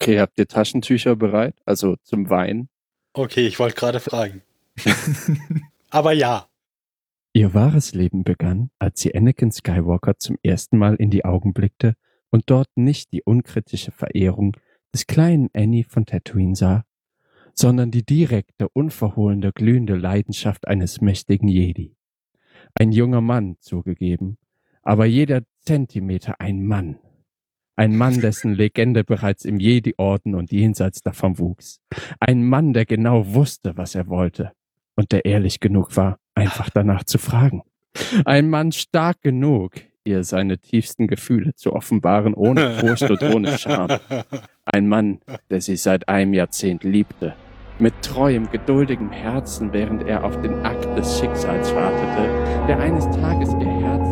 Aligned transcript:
Okay, 0.00 0.20
habt 0.20 0.38
ihr 0.38 0.46
Taschentücher 0.46 1.16
bereit? 1.16 1.56
Also 1.64 1.96
zum 2.02 2.30
Weinen? 2.30 2.68
Okay, 3.14 3.46
ich 3.46 3.58
wollte 3.58 3.74
gerade 3.74 4.00
fragen. 4.00 4.42
Aber 5.90 6.12
ja. 6.12 6.46
Ihr 7.32 7.52
wahres 7.52 7.94
Leben 7.94 8.22
begann, 8.22 8.70
als 8.78 9.00
sie 9.00 9.14
Anakin 9.14 9.50
Skywalker 9.50 10.16
zum 10.18 10.38
ersten 10.42 10.78
Mal 10.78 10.94
in 10.96 11.10
die 11.10 11.24
Augen 11.24 11.52
blickte 11.52 11.94
und 12.30 12.44
dort 12.46 12.68
nicht 12.76 13.12
die 13.12 13.22
unkritische 13.22 13.90
Verehrung 13.90 14.56
des 14.94 15.06
kleinen 15.06 15.50
Annie 15.52 15.84
von 15.84 16.06
Tatooine 16.06 16.54
sah, 16.54 16.84
sondern 17.54 17.90
die 17.90 18.04
direkte, 18.04 18.68
unverhohlene, 18.68 19.52
glühende 19.52 19.96
Leidenschaft 19.96 20.68
eines 20.68 21.00
mächtigen 21.00 21.48
Jedi. 21.48 21.96
Ein 22.74 22.92
junger 22.92 23.20
Mann, 23.20 23.56
zugegeben, 23.58 24.38
aber 24.82 25.06
jeder 25.06 25.42
Zentimeter 25.60 26.40
ein 26.40 26.64
Mann. 26.64 26.98
Ein 27.78 27.96
Mann, 27.96 28.20
dessen 28.20 28.54
Legende 28.54 29.04
bereits 29.04 29.44
im 29.44 29.60
Jedi-Orden 29.60 30.34
und 30.34 30.50
jenseits 30.50 31.00
davon 31.00 31.38
wuchs. 31.38 31.78
Ein 32.18 32.42
Mann, 32.44 32.72
der 32.72 32.84
genau 32.86 33.34
wusste, 33.34 33.76
was 33.76 33.94
er 33.94 34.08
wollte 34.08 34.50
und 34.96 35.12
der 35.12 35.24
ehrlich 35.24 35.60
genug 35.60 35.96
war, 35.96 36.18
einfach 36.34 36.70
danach 36.70 37.04
zu 37.04 37.18
fragen. 37.18 37.62
Ein 38.24 38.50
Mann 38.50 38.72
stark 38.72 39.22
genug, 39.22 39.74
ihr 40.02 40.24
seine 40.24 40.58
tiefsten 40.58 41.06
Gefühle 41.06 41.54
zu 41.54 41.72
offenbaren, 41.72 42.34
ohne 42.34 42.72
Furcht 42.72 43.08
und 43.08 43.22
ohne 43.22 43.56
Scham. 43.56 43.96
Ein 44.64 44.88
Mann, 44.88 45.20
der 45.48 45.60
sie 45.60 45.76
seit 45.76 46.08
einem 46.08 46.34
Jahrzehnt 46.34 46.82
liebte. 46.82 47.36
Mit 47.78 47.94
treuem, 48.02 48.50
geduldigem 48.50 49.12
Herzen, 49.12 49.72
während 49.72 50.02
er 50.02 50.24
auf 50.24 50.42
den 50.42 50.66
Akt 50.66 50.98
des 50.98 51.20
Schicksals 51.20 51.72
wartete, 51.76 52.66
der 52.66 52.80
eines 52.80 53.04
Tages 53.04 53.50
ihr 53.50 53.70
Herz 53.82 54.07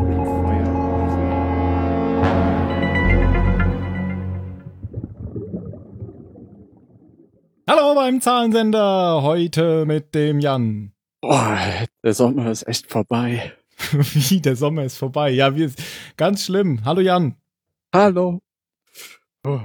Hallo 7.69 7.97
beim 7.97 8.21
Zahlensender, 8.21 9.23
heute 9.23 9.87
mit 9.87 10.15
dem 10.15 10.39
Jan. 10.39 10.93
Boah, 11.21 11.59
der 12.05 12.15
Sommer 12.15 12.49
ist 12.53 12.69
echt 12.69 12.89
vorbei. 12.89 13.55
Wie, 13.91 14.41
der 14.41 14.55
Sommer 14.55 14.85
ist 14.85 14.99
vorbei. 14.99 15.31
Ja, 15.31 15.57
wir, 15.57 15.73
ganz 16.17 16.45
schlimm. 16.45 16.85
Hallo 16.85 17.01
Jan. 17.01 17.35
Hallo. 17.93 18.41
Oh. 19.45 19.59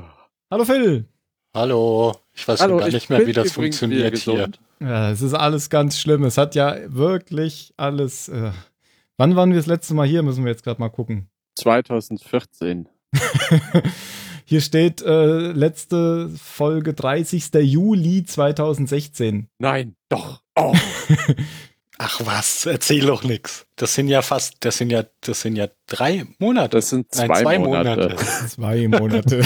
Hallo 0.50 0.66
Phil. 0.66 1.06
Hallo. 1.54 2.16
Ich 2.34 2.48
weiß 2.48 2.62
Hallo, 2.62 2.78
gar 2.78 2.90
nicht 2.90 3.08
mehr, 3.12 3.28
wie 3.28 3.34
das 3.34 3.52
funktioniert 3.52 4.18
hier. 4.18 4.50
Ja, 4.80 5.12
es 5.12 5.22
ist 5.22 5.36
alles 5.36 5.70
ganz 5.70 6.00
schlimm. 6.00 6.24
Es 6.24 6.40
hat 6.40 6.56
ja 6.56 6.78
wirklich 6.88 7.72
alles. 7.78 8.30
Äh, 8.30 8.52
wann 9.18 9.36
waren 9.36 9.52
wir 9.52 9.58
das 9.58 9.68
letzte 9.68 9.94
Mal 9.94 10.08
hier? 10.08 10.24
Müssen 10.24 10.44
wir 10.44 10.50
jetzt 10.50 10.64
gerade 10.64 10.82
mal 10.82 10.90
gucken. 10.90 11.30
2014. 11.56 12.90
Hier 14.52 14.60
steht 14.60 15.02
äh, 15.02 15.54
letzte 15.54 16.30
Folge 16.36 16.94
30. 16.94 17.54
Juli 17.54 18.26
2016. 18.26 19.48
Nein, 19.60 19.96
doch. 20.10 20.42
Oh. 20.58 20.76
Ach 21.98 22.20
was, 22.26 22.66
erzähl 22.66 23.06
doch 23.06 23.24
nix. 23.24 23.66
Das 23.78 23.96
sind 23.96 24.10
ja 24.10 24.22
fast, 24.22 24.56
das 24.66 24.78
sind 24.78 24.90
ja, 24.90 25.06
das 25.22 25.40
sind 25.40 25.56
ja 25.56 25.70
drei 25.88 26.26
Monate. 26.38 26.76
Das 26.76 26.90
sind 26.90 27.10
zwei, 27.16 27.28
Nein, 27.28 27.44
zwei 27.44 27.60
Monate. 27.60 28.02
Monate. 28.02 28.16
zwei 28.50 28.88
Monate. 28.90 29.42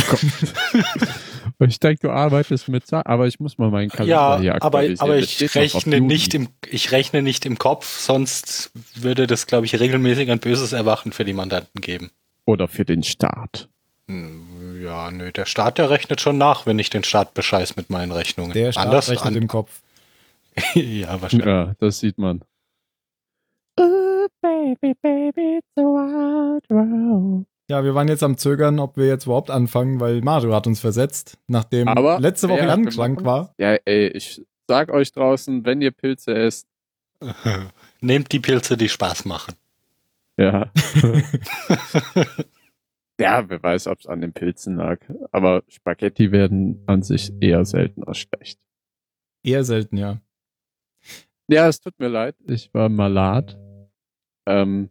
ich 1.59 1.80
denke, 1.80 2.08
du 2.08 2.09
arbeitest 2.09 2.67
mit 2.67 2.88
Zahlen, 2.88 3.06
aber 3.06 3.28
ich 3.28 3.39
muss 3.39 3.59
mal 3.59 3.70
meinen 3.70 3.92
Kalender 3.92 4.16
ja, 4.16 4.39
hier 4.39 4.56
aktualisieren. 4.56 5.00
Aber, 5.02 5.14
aber 5.14 5.20
ich 5.20 5.56
rechne 5.56 6.02
nicht 6.02 6.33
im, 6.33 6.50
ich 6.67 6.92
rechne 6.92 7.22
nicht 7.22 7.45
im 7.45 7.59
Kopf, 7.59 8.00
sonst 8.00 8.72
würde 8.95 9.28
das, 9.28 9.45
glaube 9.45 9.67
ich, 9.67 9.80
regelmäßig 9.80 10.31
ein 10.31 10.39
böses 10.39 10.73
Erwachen 10.73 11.11
für 11.11 11.26
die 11.26 11.33
Mandanten 11.33 11.80
geben. 11.80 12.09
Oder 12.45 12.67
für 12.67 12.86
den 12.86 13.03
Staat. 13.03 13.70
Hm, 14.08 14.45
ja, 14.86 15.11
nö, 15.11 15.31
der 15.31 15.45
Staat, 15.45 15.78
der 15.78 15.89
rechnet 15.89 16.22
schon 16.22 16.38
nach, 16.38 16.66
wenn 16.66 16.80
ich 16.80 16.89
den 16.89 17.03
Staat 17.03 17.33
bescheiß 17.33 17.75
mit 17.75 17.89
meinen 17.89 18.11
Rechnungen. 18.11 18.53
Der 18.53 18.72
Staat 18.72 18.86
Anders 18.86 19.09
rechnet 19.09 19.36
an, 19.36 19.42
im 19.42 19.47
Kopf. 19.47 19.81
ja, 20.75 21.22
wahrscheinlich. 21.22 21.47
Ja, 21.47 21.73
das 21.80 22.00
sieht 22.00 22.17
man. 22.17 22.42
Oh, 23.80 24.27
baby, 24.42 24.93
baby, 25.02 25.60
the 25.76 25.82
wild 25.82 26.70
world. 26.70 27.45
Ja, 27.67 27.83
wir 27.83 27.95
waren 27.95 28.08
jetzt 28.08 28.21
am 28.21 28.37
Zögern, 28.37 28.80
ob 28.80 28.95
wir 28.95 29.08
jetzt 29.08 29.26
überhaupt 29.26 29.49
anfangen, 29.49 29.99
weil 29.99 30.21
Mario 30.21 30.54
hat 30.54 30.67
uns 30.67 30.80
versetzt, 30.80 31.39
nachdem 31.48 31.87
Aber 31.87 32.20
letzte 32.20 32.48
Woche 32.48 32.65
Jan 32.65 32.86
krank 32.86 33.26
war. 33.26 33.55
Ja, 33.58 33.76
ey, 33.86 34.08
ich 34.10 34.43
sag 34.67 34.92
euch 34.92 35.11
draußen, 35.11 35.65
wenn 35.65 35.81
ihr 35.81 35.92
Pilze 35.92 36.36
esst. 36.36 36.67
Nehmt 38.02 38.31
die 38.31 38.39
Pilze, 38.39 38.77
die 38.77 38.89
Spaß 38.89 39.26
machen. 39.26 39.55
Ja. 40.37 40.71
ja, 43.20 43.49
wer 43.49 43.61
weiß, 43.61 43.87
ob 43.87 43.99
es 43.99 44.08
an 44.08 44.21
den 44.21 44.33
Pilzen 44.33 44.76
lag. 44.76 44.99
Aber 45.31 45.64
Spaghetti 45.67 46.31
werden 46.31 46.83
an 46.86 47.02
sich 47.02 47.31
eher 47.39 47.65
selten 47.65 48.03
als 48.03 48.20
schlecht. 48.20 48.59
Eher 49.43 49.64
selten, 49.64 49.98
ja. 49.98 50.21
Ja, 51.48 51.67
es 51.67 51.80
tut 51.80 51.99
mir 51.99 52.08
leid. 52.08 52.36
Ich 52.48 52.73
war 52.73 52.89
malat. 52.89 53.58
Ähm, 54.48 54.89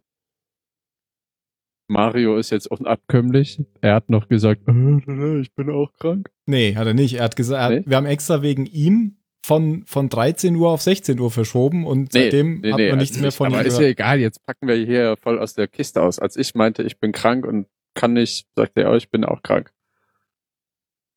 Mario 1.87 2.37
ist 2.37 2.49
jetzt 2.49 2.67
unabkömmlich. 2.67 3.61
Er 3.81 3.95
hat 3.95 4.09
noch 4.09 4.27
gesagt, 4.27 4.61
ich 4.67 5.53
bin 5.53 5.69
auch 5.69 5.93
krank. 5.93 6.31
Nee, 6.45 6.75
hat 6.75 6.87
er 6.87 6.93
nicht. 6.93 7.15
Er 7.15 7.25
hat 7.25 7.35
gesagt, 7.35 7.75
nee? 7.75 7.83
wir 7.85 7.97
haben 7.97 8.05
extra 8.05 8.41
wegen 8.41 8.65
ihm 8.65 9.17
von, 9.45 9.83
von 9.85 10.09
13 10.09 10.55
Uhr 10.55 10.69
auf 10.69 10.81
16 10.81 11.19
Uhr 11.19 11.29
verschoben 11.29 11.85
und 11.85 12.13
nee, 12.13 12.23
seitdem 12.23 12.61
nee, 12.61 12.71
hat 12.71 12.79
man 12.79 12.97
nichts 12.97 13.19
mehr 13.19 13.31
von 13.31 13.51
ihm 13.51 13.53
Aber 13.53 13.65
ist 13.65 13.79
ja 13.79 13.85
egal, 13.85 14.19
jetzt 14.19 14.43
packen 14.43 14.67
wir 14.67 14.75
hier 14.75 15.17
voll 15.17 15.37
aus 15.37 15.53
der 15.53 15.67
Kiste 15.67 16.01
aus. 16.01 16.17
Als 16.17 16.35
ich 16.35 16.55
meinte, 16.55 16.81
ich 16.81 16.99
bin 16.99 17.11
krank 17.11 17.45
und 17.45 17.67
kann 17.95 18.13
nicht, 18.13 18.47
sagte 18.55 18.83
er, 18.83 18.91
oh, 18.91 18.95
ich 18.95 19.09
bin 19.09 19.25
auch 19.25 19.41
krank. 19.41 19.73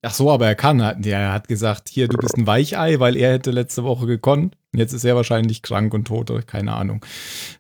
Ach 0.01 0.15
so, 0.15 0.31
aber 0.31 0.47
er 0.47 0.55
kann. 0.55 0.79
Er 0.79 1.33
hat 1.33 1.49
gesagt, 1.49 1.89
hier, 1.89 2.07
du 2.07 2.17
bist 2.19 2.37
ein 2.37 2.47
Weichei, 2.47 3.01
weil 3.01 3.17
er 3.17 3.33
hätte 3.33 3.51
letzte 3.51 3.83
Woche 3.83 4.07
gekonnt. 4.07 4.57
Jetzt 4.73 4.93
ist 4.93 5.05
er 5.05 5.17
wahrscheinlich 5.17 5.63
krank 5.63 5.93
und 5.93 6.07
tot, 6.07 6.31
oder 6.31 6.43
keine 6.43 6.75
Ahnung. 6.75 7.05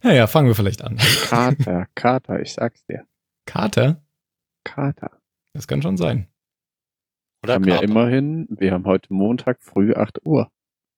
Naja, 0.03 0.29
fangen 0.29 0.47
wir 0.47 0.55
vielleicht 0.55 0.83
an. 0.83 0.99
Kater, 1.25 1.87
Kater, 1.97 2.41
ich 2.41 2.53
sag's 2.53 2.85
dir. 2.87 3.05
Kater? 3.45 4.01
Kater. 4.65 5.11
Das 5.53 5.67
kann 5.67 5.83
schon 5.83 5.97
sein. 5.97 6.29
Oder 7.43 7.55
haben 7.55 7.65
ja 7.65 7.81
immerhin, 7.81 8.47
wir 8.51 8.73
haben 8.73 8.85
heute 8.85 9.13
Montag 9.13 9.61
früh 9.61 9.95
8 9.95 10.25
Uhr. 10.25 10.51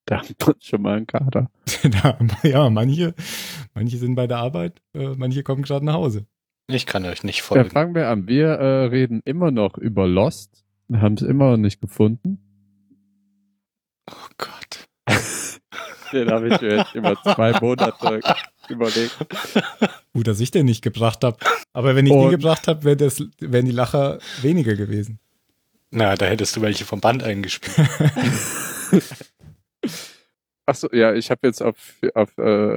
Da 0.04 0.18
haben 0.18 0.34
wir 0.38 0.54
schon 0.60 0.82
mal 0.82 0.96
einen 0.96 1.06
Kater. 1.06 1.50
ja, 2.42 2.68
manche, 2.68 3.14
manche 3.74 3.96
sind 3.96 4.14
bei 4.14 4.26
der 4.26 4.38
Arbeit, 4.38 4.82
äh, 4.94 5.14
manche 5.16 5.42
kommen 5.42 5.62
gerade 5.62 5.84
nach 5.84 5.94
Hause. 5.94 6.26
Ich 6.66 6.86
kann 6.86 7.04
euch 7.04 7.24
nicht 7.24 7.42
folgen. 7.42 7.64
Ja, 7.64 7.70
fangen 7.70 7.94
wir 7.94 8.08
an. 8.08 8.28
Wir 8.28 8.48
äh, 8.48 8.84
reden 8.86 9.22
immer 9.24 9.50
noch 9.50 9.76
über 9.76 10.06
Lost. 10.06 10.64
Wir 10.88 11.00
haben 11.00 11.14
es 11.14 11.22
immer 11.22 11.52
noch 11.52 11.56
nicht 11.56 11.80
gefunden. 11.80 12.38
Oh 14.10 14.28
Gott. 14.38 14.88
den 16.12 16.30
habe 16.30 16.48
ich 16.48 16.60
mir 16.60 16.76
jetzt 16.76 16.94
über 16.94 17.16
zwei 17.22 17.58
Monate 17.60 18.20
überlegt. 18.68 19.16
Gut, 20.12 20.26
dass 20.26 20.40
ich 20.40 20.50
den 20.50 20.66
nicht 20.66 20.82
gebracht 20.82 21.24
habe. 21.24 21.36
Aber 21.72 21.94
wenn 21.94 22.06
ich 22.06 22.12
Und 22.12 22.22
den 22.22 22.30
gebracht 22.30 22.68
habe, 22.68 22.84
wär 22.84 22.98
wären 22.98 23.66
die 23.66 23.72
Lacher 23.72 24.18
weniger 24.42 24.74
gewesen. 24.74 25.18
Na, 25.90 26.14
da 26.14 26.26
hättest 26.26 26.56
du 26.56 26.62
welche 26.62 26.84
vom 26.84 27.00
Band 27.00 27.22
eingespielt. 27.22 27.88
Achso, 30.66 30.88
ja, 30.92 31.14
ich 31.14 31.30
habe 31.30 31.46
jetzt 31.48 31.62
auf, 31.62 31.96
auf 32.14 32.38
äh, 32.38 32.76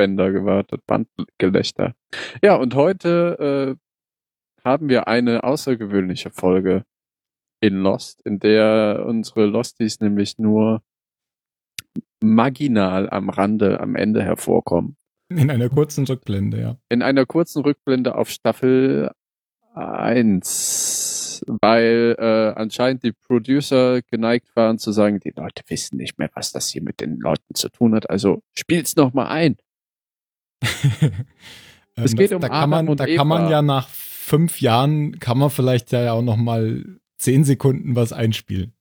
Lachbänder 0.00 0.32
gewartet, 0.32 0.82
Bandgelächter. 0.86 1.94
Ja, 2.42 2.56
und 2.56 2.74
heute 2.74 3.76
äh, 3.76 4.64
haben 4.64 4.88
wir 4.88 5.08
eine 5.08 5.44
außergewöhnliche 5.44 6.30
Folge 6.30 6.84
in 7.60 7.74
Lost, 7.74 8.22
in 8.24 8.38
der 8.38 9.04
unsere 9.06 9.44
Losties 9.44 10.00
nämlich 10.00 10.38
nur 10.38 10.82
marginal 12.22 13.10
am 13.10 13.28
Rande 13.28 13.80
am 13.80 13.94
Ende 13.94 14.22
hervorkommen. 14.22 14.96
In 15.28 15.50
einer 15.50 15.68
kurzen 15.68 16.06
Rückblende, 16.06 16.60
ja. 16.60 16.76
In 16.88 17.02
einer 17.02 17.26
kurzen 17.26 17.62
Rückblende 17.62 18.14
auf 18.14 18.30
Staffel 18.30 19.10
1, 19.74 21.44
weil 21.60 22.16
äh, 22.18 22.58
anscheinend 22.58 23.04
die 23.04 23.12
Producer 23.12 24.00
geneigt 24.02 24.48
waren 24.56 24.78
zu 24.78 24.92
sagen, 24.92 25.20
die 25.20 25.32
Leute 25.36 25.62
wissen 25.68 25.98
nicht 25.98 26.18
mehr, 26.18 26.30
was 26.34 26.52
das 26.52 26.70
hier 26.70 26.82
mit 26.82 27.00
den 27.00 27.18
Leuten 27.18 27.54
zu 27.54 27.68
tun 27.68 27.94
hat, 27.94 28.08
also 28.10 28.42
spiel's 28.54 28.96
noch 28.96 29.12
mal 29.12 29.28
ein. 29.28 29.56
es 31.96 32.14
geht 32.14 32.30
das, 32.30 32.36
um 32.36 32.40
da 32.40 32.48
kann 32.48 32.70
man, 32.70 32.96
Da 32.96 33.06
Eva. 33.06 33.16
kann 33.16 33.28
man 33.28 33.50
ja 33.50 33.62
nach 33.62 33.88
fünf 33.88 34.60
Jahren, 34.60 35.18
kann 35.18 35.38
man 35.38 35.50
vielleicht 35.50 35.92
ja 35.92 36.12
auch 36.12 36.22
noch 36.22 36.36
mal 36.36 36.84
zehn 37.18 37.44
Sekunden 37.44 37.96
was 37.96 38.12
einspielen. 38.12 38.72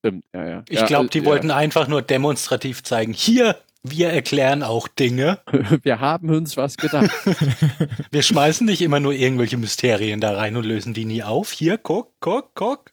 Stimmt, 0.00 0.24
ja, 0.34 0.48
ja. 0.48 0.64
Ich 0.68 0.84
glaube, 0.86 1.08
die 1.08 1.20
ja. 1.20 1.24
wollten 1.24 1.50
einfach 1.50 1.88
nur 1.88 2.02
demonstrativ 2.02 2.82
zeigen, 2.82 3.12
hier, 3.12 3.56
wir 3.82 4.08
erklären 4.08 4.62
auch 4.62 4.88
Dinge. 4.88 5.38
Wir 5.82 6.00
haben 6.00 6.30
uns 6.30 6.56
was 6.56 6.76
gedacht. 6.76 7.10
wir 8.10 8.22
schmeißen 8.22 8.66
nicht 8.66 8.82
immer 8.82 8.98
nur 8.98 9.12
irgendwelche 9.12 9.56
Mysterien 9.56 10.20
da 10.20 10.34
rein 10.34 10.56
und 10.56 10.64
lösen 10.64 10.92
die 10.92 11.04
nie 11.04 11.22
auf. 11.22 11.52
Hier, 11.52 11.78
guck, 11.78 12.12
guck, 12.20 12.54
guck. 12.54 12.92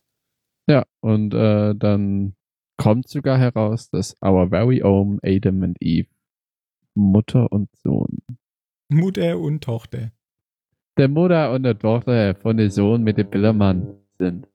Ja, 0.68 0.84
und 1.02 1.34
äh, 1.34 1.74
dann 1.76 2.36
kommt 2.78 3.10
sogar 3.10 3.38
heraus, 3.38 3.90
dass 3.90 4.16
our 4.24 4.50
very 4.50 4.84
own 4.84 5.20
Adam 5.24 5.64
and 5.64 5.78
Eve 5.82 6.08
Mutter 6.96 7.52
und 7.52 7.70
Sohn. 7.76 8.20
Mutter 8.90 9.38
und 9.40 9.64
Tochter. 9.64 10.12
Der 10.98 11.08
Mutter 11.08 11.52
und 11.52 11.64
der 11.64 11.78
Tochter 11.78 12.36
von 12.36 12.58
dem 12.58 12.70
Sohn 12.70 13.04
mit 13.04 13.18
dem 13.18 13.30
Billermann 13.30 13.96
sind. 14.20 14.48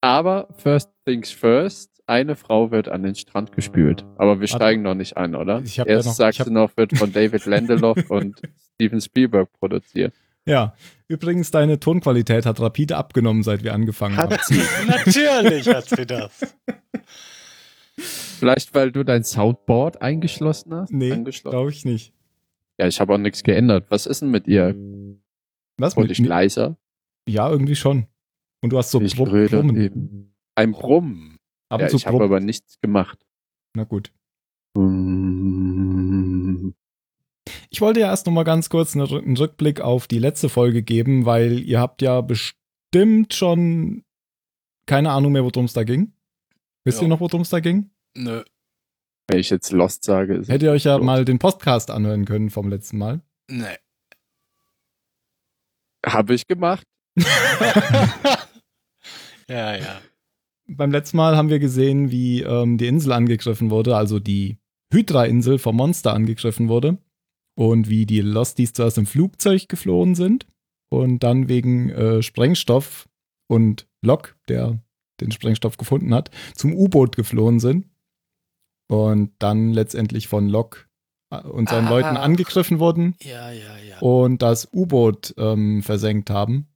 Aber 0.00 0.48
first 0.56 0.90
things 1.04 1.30
first, 1.30 2.02
eine 2.06 2.36
Frau 2.36 2.70
wird 2.70 2.88
an 2.88 3.02
den 3.02 3.14
Strand 3.14 3.52
gespült. 3.52 4.04
Aber 4.16 4.40
wir 4.40 4.48
steigen 4.48 4.82
noch 4.82 4.94
nicht 4.94 5.16
ein, 5.16 5.34
oder? 5.34 5.62
Ich 5.64 5.78
Erst 5.78 5.88
ja 5.88 5.96
noch, 5.96 6.16
sagst 6.16 6.46
du 6.46 6.50
noch, 6.50 6.76
wird 6.76 6.96
von 6.96 7.12
David 7.12 7.46
Lindelof 7.46 7.98
und 8.10 8.40
Steven 8.74 9.00
Spielberg 9.00 9.52
produziert. 9.52 10.14
Ja, 10.44 10.74
übrigens, 11.06 11.52
deine 11.52 11.78
Tonqualität 11.78 12.46
hat 12.46 12.60
rapide 12.60 12.96
abgenommen, 12.96 13.44
seit 13.44 13.62
wir 13.62 13.74
angefangen 13.74 14.16
hat 14.16 14.32
haben. 14.32 14.42
Sie. 14.44 14.60
Natürlich 14.86 15.68
hat 15.68 15.88
sie 15.88 16.06
das. 16.06 16.56
Vielleicht, 18.02 18.74
weil 18.74 18.92
du 18.92 19.04
dein 19.04 19.24
Soundboard 19.24 20.02
eingeschlossen 20.02 20.74
hast? 20.74 20.92
Nee, 20.92 21.22
glaube 21.24 21.70
ich 21.70 21.84
nicht. 21.84 22.12
Ja, 22.78 22.86
ich 22.86 23.00
habe 23.00 23.14
auch 23.14 23.18
nichts 23.18 23.42
geändert. 23.42 23.86
Was 23.90 24.06
ist 24.06 24.22
denn 24.22 24.30
mit 24.30 24.48
ihr? 24.48 24.74
Was? 25.78 25.96
Wurde 25.96 26.12
ich 26.12 26.18
leiser? 26.18 26.76
Ja, 27.28 27.50
irgendwie 27.50 27.76
schon. 27.76 28.06
Und 28.60 28.72
du 28.72 28.78
hast 28.78 28.90
so 28.90 29.00
ich 29.00 29.16
Brumm, 29.16 29.46
Brummen. 29.46 29.76
Eben. 29.76 30.34
Ein 30.54 30.72
Brumm. 30.72 31.38
ja, 31.70 31.86
ich 31.86 32.06
habe 32.06 32.24
aber 32.24 32.40
nichts 32.40 32.80
gemacht. 32.80 33.24
Na 33.74 33.84
gut. 33.84 34.12
Ich 37.70 37.80
wollte 37.80 38.00
ja 38.00 38.08
erst 38.08 38.26
noch 38.26 38.34
mal 38.34 38.42
ganz 38.44 38.68
kurz 38.68 38.94
einen 38.94 39.06
Rückblick 39.06 39.80
auf 39.80 40.06
die 40.06 40.18
letzte 40.18 40.50
Folge 40.50 40.82
geben, 40.82 41.24
weil 41.24 41.58
ihr 41.58 41.80
habt 41.80 42.02
ja 42.02 42.20
bestimmt 42.20 43.32
schon 43.32 44.04
keine 44.86 45.10
Ahnung 45.10 45.32
mehr, 45.32 45.42
worum 45.42 45.64
es 45.64 45.72
da 45.72 45.82
ging. 45.82 46.12
Wisst 46.84 46.98
ja. 46.98 47.04
ihr 47.04 47.08
noch, 47.08 47.20
worum 47.20 47.42
es 47.42 47.50
da 47.50 47.60
ging? 47.60 47.90
Nö. 48.16 48.42
Wenn 49.28 49.38
ich 49.38 49.50
jetzt 49.50 49.70
Lost 49.72 50.04
sage. 50.04 50.38
Hättet 50.38 50.62
ihr 50.62 50.72
euch 50.72 50.84
ja 50.84 50.96
los. 50.96 51.04
mal 51.06 51.24
den 51.24 51.38
Podcast 51.38 51.90
anhören 51.90 52.24
können 52.24 52.50
vom 52.50 52.68
letzten 52.68 52.98
Mal? 52.98 53.20
Nee. 53.48 53.76
Habe 56.04 56.34
ich 56.34 56.46
gemacht. 56.46 56.86
ja, 59.48 59.76
ja. 59.76 60.00
Beim 60.66 60.90
letzten 60.90 61.16
Mal 61.16 61.36
haben 61.36 61.50
wir 61.50 61.60
gesehen, 61.60 62.10
wie 62.10 62.42
ähm, 62.42 62.78
die 62.78 62.86
Insel 62.86 63.12
angegriffen 63.12 63.70
wurde, 63.70 63.96
also 63.96 64.18
die 64.18 64.58
Hydra-Insel 64.92 65.58
vom 65.58 65.76
Monster 65.76 66.12
angegriffen 66.14 66.68
wurde. 66.68 66.98
Und 67.54 67.88
wie 67.88 68.06
die 68.06 68.22
Losties 68.22 68.72
zuerst 68.72 68.96
im 68.96 69.06
Flugzeug 69.06 69.68
geflohen 69.68 70.14
sind 70.14 70.46
und 70.88 71.22
dann 71.22 71.48
wegen 71.48 71.90
äh, 71.90 72.22
Sprengstoff 72.22 73.08
und 73.46 73.86
Lok, 74.00 74.36
der 74.48 74.78
den 75.22 75.32
Sprengstoff 75.32 75.76
gefunden 75.76 76.14
hat, 76.14 76.30
zum 76.54 76.74
U-Boot 76.74 77.16
geflohen 77.16 77.60
sind 77.60 77.86
und 78.88 79.32
dann 79.38 79.72
letztendlich 79.72 80.28
von 80.28 80.48
Lok 80.48 80.88
äh, 81.30 81.40
und 81.40 81.68
seinen 81.68 81.86
ah, 81.86 81.90
Leuten 81.90 82.16
angegriffen 82.16 82.78
wurden 82.78 83.14
ja, 83.22 83.50
ja, 83.50 83.76
ja. 83.88 83.98
und 84.00 84.42
das 84.42 84.68
U-Boot 84.72 85.34
ähm, 85.38 85.82
versenkt 85.82 86.30
haben. 86.30 86.68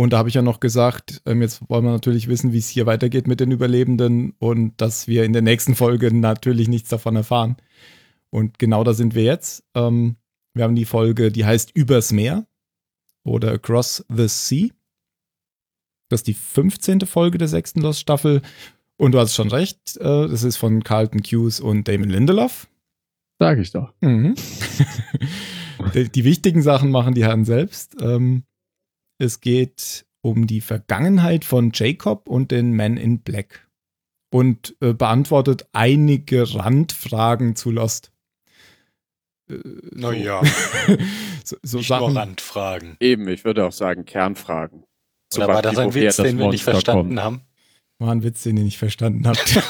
Und 0.00 0.12
da 0.12 0.18
habe 0.18 0.28
ich 0.28 0.36
ja 0.36 0.42
noch 0.42 0.60
gesagt, 0.60 1.22
ähm, 1.26 1.42
jetzt 1.42 1.68
wollen 1.68 1.84
wir 1.84 1.90
natürlich 1.90 2.28
wissen, 2.28 2.52
wie 2.52 2.58
es 2.58 2.68
hier 2.68 2.86
weitergeht 2.86 3.26
mit 3.26 3.40
den 3.40 3.50
Überlebenden 3.50 4.32
und 4.38 4.80
dass 4.80 5.08
wir 5.08 5.24
in 5.24 5.32
der 5.32 5.42
nächsten 5.42 5.74
Folge 5.74 6.14
natürlich 6.14 6.68
nichts 6.68 6.88
davon 6.88 7.16
erfahren. 7.16 7.56
Und 8.30 8.58
genau 8.58 8.84
da 8.84 8.94
sind 8.94 9.14
wir 9.14 9.24
jetzt. 9.24 9.64
Ähm, 9.74 10.16
wir 10.54 10.64
haben 10.64 10.76
die 10.76 10.84
Folge, 10.84 11.32
die 11.32 11.44
heißt 11.44 11.72
Übers 11.74 12.12
Meer 12.12 12.46
oder 13.24 13.52
Across 13.52 14.04
the 14.08 14.28
Sea. 14.28 14.68
Das 16.08 16.20
ist 16.20 16.26
die 16.26 16.34
15. 16.34 17.00
Folge 17.02 17.38
der 17.38 17.48
sechsten 17.48 17.80
Lost-Staffel. 17.80 18.42
Und 18.96 19.12
du 19.12 19.20
hast 19.20 19.34
schon 19.34 19.48
recht, 19.48 19.96
äh, 19.98 20.28
das 20.28 20.42
ist 20.42 20.56
von 20.56 20.82
Carlton 20.82 21.22
Hughes 21.22 21.60
und 21.60 21.86
Damon 21.86 22.10
Lindelof. 22.10 22.68
Sag 23.38 23.58
ich 23.58 23.70
doch. 23.70 23.92
Mhm. 24.00 24.34
die, 25.94 26.08
die, 26.08 26.24
wichtigen 26.24 26.62
Sachen 26.62 26.90
machen 26.90 27.14
die 27.14 27.24
Herren 27.24 27.44
selbst. 27.44 27.96
Ähm, 28.00 28.42
es 29.18 29.40
geht 29.40 30.06
um 30.20 30.48
die 30.48 30.60
Vergangenheit 30.60 31.44
von 31.44 31.70
Jacob 31.72 32.28
und 32.28 32.50
den 32.50 32.72
Men 32.72 32.96
in 32.96 33.20
Black. 33.20 33.68
Und 34.30 34.76
äh, 34.80 34.92
beantwortet 34.92 35.68
einige 35.72 36.54
Randfragen 36.54 37.54
zu 37.54 37.70
Lost. 37.70 38.12
Äh, 39.48 39.58
naja. 39.92 40.42
so, 41.44 41.56
so 41.62 41.78
Nicht 41.78 41.88
Sachen. 41.88 42.12
nur 42.12 42.16
Randfragen. 42.16 42.96
Eben, 42.98 43.28
ich 43.28 43.44
würde 43.44 43.64
auch 43.64 43.72
sagen 43.72 44.04
Kernfragen. 44.04 44.84
Oder 45.36 45.48
war 45.48 45.62
das 45.62 45.78
ein 45.78 45.94
Witz, 45.94 46.16
den 46.16 46.38
wir 46.38 46.48
nicht 46.48 46.64
verstanden 46.64 47.16
kommt. 47.16 47.20
haben? 47.20 47.42
War 47.98 48.12
ein 48.12 48.22
Witz, 48.22 48.42
den 48.44 48.56
ihr 48.56 48.64
nicht 48.64 48.78
verstanden 48.78 49.26
habt. 49.26 49.56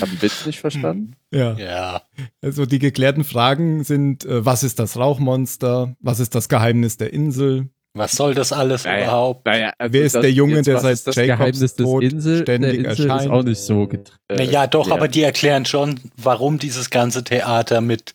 Hab 0.00 0.08
einen 0.08 0.20
Witz 0.22 0.44
nicht 0.46 0.60
verstanden? 0.60 1.16
Ja. 1.32 1.54
ja. 1.54 2.02
Also 2.42 2.66
die 2.66 2.78
geklärten 2.78 3.24
Fragen 3.24 3.84
sind, 3.84 4.24
äh, 4.24 4.44
was 4.44 4.62
ist 4.62 4.78
das 4.78 4.96
Rauchmonster? 4.98 5.96
Was 6.00 6.20
ist 6.20 6.34
das 6.34 6.48
Geheimnis 6.48 6.98
der 6.98 7.12
Insel? 7.12 7.70
Was 7.96 8.16
soll 8.16 8.34
das 8.34 8.52
alles 8.52 8.84
naja, 8.84 9.04
überhaupt? 9.04 9.46
Naja, 9.46 9.72
also 9.78 9.92
Wer 9.92 10.02
ist 10.02 10.16
das, 10.16 10.22
der 10.22 10.32
Junge, 10.32 10.62
der 10.62 10.80
seit 10.80 11.06
das 11.06 11.14
Jacobs 11.14 11.38
Geheimnis 11.38 11.76
Tod 11.76 12.02
Insel, 12.02 12.42
ständig 12.42 12.82
der 12.82 12.90
Insel 12.90 13.06
erscheint? 13.06 13.22
ist 13.22 13.30
auch 13.30 13.42
nicht 13.44 13.60
so 13.60 13.88
äh, 13.88 14.36
Naja, 14.36 14.66
doch, 14.66 14.88
ja. 14.88 14.94
aber 14.94 15.06
die 15.06 15.22
erklären 15.22 15.64
schon, 15.64 16.00
warum 16.16 16.58
dieses 16.58 16.90
ganze 16.90 17.22
Theater 17.22 17.80
mit, 17.80 18.14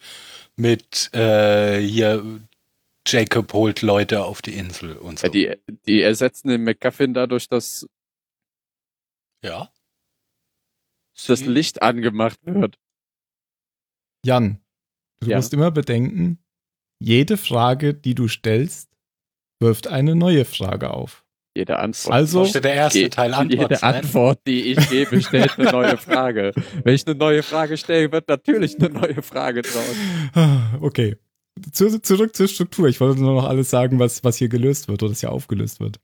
mit 0.58 1.14
äh, 1.14 1.80
hier 1.80 2.24
Jacob 3.12 3.52
holt 3.54 3.82
Leute 3.82 4.24
auf 4.24 4.42
die 4.42 4.54
Insel 4.54 4.96
und 4.98 5.20
so. 5.20 5.28
Ja, 5.28 5.32
die, 5.32 5.76
die 5.86 6.02
ersetzen 6.02 6.50
den 6.50 6.64
McGuffin 6.64 7.14
dadurch, 7.14 7.48
dass 7.48 7.88
ja. 9.44 9.72
das 11.28 11.42
Licht 11.46 11.82
angemacht 11.82 12.40
wird. 12.44 12.78
Jan, 14.26 14.60
du 15.22 15.30
ja. 15.30 15.38
musst 15.38 15.54
immer 15.54 15.72
bedenken, 15.72 16.40
jede 17.00 17.38
Frage, 17.38 17.94
die 17.94 18.16
du 18.16 18.28
stellst, 18.28 18.90
wirft 19.60 19.88
eine 19.88 20.16
neue 20.16 20.46
Frage 20.46 20.92
auf. 20.92 21.26
Jede 21.56 21.80
Antwort. 21.80 22.14
Also 22.14 22.46
der 22.46 22.74
erste 22.74 23.10
Teil 23.10 23.34
Antwort 23.34 23.62
jede 23.72 23.76
sein. 23.76 23.96
Antwort, 23.96 24.40
die 24.46 24.72
ich 24.72 24.90
gebe, 24.90 25.22
stellt 25.22 25.58
eine 25.58 25.72
neue 25.72 25.98
Frage. 25.98 26.52
Wenn 26.84 26.94
ich 26.94 27.08
eine 27.08 27.16
neue 27.16 27.44
Frage 27.44 27.78
stelle, 27.78 28.12
wird 28.12 28.28
natürlich 28.28 28.78
eine 28.80 28.90
neue 28.90 29.22
Frage 29.22 29.64
draus. 29.64 29.96
Okay 30.80 31.18
zu, 31.72 32.02
zurück 32.02 32.36
zur 32.36 32.48
Struktur. 32.48 32.88
Ich 32.88 33.00
wollte 33.00 33.22
nur 33.22 33.36
noch 33.36 33.48
alles 33.48 33.70
sagen, 33.70 34.00
was, 34.00 34.24
was 34.24 34.38
hier 34.38 34.50
gelöst 34.50 34.88
wird 34.88 35.04
oder 35.04 35.12
das 35.12 35.20
hier 35.20 35.32
aufgelöst 35.32 35.80
wird. 35.80 36.00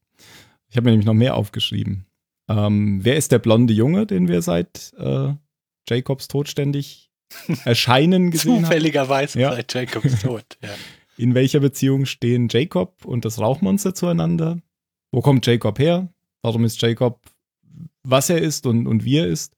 Ich 0.70 0.78
habe 0.78 0.86
mir 0.86 0.92
nämlich 0.92 1.06
noch 1.06 1.14
mehr 1.14 1.36
aufgeschrieben. 1.36 2.06
Ähm, 2.48 3.00
wer 3.04 3.16
ist 3.16 3.32
der 3.32 3.40
blonde 3.40 3.74
Junge, 3.74 4.06
den 4.06 4.28
wir 4.28 4.42
seit 4.42 4.94
äh, 4.98 5.34
Jacobs 5.88 6.28
Tod 6.28 6.48
ständig 6.48 7.10
erscheinen 7.66 8.32
gesehen 8.32 8.64
Zufälligerweise 8.64 9.40
ja. 9.40 9.54
seit 9.54 9.74
Jacobs 9.74 10.22
Tod, 10.22 10.46
ja. 10.62 10.70
In 11.18 11.34
welcher 11.34 11.62
Beziehung 11.62 12.06
stehen 12.06 12.50
Jacob 12.52 13.06
und 13.06 13.24
das 13.24 13.40
Rauchmonster 13.40 13.96
zueinander? 13.96 14.60
Wo 15.12 15.22
kommt 15.22 15.48
Jacob 15.48 15.80
her? 15.80 16.10
Warum 16.42 16.66
ist 16.66 16.82
Jacob, 16.82 17.22
was 18.04 18.30
er 18.30 18.40
ist 18.40 18.66
und, 18.66 18.86
und 18.86 19.06
wie 19.06 19.20
er 19.20 19.28
ist? 19.28 19.56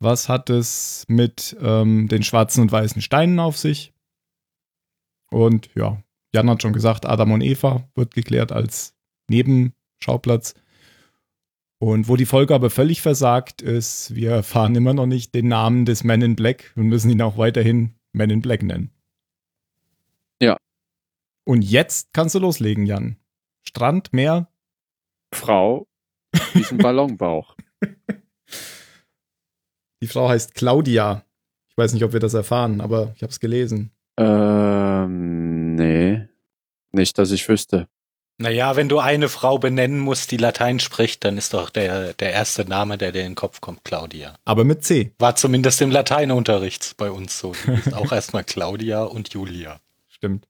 Was 0.00 0.30
hat 0.30 0.48
es 0.48 1.04
mit 1.06 1.56
ähm, 1.60 2.08
den 2.08 2.22
schwarzen 2.22 2.62
und 2.62 2.72
weißen 2.72 3.02
Steinen 3.02 3.38
auf 3.38 3.58
sich? 3.58 3.92
Und 5.30 5.70
ja, 5.74 6.02
Jan 6.32 6.50
hat 6.50 6.62
schon 6.62 6.72
gesagt, 6.72 7.06
Adam 7.06 7.32
und 7.32 7.40
Eva 7.42 7.88
wird 7.94 8.14
geklärt 8.14 8.52
als 8.52 8.94
Nebenschauplatz. 9.28 10.54
Und 11.78 12.08
wo 12.08 12.16
die 12.16 12.26
Folge 12.26 12.54
aber 12.54 12.70
völlig 12.70 13.02
versagt 13.02 13.62
ist, 13.62 14.14
wir 14.14 14.30
erfahren 14.32 14.74
immer 14.74 14.94
noch 14.94 15.06
nicht 15.06 15.34
den 15.34 15.48
Namen 15.48 15.84
des 15.84 16.02
Man 16.02 16.22
in 16.22 16.34
Black 16.34 16.72
und 16.76 16.88
müssen 16.88 17.10
ihn 17.10 17.22
auch 17.22 17.38
weiterhin 17.38 17.94
Man 18.12 18.30
in 18.30 18.40
Black 18.42 18.62
nennen. 18.62 18.90
Ja. 20.42 20.56
Und 21.44 21.62
jetzt 21.62 22.12
kannst 22.12 22.34
du 22.34 22.40
loslegen, 22.40 22.84
Jan. 22.84 23.16
Strand, 23.62 24.12
Meer. 24.12 24.48
Frau, 25.32 25.86
diesen 26.54 26.78
Ballonbauch. 26.78 27.56
Die 30.00 30.06
Frau 30.06 30.28
heißt 30.28 30.54
Claudia. 30.54 31.24
Ich 31.68 31.76
weiß 31.76 31.92
nicht, 31.92 32.04
ob 32.04 32.12
wir 32.12 32.20
das 32.20 32.34
erfahren, 32.34 32.80
aber 32.80 33.12
ich 33.14 33.22
habe 33.22 33.30
es 33.30 33.40
gelesen. 33.40 33.92
Ähm, 34.18 35.76
nee. 35.76 36.28
Nicht, 36.90 37.18
dass 37.18 37.30
ich 37.30 37.48
wüsste. 37.48 37.88
Naja, 38.40 38.76
wenn 38.76 38.88
du 38.88 38.98
eine 39.00 39.28
Frau 39.28 39.58
benennen 39.58 39.98
musst, 39.98 40.30
die 40.30 40.36
Latein 40.36 40.78
spricht, 40.78 41.24
dann 41.24 41.36
ist 41.36 41.54
doch 41.54 41.70
der, 41.70 42.14
der 42.14 42.32
erste 42.32 42.64
Name, 42.64 42.96
der 42.96 43.10
dir 43.10 43.22
in 43.22 43.32
den 43.32 43.34
Kopf 43.34 43.60
kommt, 43.60 43.84
Claudia. 43.84 44.38
Aber 44.44 44.64
mit 44.64 44.84
C. 44.84 45.12
War 45.18 45.34
zumindest 45.34 45.80
im 45.82 45.90
Lateinunterricht 45.90 46.96
bei 46.96 47.10
uns 47.10 47.38
so. 47.38 47.52
Du 47.64 47.74
bist 47.74 47.94
auch 47.94 48.12
erstmal 48.12 48.44
Claudia 48.44 49.02
und 49.02 49.32
Julia. 49.34 49.80
Stimmt. 50.08 50.46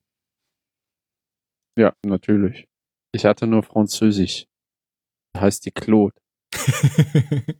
Ja, 1.76 1.94
natürlich. 2.04 2.68
Ich 3.12 3.24
hatte 3.24 3.46
nur 3.46 3.62
Französisch. 3.62 4.46
Heißt 5.36 5.64
die 5.64 5.70
Claude. 5.70 6.14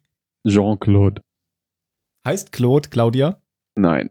Jean-Claude. 0.47 1.23
Heißt 2.27 2.53
Claude 2.53 2.89
Claudia? 2.91 3.41
Nein. 3.77 4.11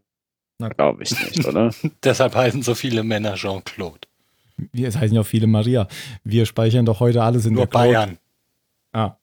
Glaube 0.60 1.04
ich 1.04 1.12
nicht, 1.12 1.46
oder? 1.46 1.72
Deshalb 2.04 2.36
heißen 2.36 2.64
so 2.64 2.74
viele 2.74 3.04
Männer 3.04 3.36
Jean-Claude. 3.36 4.08
Es 4.74 4.98
heißen 4.98 5.14
ja 5.14 5.22
auch 5.22 5.26
viele 5.26 5.46
Maria. 5.46 5.88
Wir 6.24 6.48
speichern 6.48 6.86
doch 6.86 7.00
heute 7.00 7.22
alles 7.22 7.46
in 7.46 7.54
Nur 7.54 7.66
der 7.66 7.70
Claude. 7.70 7.88
Bayern. 7.88 8.18
Ah. 8.92 9.18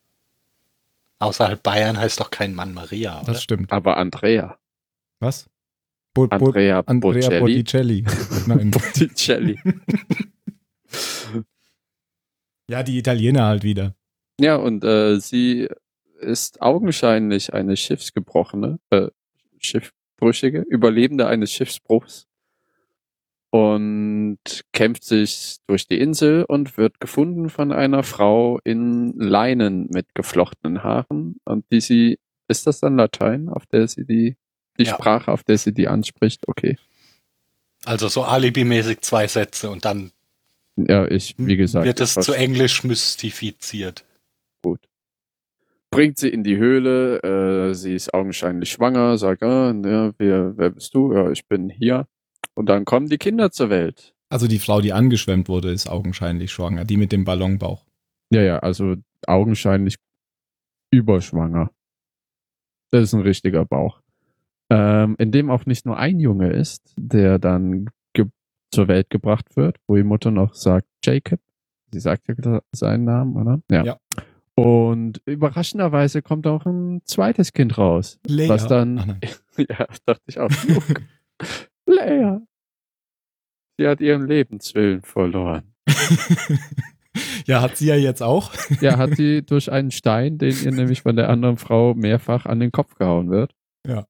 Außerhalb 1.19 1.61
Bayern 1.63 1.99
heißt 1.99 2.21
doch 2.21 2.31
kein 2.31 2.55
Mann 2.55 2.73
Maria. 2.73 3.21
Oder? 3.21 3.33
Das 3.33 3.43
stimmt. 3.43 3.73
Aber 3.73 3.97
Andrea. 3.97 4.59
Was? 5.19 5.49
Bo 6.13 6.27
Andrea, 6.31 6.83
Bo 6.83 6.91
Andrea 7.11 7.41
Botticelli. 7.41 8.05
Nein. 8.47 8.71
Botticelli. 8.71 9.59
ja, 12.69 12.85
die 12.85 12.99
Italiener 12.99 13.47
halt 13.47 13.65
wieder. 13.65 13.97
Ja, 14.39 14.55
und 14.55 14.85
äh, 14.85 15.19
sie 15.19 15.69
ist 16.21 16.63
augenscheinlich 16.63 17.53
eine 17.53 17.77
Schiffsgebrochene, 17.77 18.79
äh, 18.91 19.09
Schiffbrüchige, 20.15 20.61
Überlebende 20.61 21.27
eines 21.27 21.53
Schiffsbruchs 21.53 22.27
und 23.51 24.39
kämpft 24.73 25.05
sich 25.05 25.57
durch 25.67 25.87
die 25.87 26.01
Insel 26.01 26.45
und 26.45 26.77
wird 26.77 27.01
gefunden 27.01 27.51
von 27.51 27.73
einer 27.73 28.03
Frau 28.03 28.59
in 28.65 29.13
Leinen 29.19 29.89
mit 29.91 30.15
geflochtenen 30.15 30.83
Haaren 30.83 31.37
und 31.45 31.65
die 31.71 31.81
sie, 31.81 32.19
ist 32.49 32.67
das 32.67 32.81
dann 32.81 32.97
Latein, 32.97 33.49
auf 33.49 33.67
der 33.67 33.87
sie 33.87 34.05
die, 34.05 34.37
die 34.79 34.85
ja. 34.85 34.95
Sprache, 34.95 35.31
auf 35.31 35.45
der 35.45 35.59
sie 35.59 35.73
die 35.73 35.89
anspricht? 35.89 36.49
Okay. 36.49 36.77
Also 37.85 38.09
so 38.09 38.25
alibimäßig 38.25 39.03
zwei 39.03 39.29
Sätze 39.29 39.71
und 39.71 39.85
dann 39.85 40.11
ja, 40.77 41.07
ich, 41.09 41.37
wie 41.39 41.57
gesagt. 41.57 41.87
Wird 41.87 42.01
es 42.01 42.15
zu 42.15 42.33
Englisch 42.33 42.83
mystifiziert. 42.83 44.05
Bringt 45.95 46.19
sie 46.19 46.29
in 46.29 46.45
die 46.45 46.57
Höhle, 46.57 47.23
äh, 47.23 47.75
sie 47.75 47.95
ist 47.95 48.13
augenscheinlich 48.13 48.71
schwanger, 48.71 49.17
sagt, 49.19 49.43
ah, 49.43 49.73
ja, 49.73 50.13
wer, 50.19 50.57
wer 50.57 50.71
bist 50.71 50.95
du? 50.95 51.13
Ja, 51.13 51.31
ich 51.31 51.47
bin 51.47 51.69
hier. 51.69 52.07
Und 52.55 52.69
dann 52.69 52.85
kommen 52.85 53.09
die 53.09 53.19
Kinder 53.19 53.51
zur 53.51 53.71
Welt. 53.71 54.15
Also 54.29 54.47
die 54.47 54.59
Frau, 54.59 54.81
die 54.81 54.93
angeschwemmt 54.93 55.49
wurde, 55.49 55.71
ist 55.71 55.89
augenscheinlich 55.89 56.51
schwanger, 56.53 56.85
die 56.85 56.97
mit 56.97 57.13
dem 57.13 57.25
Ballonbauch. 57.25 57.85
Ja, 58.31 58.43
ja, 58.43 58.59
also 58.59 58.97
augenscheinlich 59.27 59.97
überschwanger. 60.91 61.71
Das 62.91 63.05
ist 63.05 63.13
ein 63.13 63.23
richtiger 63.23 63.65
Bauch. 63.65 64.01
Ähm, 64.71 65.17
in 65.19 65.31
dem 65.31 65.51
auch 65.51 65.67
nicht 65.67 65.87
nur 65.87 65.97
ein 65.97 66.21
Junge 66.21 66.51
ist, 66.51 66.95
der 66.97 67.39
dann 67.39 67.91
zur 68.75 68.89
Welt 68.89 69.09
gebracht 69.09 69.57
wird, 69.57 69.79
wo 69.87 69.97
die 69.97 70.03
Mutter 70.03 70.31
noch 70.31 70.55
sagt, 70.55 70.89
Jacob. 71.05 71.41
Sie 71.93 72.01
sagt 72.01 72.27
ja 72.27 72.61
seinen 72.73 73.05
Namen, 73.05 73.37
oder? 73.37 73.61
Ja. 73.71 73.85
ja. 73.85 73.97
Und 74.57 75.21
überraschenderweise 75.27 76.23
kommt 76.23 76.47
auch 76.47 76.65
ein 76.65 77.03
zweites 77.05 77.53
Kind 77.53 77.77
raus. 77.77 78.21
Leia. 78.27 78.49
Was 78.49 78.67
dann, 78.67 79.21
Ach, 79.25 79.59
ja, 79.69 79.87
dachte 80.07 80.23
ich 80.27 80.39
auch. 80.39 80.51
Leia. 81.87 82.43
Sie 83.77 83.87
hat 83.89 84.01
ihren 84.01 84.29
Lebenswillen 84.29 85.03
verloren. 85.03 85.75
ja, 87.47 87.61
hat 87.61 87.77
sie 87.77 87.87
ja 87.87 87.97
jetzt 87.97 88.23
auch. 88.23 88.53
ja, 88.81 88.97
hat 88.97 89.17
sie 89.17 89.43
durch 89.43 89.73
einen 89.73 89.91
Stein, 89.91 90.39
den 90.39 90.55
ihr 90.63 90.71
nämlich 90.71 91.03
von 91.03 91.17
der 91.17 91.29
anderen 91.29 91.57
Frau 91.57 91.95
mehrfach 91.95 92.47
an 92.47 92.61
den 92.61 92.71
Kopf 92.71 92.95
gehauen 92.95 93.31
wird. 93.31 93.53
Ja. 93.85 94.07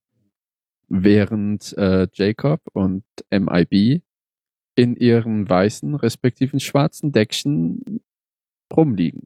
Während 0.87 1.75
äh, 1.79 2.07
Jacob 2.13 2.61
und 2.73 3.03
MIB 3.31 4.03
in 4.75 4.95
ihren 4.95 5.49
weißen, 5.49 5.95
respektiven 5.95 6.59
schwarzen 6.59 7.11
Deckchen 7.11 8.01
rumliegen. 8.71 9.23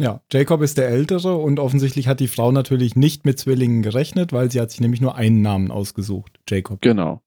Ja, 0.00 0.22
Jacob 0.30 0.62
ist 0.62 0.78
der 0.78 0.88
Ältere 0.88 1.36
und 1.36 1.58
offensichtlich 1.58 2.06
hat 2.06 2.20
die 2.20 2.28
Frau 2.28 2.52
natürlich 2.52 2.94
nicht 2.94 3.24
mit 3.24 3.38
Zwillingen 3.38 3.82
gerechnet, 3.82 4.32
weil 4.32 4.48
sie 4.50 4.60
hat 4.60 4.70
sich 4.70 4.80
nämlich 4.80 5.00
nur 5.00 5.16
einen 5.16 5.42
Namen 5.42 5.72
ausgesucht, 5.72 6.38
Jacob. 6.48 6.80
Genau. 6.80 7.20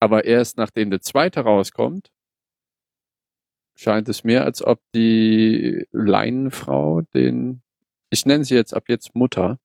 Aber 0.00 0.24
erst 0.24 0.56
nachdem 0.56 0.90
der 0.90 1.02
zweite 1.02 1.40
rauskommt, 1.40 2.10
scheint 3.74 4.08
es 4.08 4.24
mir, 4.24 4.44
als 4.44 4.62
ob 4.62 4.80
die 4.94 5.86
Leinenfrau 5.92 7.02
den, 7.02 7.62
ich 8.08 8.24
nenne 8.24 8.44
sie 8.44 8.54
jetzt 8.54 8.72
ab 8.72 8.84
jetzt 8.88 9.14
Mutter, 9.14 9.58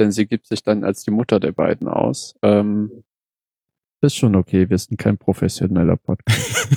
denn 0.00 0.10
sie 0.10 0.26
gibt 0.26 0.46
sich 0.46 0.64
dann 0.64 0.82
als 0.82 1.04
die 1.04 1.12
Mutter 1.12 1.38
der 1.38 1.52
beiden 1.52 1.86
aus, 1.86 2.34
ähm, 2.42 3.04
ist 4.00 4.16
schon 4.16 4.34
okay, 4.36 4.68
wir 4.68 4.78
sind 4.78 4.98
kein 4.98 5.18
professioneller 5.18 5.96
Podcast. 5.96 6.68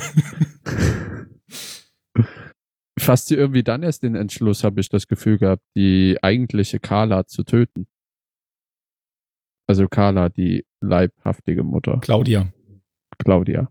Fasst 3.00 3.28
sie 3.28 3.34
irgendwie 3.34 3.62
dann 3.62 3.82
erst 3.82 4.02
den 4.02 4.14
Entschluss, 4.14 4.64
habe 4.64 4.80
ich 4.80 4.88
das 4.88 5.08
Gefühl 5.08 5.38
gehabt, 5.38 5.62
die 5.74 6.18
eigentliche 6.22 6.80
Carla 6.80 7.26
zu 7.26 7.44
töten. 7.44 7.86
Also 9.66 9.88
Carla, 9.88 10.28
die 10.28 10.66
leibhaftige 10.80 11.62
Mutter. 11.62 11.98
Claudia. 12.00 12.52
Claudia. 13.18 13.70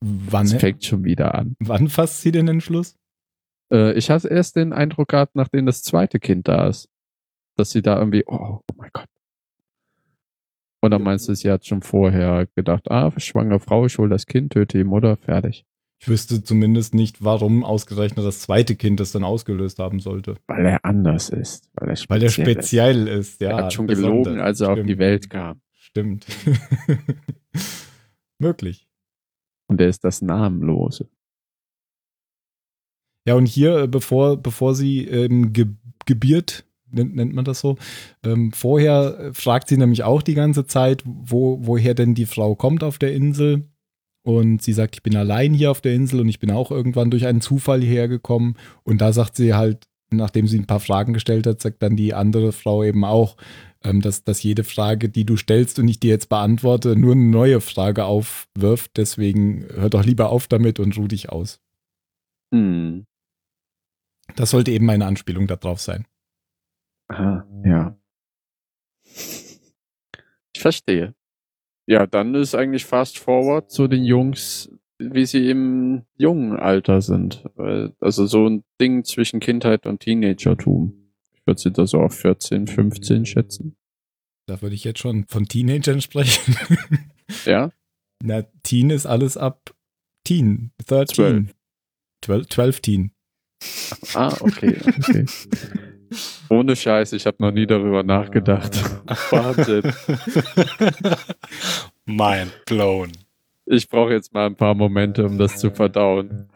Wann? 0.00 0.46
Es 0.46 0.54
fängt 0.54 0.84
schon 0.84 1.04
wieder 1.04 1.34
an. 1.34 1.56
Wann 1.60 1.88
fasst 1.88 2.22
sie 2.22 2.32
den 2.32 2.48
Entschluss? 2.48 2.96
Äh, 3.72 3.94
ich 3.94 4.10
hatte 4.10 4.28
erst 4.28 4.56
den 4.56 4.72
Eindruck 4.72 5.08
gehabt, 5.08 5.34
nachdem 5.34 5.66
das 5.66 5.82
zweite 5.82 6.20
Kind 6.20 6.48
da 6.48 6.68
ist, 6.68 6.88
dass 7.56 7.70
sie 7.70 7.82
da 7.82 7.98
irgendwie, 7.98 8.24
oh, 8.26 8.60
oh 8.60 8.74
mein 8.76 8.90
Gott, 8.92 9.08
oder 10.84 10.98
meinst 10.98 11.28
du, 11.28 11.34
sie 11.34 11.50
hat 11.50 11.64
schon 11.64 11.82
vorher 11.82 12.46
gedacht, 12.56 12.90
ah, 12.90 13.12
schwangere 13.16 13.60
Frau, 13.60 13.86
ich 13.86 13.98
hole 13.98 14.10
das 14.10 14.26
Kind, 14.26 14.52
töte 14.52 14.78
die 14.78 14.84
Mutter, 14.84 15.16
fertig. 15.16 15.64
Ich 16.02 16.08
wüsste 16.08 16.42
zumindest 16.42 16.94
nicht, 16.94 17.22
warum 17.22 17.62
ausgerechnet 17.62 18.26
das 18.26 18.40
zweite 18.40 18.74
Kind 18.74 18.98
das 18.98 19.12
dann 19.12 19.22
ausgelöst 19.22 19.78
haben 19.78 20.00
sollte. 20.00 20.34
Weil 20.48 20.66
er 20.66 20.84
anders 20.84 21.28
ist. 21.28 21.70
Weil 21.74 21.90
er 21.90 21.96
speziell, 21.96 22.10
weil 22.10 22.22
er 22.24 22.30
speziell 22.30 23.06
ist. 23.06 23.34
ist. 23.34 23.40
ja. 23.40 23.50
Er 23.50 23.56
hat 23.58 23.72
schon 23.72 23.86
gelogen, 23.86 24.40
als 24.40 24.60
er 24.60 24.72
Stimmt. 24.72 24.80
auf 24.80 24.86
die 24.88 24.98
Welt 24.98 25.30
kam. 25.30 25.60
Stimmt. 25.70 26.26
Möglich. 28.38 28.88
Und 29.68 29.80
er 29.80 29.88
ist 29.88 30.02
das 30.02 30.22
Namenlose. 30.22 31.08
Ja, 33.24 33.34
und 33.34 33.46
hier, 33.46 33.82
äh, 33.82 33.86
bevor, 33.86 34.36
bevor 34.38 34.74
sie 34.74 35.06
ähm, 35.06 35.52
ge 35.52 35.66
gebiert, 36.04 36.64
nennt, 36.90 37.14
nennt 37.14 37.32
man 37.32 37.44
das 37.44 37.60
so. 37.60 37.76
Ähm, 38.24 38.50
vorher 38.50 39.20
äh, 39.20 39.34
fragt 39.34 39.68
sie 39.68 39.76
nämlich 39.76 40.02
auch 40.02 40.22
die 40.22 40.34
ganze 40.34 40.66
Zeit, 40.66 41.04
wo, 41.06 41.64
woher 41.64 41.94
denn 41.94 42.16
die 42.16 42.26
Frau 42.26 42.56
kommt 42.56 42.82
auf 42.82 42.98
der 42.98 43.14
Insel. 43.14 43.68
Und 44.22 44.62
sie 44.62 44.72
sagt, 44.72 44.96
ich 44.96 45.02
bin 45.02 45.16
allein 45.16 45.52
hier 45.52 45.70
auf 45.70 45.80
der 45.80 45.94
Insel 45.94 46.20
und 46.20 46.28
ich 46.28 46.38
bin 46.38 46.50
auch 46.50 46.70
irgendwann 46.70 47.10
durch 47.10 47.26
einen 47.26 47.40
Zufall 47.40 47.80
hierher 47.80 48.08
gekommen. 48.08 48.54
Und 48.84 49.00
da 49.00 49.12
sagt 49.12 49.36
sie 49.36 49.54
halt, 49.54 49.86
nachdem 50.10 50.46
sie 50.46 50.58
ein 50.58 50.66
paar 50.66 50.80
Fragen 50.80 51.12
gestellt 51.12 51.46
hat, 51.46 51.60
sagt 51.60 51.82
dann 51.82 51.96
die 51.96 52.14
andere 52.14 52.52
Frau 52.52 52.84
eben 52.84 53.04
auch, 53.04 53.36
ähm, 53.82 54.00
dass, 54.00 54.22
dass 54.22 54.42
jede 54.42 54.62
Frage, 54.62 55.08
die 55.08 55.24
du 55.24 55.36
stellst 55.36 55.78
und 55.78 55.88
ich 55.88 55.98
dir 55.98 56.10
jetzt 56.10 56.28
beantworte, 56.28 56.94
nur 56.94 57.12
eine 57.12 57.24
neue 57.24 57.60
Frage 57.60 58.04
aufwirft. 58.04 58.92
Deswegen 58.96 59.66
hör 59.74 59.90
doch 59.90 60.04
lieber 60.04 60.30
auf 60.30 60.46
damit 60.46 60.78
und 60.78 60.96
ruh 60.96 61.08
dich 61.08 61.30
aus. 61.30 61.60
Hm. 62.54 63.06
Das 64.36 64.50
sollte 64.50 64.70
eben 64.70 64.86
meine 64.86 65.06
Anspielung 65.06 65.46
darauf 65.46 65.80
sein. 65.80 66.06
Aha, 67.08 67.46
ja. 67.64 67.96
Ich 70.54 70.60
verstehe. 70.60 71.14
Ja, 71.92 72.06
dann 72.06 72.34
ist 72.34 72.54
eigentlich 72.54 72.86
fast 72.86 73.18
forward 73.18 73.70
zu 73.70 73.86
den 73.86 74.02
Jungs, 74.02 74.70
wie 74.98 75.26
sie 75.26 75.50
im 75.50 76.06
jungen 76.16 76.56
Alter 76.56 77.02
sind. 77.02 77.44
Also 78.00 78.24
so 78.24 78.48
ein 78.48 78.64
Ding 78.80 79.04
zwischen 79.04 79.40
Kindheit 79.40 79.84
und 79.84 80.00
Teenagertum. 80.00 81.12
Ich 81.34 81.46
würde 81.46 81.60
sie 81.60 81.70
da 81.70 81.86
so 81.86 82.00
auf 82.00 82.14
14, 82.14 82.66
15 82.66 83.26
schätzen. 83.26 83.76
Da 84.46 84.62
würde 84.62 84.74
ich 84.74 84.84
jetzt 84.84 85.00
schon 85.00 85.26
von 85.28 85.44
Teenagern 85.44 86.00
sprechen. 86.00 86.56
ja? 87.44 87.70
Na, 88.24 88.40
Teen 88.62 88.88
ist 88.88 89.04
alles 89.04 89.36
ab 89.36 89.74
Teen, 90.24 90.72
13. 90.86 91.50
12, 92.22 92.48
12 92.48 92.80
Teen. 92.80 93.10
Ah, 94.14 94.34
okay, 94.40 94.80
okay. 94.98 95.26
Ohne 96.48 96.76
Scheiß, 96.76 97.12
ich 97.12 97.26
habe 97.26 97.36
noch 97.40 97.52
nie 97.52 97.66
darüber 97.66 98.02
nachgedacht. 98.02 98.74
Wahnsinn. 99.30 99.92
Mind 102.06 102.52
blown. 102.66 103.12
Ich 103.66 103.88
brauche 103.88 104.12
jetzt 104.12 104.34
mal 104.34 104.46
ein 104.46 104.56
paar 104.56 104.74
Momente, 104.74 105.24
um 105.24 105.38
das 105.38 105.56
zu 105.58 105.70
verdauen. 105.70 106.48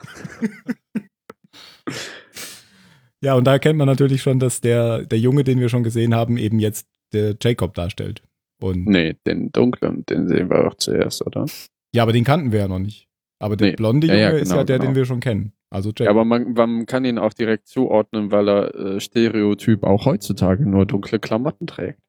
Ja, 3.22 3.34
und 3.34 3.44
da 3.44 3.52
erkennt 3.52 3.78
man 3.78 3.86
natürlich 3.86 4.22
schon, 4.22 4.38
dass 4.38 4.60
der, 4.60 5.04
der 5.06 5.18
Junge, 5.18 5.44
den 5.44 5.58
wir 5.60 5.68
schon 5.68 5.82
gesehen 5.82 6.14
haben, 6.14 6.36
eben 6.36 6.58
jetzt 6.58 6.86
der 7.12 7.36
Jacob 7.40 7.74
darstellt. 7.74 8.22
Und 8.60 8.86
nee, 8.86 9.16
den 9.26 9.52
dunklen, 9.52 10.04
den 10.06 10.28
sehen 10.28 10.50
wir 10.50 10.66
auch 10.66 10.74
zuerst, 10.74 11.26
oder? 11.26 11.46
Ja, 11.94 12.02
aber 12.02 12.12
den 12.12 12.24
kannten 12.24 12.52
wir 12.52 12.60
ja 12.60 12.68
noch 12.68 12.78
nicht. 12.78 13.08
Aber 13.38 13.56
der 13.56 13.70
nee. 13.70 13.76
blonde 13.76 14.06
Junge 14.06 14.18
ja, 14.18 14.26
ja, 14.26 14.30
genau, 14.30 14.42
ist 14.42 14.52
ja 14.52 14.64
der, 14.64 14.78
genau. 14.78 14.90
den 14.90 14.96
wir 14.96 15.04
schon 15.04 15.20
kennen. 15.20 15.52
Also 15.76 15.90
Jack. 15.90 16.06
Ja, 16.06 16.10
aber 16.10 16.24
man, 16.24 16.54
man 16.54 16.86
kann 16.86 17.04
ihn 17.04 17.18
auch 17.18 17.34
direkt 17.34 17.68
zuordnen, 17.68 18.30
weil 18.30 18.48
er 18.48 18.74
äh, 18.74 18.98
Stereotyp 18.98 19.82
auch 19.82 20.06
heutzutage 20.06 20.64
nur 20.66 20.86
dunkle 20.86 21.18
Klamotten 21.18 21.66
trägt. 21.66 22.00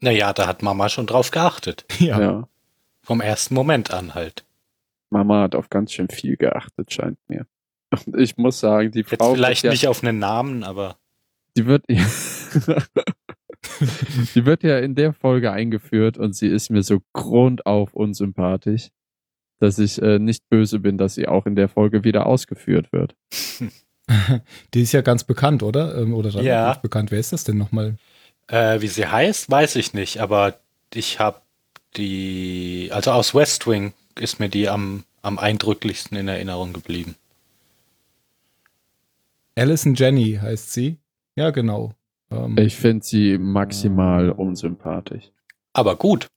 Naja, 0.00 0.32
da 0.32 0.48
hat 0.48 0.64
Mama 0.64 0.88
schon 0.88 1.06
drauf 1.06 1.30
geachtet. 1.30 1.86
Ja. 2.00 2.20
ja. 2.20 2.48
Vom 3.04 3.20
ersten 3.20 3.54
Moment 3.54 3.92
an 3.92 4.16
halt. 4.16 4.44
Mama 5.10 5.42
hat 5.42 5.54
auf 5.54 5.70
ganz 5.70 5.92
schön 5.92 6.08
viel 6.08 6.36
geachtet, 6.36 6.92
scheint 6.92 7.18
mir. 7.28 7.46
Und 8.04 8.16
ich 8.16 8.36
muss 8.36 8.58
sagen, 8.58 8.90
die 8.90 9.04
Frau. 9.04 9.28
Jetzt 9.28 9.36
vielleicht 9.36 9.62
ja, 9.62 9.70
nicht 9.70 9.86
auf 9.86 10.02
einen 10.02 10.18
Namen, 10.18 10.64
aber. 10.64 10.96
Die 11.56 11.66
wird. 11.66 11.84
die 11.88 11.94
wird 14.44 14.64
ja 14.64 14.80
in 14.80 14.96
der 14.96 15.12
Folge 15.12 15.52
eingeführt 15.52 16.18
und 16.18 16.34
sie 16.34 16.48
ist 16.48 16.70
mir 16.70 16.82
so 16.82 16.98
grundauf 17.12 17.94
unsympathisch 17.94 18.88
dass 19.62 19.78
ich 19.78 20.02
äh, 20.02 20.18
nicht 20.18 20.48
böse 20.48 20.80
bin, 20.80 20.98
dass 20.98 21.14
sie 21.14 21.28
auch 21.28 21.46
in 21.46 21.54
der 21.54 21.68
Folge 21.68 22.02
wieder 22.02 22.26
ausgeführt 22.26 22.92
wird. 22.92 23.14
Die 24.74 24.82
ist 24.82 24.90
ja 24.90 25.02
ganz 25.02 25.22
bekannt, 25.22 25.62
oder? 25.62 25.96
Ähm, 25.96 26.14
oder 26.14 26.30
ja. 26.42 26.74
bekannt. 26.74 27.12
Wer 27.12 27.20
ist 27.20 27.32
das 27.32 27.44
denn 27.44 27.58
nochmal? 27.58 27.94
Äh, 28.48 28.80
wie 28.80 28.88
sie 28.88 29.06
heißt, 29.06 29.48
weiß 29.48 29.76
ich 29.76 29.94
nicht, 29.94 30.18
aber 30.18 30.58
ich 30.92 31.20
habe 31.20 31.40
die, 31.96 32.90
also 32.92 33.12
aus 33.12 33.36
West 33.36 33.68
Wing 33.68 33.92
ist 34.18 34.40
mir 34.40 34.48
die 34.48 34.68
am, 34.68 35.04
am 35.22 35.38
eindrücklichsten 35.38 36.18
in 36.18 36.26
Erinnerung 36.26 36.72
geblieben. 36.72 37.14
Alison 39.54 39.94
Jenny 39.94 40.40
heißt 40.42 40.72
sie. 40.72 40.96
Ja, 41.36 41.50
genau. 41.50 41.92
Ähm, 42.32 42.58
ich 42.58 42.74
finde 42.74 43.04
sie 43.04 43.38
maximal 43.38 44.30
unsympathisch. 44.30 45.30
Aber 45.72 45.94
gut. 45.94 46.31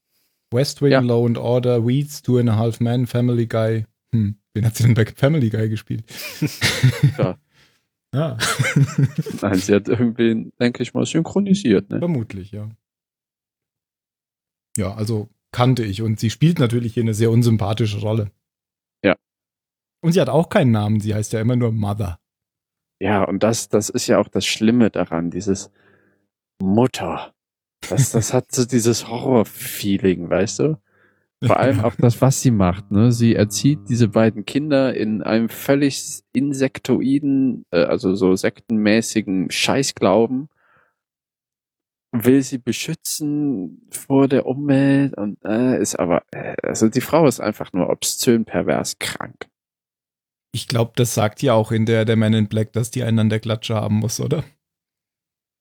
West 0.52 0.80
Wing, 0.82 0.92
ja. 0.92 1.00
Law 1.00 1.26
and 1.26 1.38
Order, 1.38 1.86
Weeds, 1.86 2.22
Two 2.22 2.38
and 2.38 2.48
a 2.48 2.56
Half 2.56 2.80
Men, 2.80 3.06
Family 3.06 3.46
Guy. 3.46 3.84
Hm, 4.12 4.36
wen 4.54 4.64
hat 4.64 4.76
sie 4.76 4.84
denn 4.84 4.94
bei 4.94 5.06
Family 5.06 5.50
Guy 5.50 5.68
gespielt? 5.68 6.04
ja. 7.18 7.38
ja. 8.14 8.38
Nein, 9.42 9.58
sie 9.58 9.74
hat 9.74 9.88
irgendwie, 9.88 10.52
denke 10.60 10.82
ich 10.82 10.94
mal, 10.94 11.04
synchronisiert. 11.04 11.90
Ne? 11.90 11.98
Vermutlich, 11.98 12.52
ja. 12.52 12.70
Ja, 14.76 14.94
also 14.94 15.28
kannte 15.52 15.84
ich. 15.84 16.02
Und 16.02 16.20
sie 16.20 16.30
spielt 16.30 16.58
natürlich 16.58 16.94
hier 16.94 17.02
eine 17.02 17.14
sehr 17.14 17.30
unsympathische 17.30 18.00
Rolle. 18.00 18.30
Ja. 19.02 19.16
Und 20.02 20.12
sie 20.12 20.20
hat 20.20 20.28
auch 20.28 20.48
keinen 20.48 20.70
Namen, 20.70 21.00
sie 21.00 21.14
heißt 21.14 21.32
ja 21.32 21.40
immer 21.40 21.56
nur 21.56 21.72
Mother. 21.72 22.20
Ja, 23.00 23.24
und 23.24 23.42
das, 23.42 23.68
das 23.68 23.88
ist 23.90 24.06
ja 24.06 24.18
auch 24.18 24.28
das 24.28 24.46
Schlimme 24.46 24.90
daran, 24.90 25.30
dieses 25.30 25.70
Mutter. 26.62 27.34
Das, 27.88 28.12
das 28.12 28.32
hat 28.32 28.52
so 28.52 28.64
dieses 28.64 29.08
Horror-Feeling, 29.08 30.28
weißt 30.30 30.60
du? 30.60 30.78
Vor 31.44 31.58
allem 31.58 31.80
auch 31.80 31.94
das, 31.96 32.20
was 32.22 32.40
sie 32.40 32.50
macht. 32.50 32.90
Ne? 32.90 33.12
Sie 33.12 33.34
erzieht 33.34 33.80
diese 33.88 34.08
beiden 34.08 34.46
Kinder 34.46 34.94
in 34.94 35.22
einem 35.22 35.50
völlig 35.50 36.22
insektoiden, 36.32 37.66
äh, 37.70 37.84
also 37.84 38.14
so 38.14 38.34
sektenmäßigen 38.34 39.50
Scheißglauben, 39.50 40.48
will 42.12 42.42
sie 42.42 42.58
beschützen 42.58 43.86
vor 43.90 44.28
der 44.28 44.46
Umwelt 44.46 45.16
und 45.18 45.38
äh, 45.44 45.78
ist 45.78 45.96
aber, 45.96 46.22
äh, 46.30 46.56
also 46.62 46.88
die 46.88 47.02
Frau 47.02 47.26
ist 47.26 47.40
einfach 47.40 47.72
nur 47.74 47.90
obszön, 47.90 48.46
pervers, 48.46 48.98
krank. 48.98 49.46
Ich 50.52 50.68
glaube, 50.68 50.92
das 50.96 51.14
sagt 51.14 51.42
ja 51.42 51.52
auch 51.52 51.70
in 51.70 51.84
der, 51.84 52.06
der 52.06 52.16
Man 52.16 52.32
in 52.32 52.48
Black, 52.48 52.72
dass 52.72 52.90
die 52.90 53.02
einen 53.02 53.18
an 53.18 53.28
der 53.28 53.40
Klatsche 53.40 53.74
haben 53.74 53.96
muss, 53.96 54.20
oder? 54.20 54.42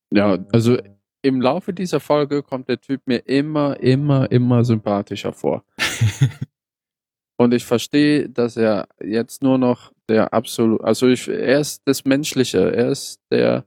Ja, 0.10 0.38
also 0.54 0.78
im 1.26 1.42
Laufe 1.42 1.74
dieser 1.74 2.00
Folge 2.00 2.44
kommt 2.44 2.70
der 2.70 2.80
Typ 2.80 3.02
mir 3.08 3.18
immer, 3.28 3.80
immer, 3.80 4.32
immer 4.32 4.64
sympathischer 4.64 5.34
vor. 5.34 5.66
Und 7.38 7.52
ich 7.52 7.66
verstehe, 7.66 8.30
dass 8.30 8.56
er 8.56 8.88
jetzt 9.04 9.42
nur 9.42 9.58
noch 9.58 9.92
der 10.08 10.34
absolut, 10.34 10.82
also 10.84 11.08
ich, 11.08 11.28
er 11.28 11.60
ist 11.60 11.82
das 11.86 12.06
Menschliche, 12.06 12.72
er 12.72 12.90
ist 12.90 13.20
der. 13.32 13.66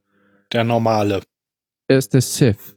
Der 0.53 0.62
Normale. 0.62 1.21
Er 1.88 1.99
ist 1.99 2.15
der 2.15 2.21
Sith. 2.21 2.77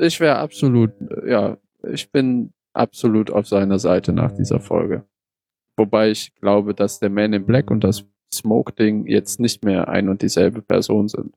Ich 0.00 0.18
wäre 0.18 0.38
absolut, 0.38 0.92
ja, 1.26 1.58
ich 1.86 2.10
bin 2.10 2.54
absolut 2.72 3.30
auf 3.30 3.46
seiner 3.46 3.78
Seite 3.78 4.14
nach 4.14 4.32
dieser 4.32 4.60
Folge. 4.60 5.04
Wobei 5.76 6.10
ich 6.10 6.34
glaube, 6.36 6.74
dass 6.74 7.00
der 7.00 7.10
Man 7.10 7.34
in 7.34 7.44
Black 7.44 7.70
und 7.70 7.84
das 7.84 8.04
Smoke-Ding 8.32 9.06
jetzt 9.06 9.40
nicht 9.40 9.62
mehr 9.62 9.88
ein 9.88 10.08
und 10.08 10.22
dieselbe 10.22 10.62
Person 10.62 11.08
sind. 11.08 11.36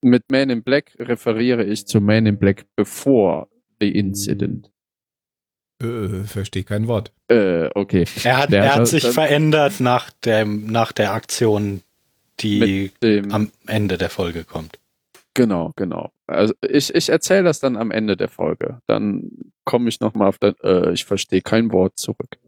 Mit 0.00 0.30
Man 0.30 0.50
in 0.50 0.62
Black 0.62 0.92
referiere 0.98 1.64
ich 1.64 1.86
zu 1.86 2.00
Man 2.00 2.26
in 2.26 2.38
Black 2.38 2.66
bevor 2.76 3.48
The 3.80 3.90
Incident. 3.90 4.70
Äh, 5.82 6.24
verstehe 6.24 6.64
kein 6.64 6.88
Wort. 6.88 7.12
Äh, 7.28 7.68
okay. 7.74 8.04
Er 8.24 8.38
hat, 8.38 8.52
er 8.52 8.74
hat 8.74 8.88
sich 8.88 9.06
verändert 9.06 9.80
nach, 9.80 10.10
dem, 10.10 10.66
nach 10.66 10.92
der 10.92 11.12
Aktion, 11.12 11.82
die 12.40 12.90
am 13.30 13.52
Ende 13.66 13.98
der 13.98 14.10
Folge 14.10 14.44
kommt. 14.44 14.78
Genau, 15.34 15.72
genau. 15.76 16.10
Also 16.26 16.52
ich, 16.68 16.92
ich 16.94 17.08
erzähle 17.08 17.44
das 17.44 17.60
dann 17.60 17.76
am 17.76 17.92
Ende 17.92 18.16
der 18.16 18.28
Folge. 18.28 18.80
Dann 18.88 19.30
komme 19.64 19.88
ich 19.88 20.00
nochmal 20.00 20.28
auf 20.28 20.38
das, 20.38 20.54
äh, 20.64 20.92
ich 20.92 21.04
verstehe 21.04 21.42
kein 21.42 21.70
Wort 21.70 21.96
zurück. 21.96 22.38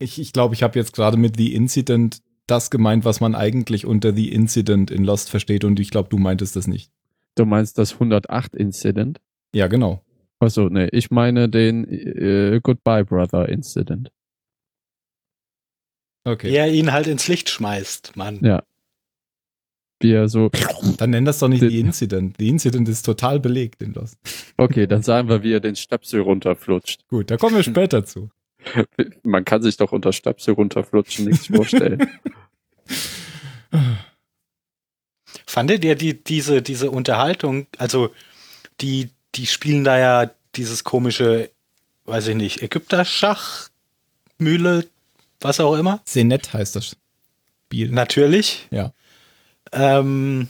Ich 0.00 0.14
glaube, 0.14 0.22
ich, 0.22 0.32
glaub, 0.32 0.52
ich 0.52 0.62
habe 0.64 0.78
jetzt 0.78 0.94
gerade 0.94 1.16
mit 1.16 1.36
The 1.36 1.54
Incident 1.54 2.20
das 2.50 2.70
gemeint, 2.70 3.04
was 3.04 3.20
man 3.20 3.34
eigentlich 3.34 3.86
unter 3.86 4.12
The 4.14 4.32
Incident 4.32 4.90
in 4.90 5.04
Lost 5.04 5.30
versteht 5.30 5.64
und 5.64 5.78
ich 5.80 5.90
glaube, 5.90 6.08
du 6.08 6.18
meintest 6.18 6.56
das 6.56 6.66
nicht. 6.66 6.90
Du 7.36 7.44
meinst 7.44 7.78
das 7.78 7.94
108 7.94 8.54
Incident? 8.56 9.20
Ja, 9.54 9.68
genau. 9.68 10.02
Achso, 10.40 10.68
nee, 10.68 10.88
ich 10.92 11.10
meine 11.10 11.48
den 11.48 11.86
äh, 11.88 12.60
Goodbye 12.62 13.04
Brother 13.04 13.48
Incident. 13.48 14.10
Okay. 16.24 16.50
Wie 16.50 16.56
er 16.56 16.72
ihn 16.72 16.92
halt 16.92 17.06
ins 17.06 17.28
Licht 17.28 17.48
schmeißt, 17.48 18.16
Mann. 18.16 18.40
Ja. 18.42 18.62
Wie 20.00 20.12
er 20.12 20.28
so. 20.28 20.50
Dann 20.96 21.10
nenn 21.10 21.26
das 21.26 21.38
doch 21.38 21.48
nicht 21.48 21.60
The 21.60 21.78
Incident. 21.78 22.36
The 22.38 22.48
Incident 22.48 22.88
ist 22.88 23.02
total 23.02 23.38
belegt 23.38 23.82
in 23.82 23.92
Lost. 23.92 24.18
Okay, 24.56 24.86
dann 24.86 25.02
sagen 25.02 25.28
wir, 25.28 25.42
wie 25.42 25.52
er 25.52 25.60
den 25.60 25.76
Stöpsel 25.76 26.22
runterflutscht. 26.22 27.06
Gut, 27.08 27.30
da 27.30 27.36
kommen 27.36 27.56
wir 27.56 27.62
später 27.62 28.04
zu. 28.04 28.30
Man 29.22 29.44
kann 29.44 29.62
sich 29.62 29.76
doch 29.76 29.92
unter 29.92 30.12
Stöpsel 30.12 30.54
runterflutschen 30.54 31.26
nichts 31.26 31.46
vorstellen. 31.46 32.08
Fandet 35.46 35.84
ihr 35.84 35.96
die, 35.96 36.22
diese, 36.22 36.62
diese 36.62 36.90
Unterhaltung, 36.90 37.66
also 37.78 38.12
die, 38.80 39.10
die 39.34 39.46
spielen 39.46 39.84
da 39.84 39.98
ja 39.98 40.30
dieses 40.54 40.84
komische, 40.84 41.50
weiß 42.04 42.28
ich 42.28 42.36
nicht, 42.36 42.62
Ägypter-Schach, 42.62 43.68
Mühle, 44.38 44.86
was 45.40 45.60
auch 45.60 45.74
immer? 45.74 46.00
Senet 46.04 46.52
heißt 46.52 46.76
das 46.76 46.96
Spiel. 47.66 47.90
Natürlich. 47.90 48.68
Ja. 48.70 48.92
Ähm, 49.72 50.48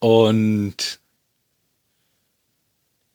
und 0.00 1.00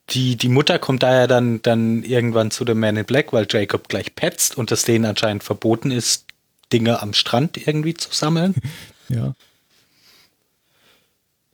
die, 0.10 0.36
die 0.36 0.50
Mutter 0.50 0.80
kommt 0.80 1.04
daher 1.04 1.28
dann, 1.28 1.62
dann 1.62 2.04
irgendwann 2.04 2.52
zu 2.52 2.66
dem 2.66 2.80
Man 2.80 2.98
in 2.98 3.06
Black, 3.06 3.32
weil 3.34 3.48
Jacob 3.50 3.88
gleich 3.88 4.16
petzt 4.16 4.58
und 4.58 4.72
es 4.72 4.84
denen 4.84 5.06
anscheinend 5.06 5.44
verboten 5.44 5.92
ist, 5.92 6.26
Dinge 6.72 7.02
am 7.02 7.14
Strand 7.14 7.58
irgendwie 7.68 7.94
zu 7.94 8.10
sammeln. 8.12 8.56
ja. 9.10 9.34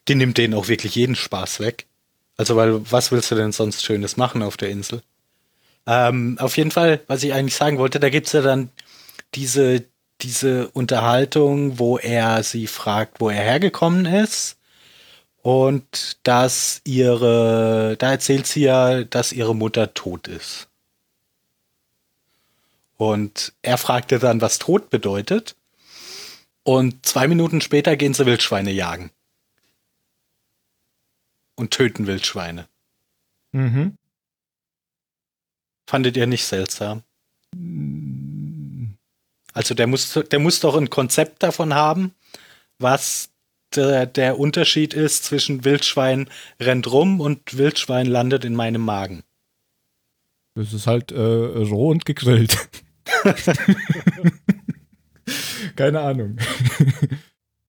Die 0.08 0.16
nimmt 0.16 0.38
denen 0.38 0.54
auch 0.54 0.68
wirklich 0.68 0.96
jeden 0.96 1.16
Spaß 1.16 1.60
weg. 1.60 1.86
Also, 2.38 2.56
weil, 2.56 2.80
was 2.92 3.12
willst 3.12 3.32
du 3.32 3.36
denn 3.36 3.52
sonst 3.52 3.84
Schönes 3.84 4.16
machen 4.16 4.44
auf 4.44 4.58
der 4.58 4.70
Insel? 4.70 5.02
Ähm, 5.88 6.38
auf 6.40 6.58
jeden 6.58 6.72
Fall, 6.72 7.02
was 7.08 7.24
ich 7.24 7.34
eigentlich 7.34 7.56
sagen 7.56 7.78
wollte, 7.78 8.00
da 8.00 8.10
gibt 8.10 8.28
es 8.28 8.34
ja 8.34 8.42
dann 8.42 8.70
diese, 9.34 9.86
diese 10.22 10.70
Unterhaltung, 10.70 11.80
wo 11.80 11.98
er 11.98 12.44
sie 12.44 12.68
fragt, 12.68 13.20
wo 13.20 13.30
er 13.30 13.42
hergekommen 13.42 14.06
ist 14.06 14.58
und 15.42 16.18
dass 16.24 16.82
ihre, 16.84 17.96
da 17.98 18.12
erzählt 18.12 18.48
sie 18.48 18.64
ja, 18.64 19.04
dass 19.06 19.32
ihre 19.32 19.56
Mutter 19.56 19.94
tot 19.94 20.28
ist. 20.28 20.67
Und 22.98 23.54
er 23.62 23.78
fragte 23.78 24.20
dann, 24.20 24.42
was 24.42 24.60
tot 24.60 24.90
bedeutet. 24.90 25.56
Und 26.64 27.06
zwei 27.06 27.28
Minuten 27.28 27.62
später 27.62 27.96
gehen 27.96 28.14
sie 28.14 28.26
Wildschweine 28.26 28.72
jagen. 28.72 29.12
Und 31.56 31.72
töten 31.72 32.08
Wildschweine. 32.08 32.68
Mhm. 33.52 33.98
Fandet 35.88 36.18
ihr 36.18 36.28
nicht 36.28 36.46
seltsam? 36.46 37.04
Also 39.54 39.74
der 39.74 39.88
muss, 39.88 40.20
der 40.30 40.40
muss 40.40 40.60
doch 40.60 40.76
ein 40.76 40.90
Konzept 40.90 41.42
davon 41.42 41.74
haben, 41.74 42.14
was 42.78 43.30
der, 43.76 44.06
der 44.06 44.40
Unterschied 44.40 44.94
ist 44.94 45.24
zwischen 45.24 45.64
Wildschwein 45.64 46.30
rennt 46.60 46.92
rum 46.92 47.20
und 47.20 47.58
Wildschwein 47.58 48.08
landet 48.08 48.46
in 48.46 48.56
meinem 48.56 48.82
Magen. 48.82 49.24
Das 50.56 50.74
ist 50.74 50.88
halt 50.88 51.12
äh, 51.12 51.22
roh 51.22 51.90
und 51.90 52.06
gegrillt. 52.06 52.70
keine 55.76 56.02
Ahnung. 56.02 56.38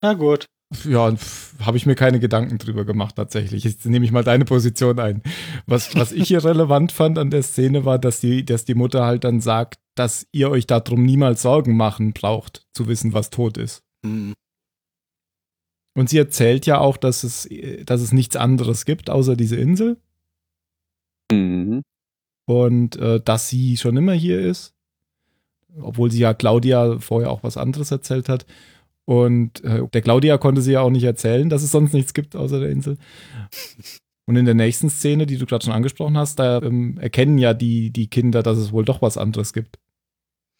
Na 0.01 0.14
gut. 0.14 0.46
Ja, 0.85 1.14
habe 1.61 1.77
ich 1.79 1.87
mir 1.87 1.94
keine 1.94 2.20
Gedanken 2.20 2.59
drüber 2.59 2.85
gemacht 2.85 3.16
tatsächlich. 3.16 3.64
Jetzt 3.64 3.87
nehme 3.87 4.05
ich 4.05 4.12
mal 4.12 4.24
deine 4.24 4.44
Position 4.44 4.98
ein. 4.98 5.22
Was, 5.66 5.94
was 5.94 6.12
ich 6.12 6.29
hier 6.29 6.44
relevant 6.44 6.92
fand 6.92 7.16
an 7.18 7.31
der 7.31 7.42
Szene 7.42 7.87
war, 7.87 7.98
dass 7.98 8.20
die, 8.20 8.44
dass 8.44 8.66
die 8.66 8.74
Mutter 8.74 9.07
halt 9.07 9.24
dann 9.24 9.40
sagt, 9.40 9.79
dass 9.94 10.27
ihr 10.31 10.51
euch 10.51 10.66
darum 10.66 11.05
niemals 11.05 11.40
Sorgen 11.42 11.74
machen 11.77 12.12
braucht, 12.12 12.66
zu 12.74 12.87
wissen, 12.87 13.14
was 13.14 13.31
tot 13.31 13.57
ist. 13.57 13.83
Mhm. 14.05 14.35
Und 15.96 16.11
sie 16.11 16.18
erzählt 16.18 16.66
ja 16.66 16.79
auch, 16.79 16.96
dass 16.96 17.24
es, 17.24 17.48
dass 17.85 18.03
es 18.03 18.12
nichts 18.12 18.37
anderes 18.37 18.85
gibt, 18.85 19.09
außer 19.11 19.37
diese 19.37 19.57
Insel. 19.57 19.96
Mhm. 21.33 21.83
Und 22.46 22.96
äh, 22.96 23.20
dass 23.20 23.48
sie 23.48 23.77
schon 23.79 23.96
immer 23.96 24.12
hier 24.12 24.40
ist. 24.40 24.74
Obwohl 25.81 26.11
sie 26.11 26.20
ja 26.20 26.35
Claudia 26.35 26.98
vorher 26.98 27.31
auch 27.31 27.42
was 27.42 27.57
anderes 27.57 27.90
erzählt 27.90 28.28
hat. 28.28 28.46
Und 29.04 29.64
äh, 29.64 29.87
der 29.88 30.02
Claudia 30.02 30.38
konnte 30.38 30.61
sie 30.61 30.72
ja 30.72 30.81
auch 30.83 30.90
nicht 30.90 31.04
erzählen, 31.04 31.48
dass 31.48 31.62
es 31.62 31.70
sonst 31.70 31.94
nichts 31.94 32.14
gibt 32.14 32.37
außer 32.37 32.61
der 32.61 32.70
Insel. 32.70 32.98
Und 34.26 34.37
in 34.37 34.44
der 34.44 34.54
nächsten 34.54 34.90
Szene, 34.90 35.24
die 35.24 35.38
du 35.38 35.46
gerade 35.46 35.64
schon 35.64 35.72
angesprochen 35.72 36.18
hast, 36.18 36.38
da 36.38 36.61
ähm, 36.61 36.98
erkennen 36.98 37.38
ja 37.38 37.54
die, 37.54 37.90
die 37.90 38.09
Kinder, 38.09 38.42
dass 38.42 38.59
es 38.59 38.72
wohl 38.72 38.85
doch 38.85 39.00
was 39.00 39.16
anderes 39.16 39.54
gibt. 39.54 39.78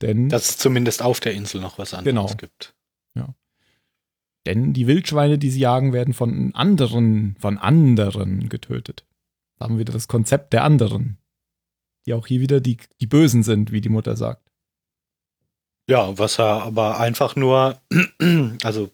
Denn. 0.01 0.31
Dass 0.31 0.49
es 0.49 0.59
zumindest 0.59 1.03
auf 1.03 1.21
der 1.21 1.35
Insel 1.35 1.61
noch 1.61 1.79
was 1.79 1.93
anderes 1.93 2.15
genau. 2.15 2.35
gibt. 2.39 2.75
Ja. 3.15 3.35
Denn 4.47 4.73
die 4.73 4.87
Wildschweine, 4.87 5.37
die 5.37 5.51
sie 5.51 5.61
jagen, 5.61 5.93
werden 5.93 6.15
von 6.15 6.55
anderen, 6.55 7.37
von 7.39 7.59
anderen 7.59 8.49
getötet. 8.49 9.05
Da 9.59 9.67
haben 9.67 9.75
wir 9.75 9.81
wieder 9.81 9.93
das 9.93 10.09
Konzept 10.09 10.55
der 10.55 10.65
anderen. 10.65 11.19
Die 12.07 12.15
auch 12.15 12.27
hier 12.27 12.41
wieder 12.41 12.61
die, 12.61 12.79
die 13.03 13.07
Bösen 13.07 13.43
sind, 13.43 13.73
wie 13.73 13.83
die 13.83 13.91
Mutter 13.91 14.17
sagt. 14.17 14.48
Ja, 15.89 16.19
was 16.19 16.39
er 16.39 16.63
aber 16.63 17.01
einfach 17.01 17.35
nur, 17.35 17.81
also 18.63 18.91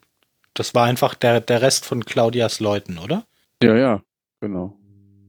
das 0.54 0.74
war 0.74 0.86
einfach 0.86 1.14
der, 1.14 1.40
der 1.40 1.60
Rest 1.60 1.84
von 1.84 2.04
Claudias 2.04 2.60
Leuten, 2.60 2.98
oder? 2.98 3.26
Ja, 3.62 3.76
ja, 3.76 4.02
genau. 4.40 4.76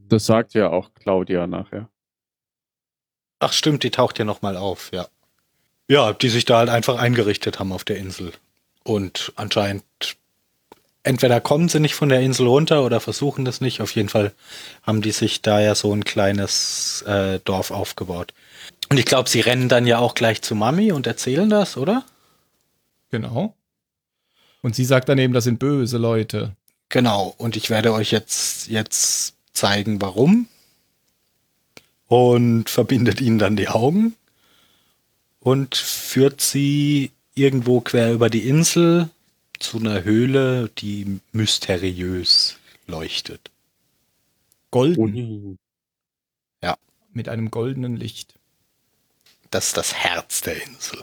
Das 0.07 0.27
sagt 0.27 0.53
ja 0.53 0.69
auch 0.69 0.93
Claudia 0.93 1.47
nachher. 1.47 1.89
Ach 3.39 3.51
stimmt, 3.51 3.83
die 3.83 3.89
taucht 3.89 4.19
ja 4.19 4.25
nochmal 4.25 4.55
auf, 4.55 4.91
ja. 4.93 5.07
Ja, 5.89 6.13
die 6.13 6.29
sich 6.29 6.45
da 6.45 6.59
halt 6.59 6.69
einfach 6.69 6.99
eingerichtet 6.99 7.59
haben 7.59 7.71
auf 7.71 7.83
der 7.83 7.97
Insel. 7.97 8.31
Und 8.83 9.33
anscheinend 9.35 9.83
entweder 11.01 11.41
kommen 11.41 11.69
sie 11.69 11.79
nicht 11.79 11.95
von 11.95 12.09
der 12.09 12.21
Insel 12.21 12.47
runter 12.47 12.83
oder 12.83 12.99
versuchen 12.99 13.45
das 13.45 13.61
nicht. 13.61 13.81
Auf 13.81 13.95
jeden 13.95 14.09
Fall 14.09 14.33
haben 14.83 15.01
die 15.01 15.11
sich 15.11 15.41
da 15.41 15.59
ja 15.59 15.73
so 15.73 15.91
ein 15.93 16.03
kleines 16.03 17.03
äh, 17.03 17.39
Dorf 17.43 17.71
aufgebaut. 17.71 18.33
Und 18.89 18.99
ich 18.99 19.05
glaube, 19.05 19.29
sie 19.29 19.39
rennen 19.39 19.69
dann 19.69 19.87
ja 19.87 19.99
auch 19.99 20.13
gleich 20.13 20.41
zu 20.41 20.55
Mami 20.55 20.91
und 20.91 21.07
erzählen 21.07 21.49
das, 21.49 21.77
oder? 21.77 22.05
Genau. 23.09 23.55
Und 24.61 24.75
sie 24.75 24.85
sagt 24.85 25.09
dann 25.09 25.17
eben, 25.17 25.33
das 25.33 25.43
sind 25.43 25.59
böse 25.59 25.97
Leute. 25.97 26.55
Genau. 26.89 27.33
Und 27.37 27.55
ich 27.55 27.69
werde 27.69 27.93
euch 27.93 28.11
jetzt, 28.11 28.67
jetzt 28.67 29.35
zeigen, 29.53 30.01
warum. 30.01 30.47
Und 32.07 32.69
verbindet 32.69 33.21
ihnen 33.21 33.39
dann 33.39 33.55
die 33.55 33.69
Augen 33.69 34.15
und 35.39 35.75
führt 35.75 36.41
sie 36.41 37.11
irgendwo 37.33 37.81
quer 37.81 38.13
über 38.13 38.29
die 38.29 38.47
Insel 38.47 39.09
zu 39.59 39.79
einer 39.79 40.03
Höhle, 40.03 40.69
die 40.77 41.19
mysteriös 41.31 42.57
leuchtet. 42.87 43.51
Golden. 44.71 45.57
Ja. 46.61 46.77
Mit 47.13 47.29
einem 47.29 47.51
goldenen 47.51 47.95
Licht. 47.95 48.34
Das 49.55 49.67
ist 49.67 49.77
das 49.77 49.93
Herz 49.93 50.41
der 50.41 50.61
Insel. 50.67 50.99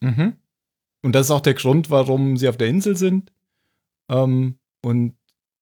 Mhm. 0.00 0.32
Und 1.02 1.12
das 1.12 1.26
ist 1.26 1.30
auch 1.30 1.42
der 1.42 1.52
Grund, 1.52 1.90
warum 1.90 2.38
sie 2.38 2.48
auf 2.48 2.56
der 2.56 2.68
Insel 2.68 2.96
sind. 2.96 3.34
Ähm, 4.10 4.58
und 4.80 5.14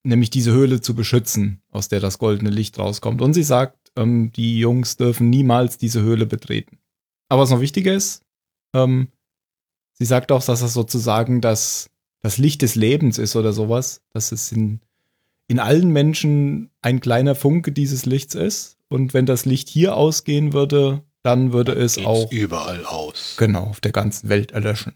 nämlich 0.03 0.29
diese 0.29 0.53
Höhle 0.53 0.79
zu 0.79 0.95
beschützen, 0.95 1.61
aus 1.71 1.89
der 1.89 1.99
das 1.99 2.17
goldene 2.17 2.51
Licht 2.51 2.79
rauskommt. 2.79 3.21
Und 3.21 3.33
sie 3.33 3.43
sagt, 3.43 3.91
ähm, 3.97 4.31
die 4.31 4.59
Jungs 4.59 4.95
dürfen 4.95 5.29
niemals 5.29 5.77
diese 5.77 6.01
Höhle 6.01 6.25
betreten. 6.25 6.79
Aber 7.27 7.41
was 7.41 7.49
noch 7.49 7.59
wichtiger 7.59 7.93
ist, 7.93 8.23
ähm, 8.73 9.09
sie 9.91 10.05
sagt 10.05 10.31
auch, 10.31 10.41
dass 10.41 10.61
das 10.61 10.73
sozusagen 10.73 11.41
das, 11.41 11.89
das 12.21 12.37
Licht 12.37 12.61
des 12.61 12.75
Lebens 12.75 13.17
ist 13.17 13.35
oder 13.35 13.51
sowas, 13.51 14.03
dass 14.13 14.31
es 14.31 14.53
in, 14.53 14.79
in 15.49 15.59
allen 15.59 15.91
Menschen 15.91 16.69
ein 16.81 17.01
kleiner 17.01 17.35
Funke 17.35 17.73
dieses 17.73 18.05
Lichts 18.05 18.35
ist. 18.35 18.77
Und 18.87 19.13
wenn 19.13 19.25
das 19.25 19.43
Licht 19.43 19.67
hier 19.67 19.97
ausgehen 19.97 20.53
würde, 20.53 21.03
dann 21.23 21.53
würde 21.53 21.73
dann 21.73 21.83
es 21.83 21.97
auch 21.97 22.31
überall 22.31 22.85
aus. 22.85 23.35
Genau, 23.37 23.63
auf 23.63 23.81
der 23.81 23.91
ganzen 23.91 24.29
Welt 24.29 24.51
erlöschen. 24.51 24.93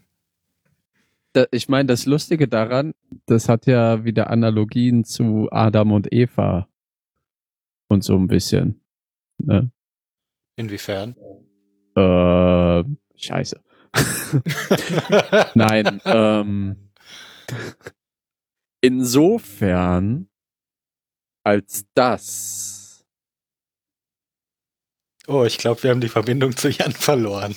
ich 1.50 1.68
meine, 1.68 1.86
das 1.86 2.06
Lustige 2.06 2.48
daran, 2.48 2.94
das 3.26 3.48
hat 3.48 3.66
ja 3.66 4.04
wieder 4.04 4.30
Analogien 4.30 5.04
zu 5.04 5.48
Adam 5.50 5.92
und 5.92 6.12
Eva 6.12 6.68
und 7.88 8.04
so 8.04 8.16
ein 8.16 8.28
bisschen. 8.28 8.80
Ne? 9.38 9.70
Inwiefern? 10.56 11.16
Äh, 11.96 12.84
scheiße. 13.16 13.60
Nein, 15.54 16.00
ähm, 16.04 16.90
insofern, 18.80 20.28
als 21.44 21.86
das 21.94 22.83
Oh, 25.26 25.44
ich 25.44 25.58
glaube, 25.58 25.82
wir 25.82 25.90
haben 25.90 26.00
die 26.00 26.08
Verbindung 26.08 26.56
zu 26.56 26.68
Jan 26.68 26.92
verloren. 26.92 27.54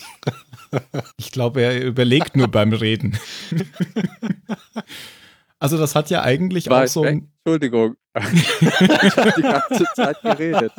ich 1.17 1.32
glaube, 1.32 1.62
er 1.62 1.84
überlegt 1.84 2.38
nur 2.38 2.47
beim 2.47 2.71
Reden. 2.71 3.17
also 5.60 5.77
das 5.77 5.95
hat 5.95 6.10
ja 6.10 6.23
eigentlich 6.23 6.69
War 6.69 6.84
auch 6.84 6.88
so 6.88 7.03
ein... 7.03 7.30
Entschuldigung. 7.43 7.95
ich 8.15 8.21
habe 9.17 9.34
die 9.36 9.41
ganze 9.41 9.86
Zeit 9.95 10.21
geredet. 10.21 10.71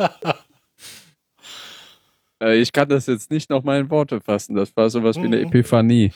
Äh, 2.42 2.56
ich 2.56 2.72
kann 2.72 2.88
das 2.88 3.06
jetzt 3.06 3.30
nicht 3.30 3.50
noch 3.50 3.64
mal 3.64 3.80
in 3.80 3.90
Worte 3.90 4.20
fassen. 4.20 4.54
Das 4.54 4.74
war 4.76 4.88
sowas 4.88 5.16
wie 5.16 5.26
eine 5.26 5.36
mhm. 5.36 5.48
Epiphanie. 5.48 6.12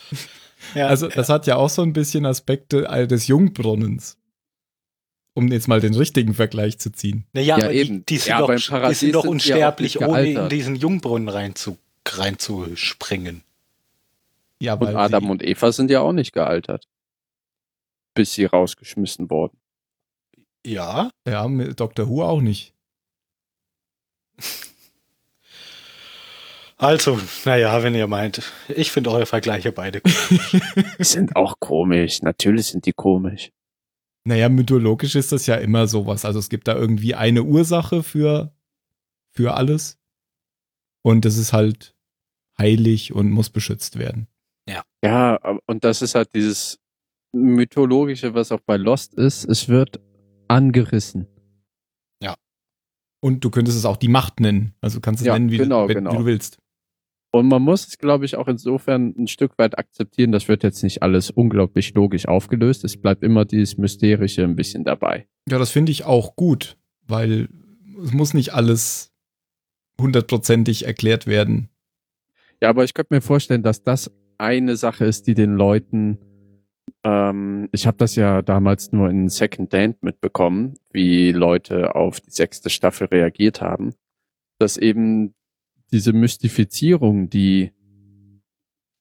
Ja, 0.73 0.87
also 0.87 1.07
das 1.07 1.29
hat 1.29 1.45
ja 1.45 1.57
auch 1.57 1.69
so 1.69 1.83
ein 1.83 1.93
bisschen 1.93 2.25
Aspekte 2.25 2.83
des 3.07 3.27
Jungbrunnens 3.27 4.17
um 5.33 5.47
jetzt 5.47 5.67
mal 5.67 5.79
den 5.79 5.95
richtigen 5.95 6.33
Vergleich 6.33 6.79
zu 6.79 6.91
ziehen. 6.91 7.25
Naja, 7.33 7.57
ja, 7.57 7.71
eben. 7.71 8.05
Die, 8.05 8.15
die, 8.15 8.17
sind 8.17 8.29
ja, 8.29 8.39
doch, 8.39 8.89
die 8.89 8.93
sind 8.93 9.15
doch 9.15 9.25
unsterblich, 9.25 9.99
ohne 10.01 10.31
in 10.31 10.49
diesen 10.49 10.75
Jungbrunnen 10.75 11.29
reinzu, 11.29 11.77
reinzuspringen. 12.07 13.43
Ja, 14.59 14.75
und 14.75 14.95
Adam 14.95 15.29
und 15.29 15.43
Eva 15.43 15.71
sind 15.71 15.91
ja 15.91 16.01
auch 16.01 16.13
nicht 16.13 16.33
gealtert. 16.33 16.87
Bis 18.13 18.33
sie 18.33 18.45
rausgeschmissen 18.45 19.29
wurden. 19.29 19.57
Ja. 20.65 21.09
Ja, 21.27 21.47
mit 21.47 21.79
Dr. 21.79 22.07
Who 22.07 22.23
auch 22.23 22.41
nicht. 22.41 22.73
Also, 26.75 27.17
naja, 27.45 27.81
wenn 27.81 27.95
ihr 27.95 28.07
meint. 28.07 28.41
Ich 28.67 28.91
finde 28.91 29.11
eure 29.11 29.25
Vergleiche 29.25 29.71
beide 29.71 30.01
komisch. 30.01 30.51
die 30.99 31.03
sind 31.03 31.33
auch 31.37 31.61
komisch. 31.61 32.21
Natürlich 32.23 32.65
sind 32.65 32.85
die 32.85 32.91
komisch. 32.91 33.51
Naja, 34.25 34.49
mythologisch 34.49 35.15
ist 35.15 35.31
das 35.31 35.45
ja 35.47 35.55
immer 35.55 35.87
sowas. 35.87 36.23
Also 36.23 36.39
es 36.39 36.49
gibt 36.49 36.67
da 36.67 36.75
irgendwie 36.75 37.15
eine 37.15 37.43
Ursache 37.43 38.03
für, 38.03 38.55
für 39.29 39.55
alles. 39.55 39.99
Und 41.01 41.25
es 41.25 41.37
ist 41.37 41.51
halt 41.51 41.95
heilig 42.57 43.13
und 43.13 43.31
muss 43.31 43.49
beschützt 43.49 43.99
werden. 43.99 44.27
Ja. 44.67 44.83
Ja, 45.03 45.35
und 45.65 45.83
das 45.83 46.01
ist 46.01 46.15
halt 46.15 46.33
dieses 46.33 46.79
mythologische, 47.33 48.33
was 48.33 48.51
auch 48.51 48.61
bei 48.61 48.77
Lost 48.77 49.13
ist. 49.15 49.43
Es 49.43 49.67
wird 49.67 49.99
angerissen. 50.47 51.27
Ja. 52.21 52.35
Und 53.19 53.43
du 53.43 53.49
könntest 53.49 53.77
es 53.77 53.85
auch 53.85 53.97
die 53.97 54.07
Macht 54.07 54.39
nennen. 54.39 54.75
Also 54.79 54.97
du 54.97 55.01
kannst 55.01 55.21
es 55.21 55.27
ja, 55.27 55.33
nennen, 55.33 55.51
wie, 55.51 55.57
genau, 55.57 55.87
du, 55.87 55.93
genau. 55.93 56.13
wie 56.13 56.17
du 56.17 56.25
willst. 56.25 56.59
Und 57.35 57.47
man 57.47 57.63
muss 57.63 57.87
es, 57.87 57.97
glaube 57.97 58.25
ich, 58.25 58.35
auch 58.35 58.47
insofern 58.47 59.15
ein 59.17 59.27
Stück 59.27 59.57
weit 59.57 59.79
akzeptieren. 59.79 60.31
Das 60.31 60.47
wird 60.47 60.61
jetzt 60.61 60.83
nicht 60.83 61.01
alles 61.01 61.31
unglaublich 61.31 61.95
logisch 61.95 62.27
aufgelöst. 62.27 62.83
Es 62.83 62.95
bleibt 62.95 63.23
immer 63.23 63.43
dieses 63.43 63.79
Mysterische 63.79 64.43
ein 64.43 64.55
bisschen 64.55 64.83
dabei. 64.83 65.27
Ja, 65.49 65.57
das 65.57 65.71
finde 65.71 65.91
ich 65.91 66.05
auch 66.05 66.35
gut, 66.35 66.77
weil 67.07 67.49
es 68.03 68.13
muss 68.13 68.35
nicht 68.35 68.53
alles 68.53 69.11
hundertprozentig 69.99 70.85
erklärt 70.85 71.25
werden. 71.25 71.69
Ja, 72.61 72.69
aber 72.69 72.83
ich 72.83 72.93
könnte 72.93 73.15
mir 73.15 73.21
vorstellen, 73.21 73.63
dass 73.63 73.81
das 73.81 74.11
eine 74.37 74.75
Sache 74.75 75.05
ist, 75.05 75.25
die 75.25 75.33
den 75.33 75.55
Leuten, 75.55 76.19
ähm, 77.03 77.67
ich 77.71 77.87
habe 77.87 77.97
das 77.97 78.15
ja 78.15 78.43
damals 78.43 78.91
nur 78.91 79.09
in 79.09 79.27
Second 79.29 79.73
Dant 79.73 80.03
mitbekommen, 80.03 80.75
wie 80.91 81.31
Leute 81.31 81.95
auf 81.95 82.21
die 82.21 82.29
sechste 82.29 82.69
Staffel 82.69 83.07
reagiert 83.07 83.59
haben, 83.59 83.95
dass 84.59 84.77
eben 84.77 85.33
diese 85.93 86.11
Mystifizierung, 86.11 87.29
die 87.29 87.71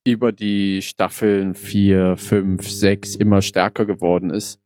über 0.07 0.31
die 0.31 0.83
Staffeln 0.83 1.55
vier, 1.55 2.17
fünf, 2.17 2.69
sechs 2.69 3.17
immer 3.17 3.41
stärker 3.41 3.87
geworden 3.87 4.31
ist, 4.31 4.61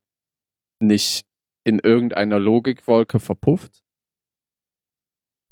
nicht 0.80 1.24
in 1.64 1.78
irgendeiner 1.78 2.38
Logikwolke 2.38 3.20
verpufft, 3.20 3.82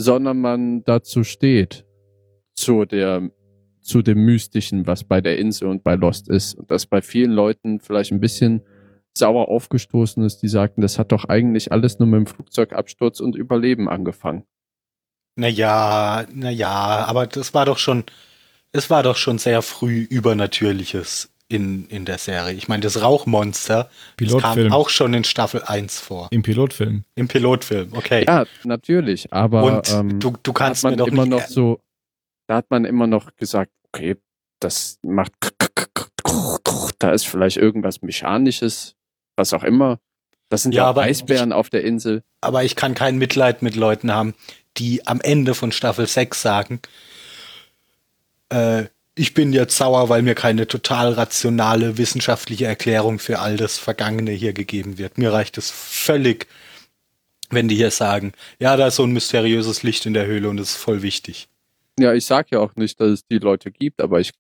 sondern 0.00 0.40
man 0.40 0.84
dazu 0.84 1.22
steht, 1.22 1.86
zu 2.56 2.84
der, 2.84 3.30
zu 3.80 4.02
dem 4.02 4.24
Mystischen, 4.24 4.86
was 4.86 5.04
bei 5.04 5.20
der 5.20 5.38
Insel 5.38 5.68
und 5.68 5.84
bei 5.84 5.94
Lost 5.94 6.28
ist. 6.28 6.54
Und 6.54 6.70
das 6.70 6.86
bei 6.86 7.02
vielen 7.02 7.32
Leuten 7.32 7.78
vielleicht 7.78 8.10
ein 8.10 8.20
bisschen 8.20 8.62
sauer 9.16 9.48
aufgestoßen 9.48 10.24
ist, 10.24 10.38
die 10.38 10.48
sagten, 10.48 10.80
das 10.80 10.98
hat 10.98 11.12
doch 11.12 11.24
eigentlich 11.26 11.70
alles 11.70 11.98
nur 11.98 12.08
mit 12.08 12.18
dem 12.18 12.26
Flugzeugabsturz 12.26 13.20
und 13.20 13.36
Überleben 13.36 13.88
angefangen. 13.88 14.44
Naja, 15.36 16.26
naja, 16.32 16.70
aber 17.06 17.26
das 17.26 17.54
war 17.54 17.64
doch 17.66 17.78
schon, 17.78 18.04
es 18.72 18.90
war 18.90 19.02
doch 19.02 19.16
schon 19.16 19.38
sehr 19.38 19.62
früh 19.62 20.00
Übernatürliches 20.02 21.30
in, 21.48 21.86
in 21.88 22.04
der 22.04 22.18
Serie. 22.18 22.54
Ich 22.54 22.68
meine, 22.68 22.82
das 22.82 23.02
Rauchmonster 23.02 23.90
das 24.16 24.36
kam 24.38 24.72
auch 24.72 24.88
schon 24.88 25.12
in 25.14 25.24
Staffel 25.24 25.62
1 25.62 26.00
vor. 26.00 26.28
Im 26.30 26.42
Pilotfilm. 26.42 27.04
Im 27.16 27.28
Pilotfilm, 27.28 27.92
okay. 27.92 28.24
Ja, 28.26 28.44
natürlich, 28.64 29.32
aber 29.32 29.64
Und 29.64 29.92
ähm, 29.92 30.20
du, 30.20 30.34
du 30.42 30.52
kannst 30.52 30.84
mir 30.84 30.96
doch 30.96 31.08
immer 31.08 31.26
noch 31.26 31.46
so, 31.46 31.80
da 32.46 32.56
hat 32.56 32.70
man 32.70 32.84
immer 32.84 33.06
noch 33.06 33.34
gesagt, 33.36 33.72
okay, 33.92 34.16
das 34.60 34.98
macht 35.02 35.32
da 36.98 37.10
ist 37.10 37.26
vielleicht 37.26 37.56
irgendwas 37.56 38.02
Mechanisches, 38.02 38.96
was 39.36 39.52
auch 39.52 39.64
immer. 39.64 39.98
Das 40.48 40.62
sind 40.62 40.74
ja, 40.74 40.90
ja 40.90 40.96
Eisbären 40.96 41.50
ich, 41.50 41.54
auf 41.54 41.70
der 41.70 41.84
Insel. 41.84 42.22
Aber 42.40 42.64
ich 42.64 42.76
kann 42.76 42.94
kein 42.94 43.18
Mitleid 43.18 43.62
mit 43.62 43.76
Leuten 43.76 44.12
haben, 44.12 44.34
die 44.76 45.06
am 45.06 45.20
Ende 45.20 45.54
von 45.54 45.72
Staffel 45.72 46.06
6 46.06 46.40
sagen, 46.40 46.80
äh, 48.50 48.84
ich 49.16 49.34
bin 49.34 49.52
jetzt 49.52 49.76
sauer, 49.76 50.08
weil 50.08 50.22
mir 50.22 50.34
keine 50.34 50.66
total 50.66 51.12
rationale 51.12 51.98
wissenschaftliche 51.98 52.66
Erklärung 52.66 53.18
für 53.18 53.38
all 53.38 53.56
das 53.56 53.78
Vergangene 53.78 54.32
hier 54.32 54.52
gegeben 54.52 54.98
wird. 54.98 55.18
Mir 55.18 55.32
reicht 55.32 55.56
es 55.56 55.70
völlig, 55.70 56.48
wenn 57.50 57.68
die 57.68 57.76
hier 57.76 57.92
sagen, 57.92 58.32
ja, 58.58 58.76
da 58.76 58.88
ist 58.88 58.96
so 58.96 59.04
ein 59.04 59.12
mysteriöses 59.12 59.84
Licht 59.84 60.06
in 60.06 60.14
der 60.14 60.26
Höhle 60.26 60.48
und 60.48 60.56
das 60.56 60.70
ist 60.70 60.76
voll 60.76 61.02
wichtig. 61.02 61.48
Ja, 61.98 62.12
ich 62.12 62.26
sag 62.26 62.50
ja 62.50 62.58
auch 62.58 62.74
nicht, 62.74 63.00
dass 63.00 63.10
es 63.10 63.26
die 63.26 63.38
Leute 63.38 63.70
gibt, 63.70 64.00
aber 64.00 64.18
ich 64.18 64.32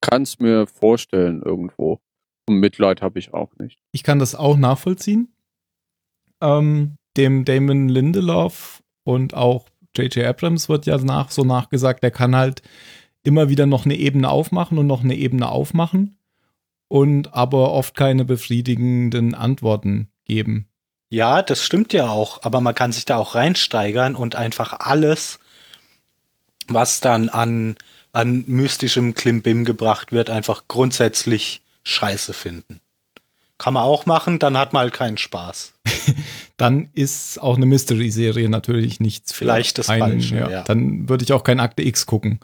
kann 0.00 0.22
es 0.22 0.40
mir 0.40 0.66
vorstellen 0.66 1.42
irgendwo. 1.42 2.00
Und 2.48 2.56
Mitleid 2.56 3.00
habe 3.00 3.20
ich 3.20 3.32
auch 3.32 3.50
nicht. 3.58 3.78
Ich 3.92 4.02
kann 4.02 4.18
das 4.18 4.34
auch 4.34 4.56
nachvollziehen. 4.56 5.32
Ähm, 6.40 6.96
dem 7.16 7.44
Damon 7.44 7.88
Lindelof 7.88 8.79
und 9.10 9.34
auch 9.34 9.66
J.J. 9.96 10.24
Abrams 10.24 10.68
wird 10.68 10.86
ja 10.86 10.96
nach, 10.98 11.32
so 11.32 11.42
nachgesagt, 11.42 12.04
der 12.04 12.12
kann 12.12 12.36
halt 12.36 12.62
immer 13.24 13.48
wieder 13.48 13.66
noch 13.66 13.84
eine 13.84 13.96
Ebene 13.96 14.30
aufmachen 14.30 14.78
und 14.78 14.86
noch 14.86 15.02
eine 15.02 15.16
Ebene 15.16 15.48
aufmachen 15.48 16.16
und 16.86 17.34
aber 17.34 17.72
oft 17.72 17.96
keine 17.96 18.24
befriedigenden 18.24 19.34
Antworten 19.34 20.12
geben. 20.24 20.68
Ja, 21.08 21.42
das 21.42 21.64
stimmt 21.64 21.92
ja 21.92 22.08
auch, 22.08 22.44
aber 22.44 22.60
man 22.60 22.74
kann 22.74 22.92
sich 22.92 23.04
da 23.04 23.16
auch 23.16 23.34
reinsteigern 23.34 24.14
und 24.14 24.36
einfach 24.36 24.78
alles, 24.78 25.40
was 26.68 27.00
dann 27.00 27.28
an, 27.28 27.74
an 28.12 28.44
mystischem 28.46 29.14
Klimbim 29.14 29.64
gebracht 29.64 30.12
wird, 30.12 30.30
einfach 30.30 30.68
grundsätzlich 30.68 31.62
scheiße 31.82 32.32
finden. 32.32 32.80
Kann 33.58 33.74
man 33.74 33.82
auch 33.82 34.06
machen, 34.06 34.38
dann 34.38 34.56
hat 34.56 34.72
man 34.72 34.82
halt 34.82 34.94
keinen 34.94 35.18
Spaß. 35.18 35.74
dann 36.60 36.90
ist 36.92 37.40
auch 37.40 37.56
eine 37.56 37.64
Mystery-Serie 37.64 38.50
natürlich 38.50 39.00
nichts. 39.00 39.32
Vielleicht 39.32 39.78
das 39.78 39.88
einen, 39.88 40.20
Falsche, 40.20 40.36
ja. 40.36 40.50
ja. 40.50 40.62
Dann 40.62 41.08
würde 41.08 41.24
ich 41.24 41.32
auch 41.32 41.42
kein 41.42 41.58
Akte 41.58 41.82
X 41.82 42.04
gucken. 42.04 42.40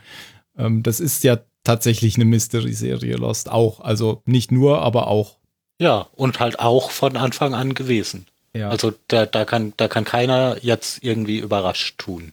Ähm, 0.56 0.82
das 0.82 1.00
ist 1.00 1.22
ja 1.22 1.38
tatsächlich 1.64 2.16
eine 2.16 2.24
Mystery-Serie 2.24 3.16
Lost 3.16 3.50
auch. 3.50 3.80
Also 3.80 4.22
nicht 4.24 4.50
nur, 4.50 4.80
aber 4.80 5.08
auch. 5.08 5.36
Ja, 5.78 6.08
und 6.14 6.40
halt 6.40 6.60
auch 6.60 6.90
von 6.90 7.16
Anfang 7.16 7.52
an 7.52 7.74
gewesen. 7.74 8.26
Ja. 8.54 8.70
Also 8.70 8.94
da, 9.08 9.26
da, 9.26 9.44
kann, 9.44 9.74
da 9.76 9.86
kann 9.86 10.04
keiner 10.04 10.56
jetzt 10.62 11.04
irgendwie 11.04 11.38
überrascht 11.38 11.98
tun. 11.98 12.32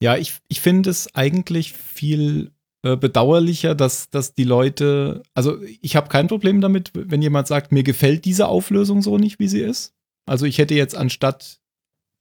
Ja, 0.00 0.16
ich, 0.16 0.34
ich 0.48 0.60
finde 0.60 0.90
es 0.90 1.14
eigentlich 1.14 1.74
viel 1.74 2.50
äh, 2.82 2.96
bedauerlicher, 2.96 3.76
dass, 3.76 4.10
dass 4.10 4.34
die 4.34 4.44
Leute, 4.44 5.22
also 5.32 5.58
ich 5.80 5.94
habe 5.94 6.08
kein 6.08 6.26
Problem 6.26 6.60
damit, 6.60 6.90
wenn 6.92 7.22
jemand 7.22 7.46
sagt, 7.46 7.70
mir 7.70 7.84
gefällt 7.84 8.24
diese 8.24 8.48
Auflösung 8.48 9.00
so 9.00 9.16
nicht, 9.16 9.38
wie 9.38 9.48
sie 9.48 9.60
ist. 9.60 9.93
Also 10.26 10.46
ich 10.46 10.58
hätte 10.58 10.74
jetzt 10.74 10.96
anstatt 10.96 11.60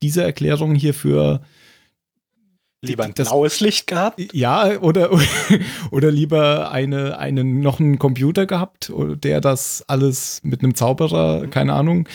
dieser 0.02 0.24
Erklärung 0.24 0.76
hier 0.76 0.94
für 0.94 1.42
Lieber 2.82 3.06
ein 3.06 3.14
das, 3.16 3.30
blaues 3.30 3.62
Licht 3.62 3.88
gehabt? 3.88 4.22
Ja, 4.34 4.82
oder, 4.82 5.10
oder 5.92 6.12
lieber 6.12 6.72
eine, 6.72 7.18
einen, 7.18 7.62
noch 7.62 7.80
einen 7.80 7.98
Computer 7.98 8.46
gehabt, 8.46 8.92
der 9.24 9.40
das 9.40 9.86
alles 9.88 10.42
mit 10.44 10.62
einem 10.62 10.76
Zauberer, 10.76 11.48
keine 11.48 11.74
Ahnung, 11.74 12.10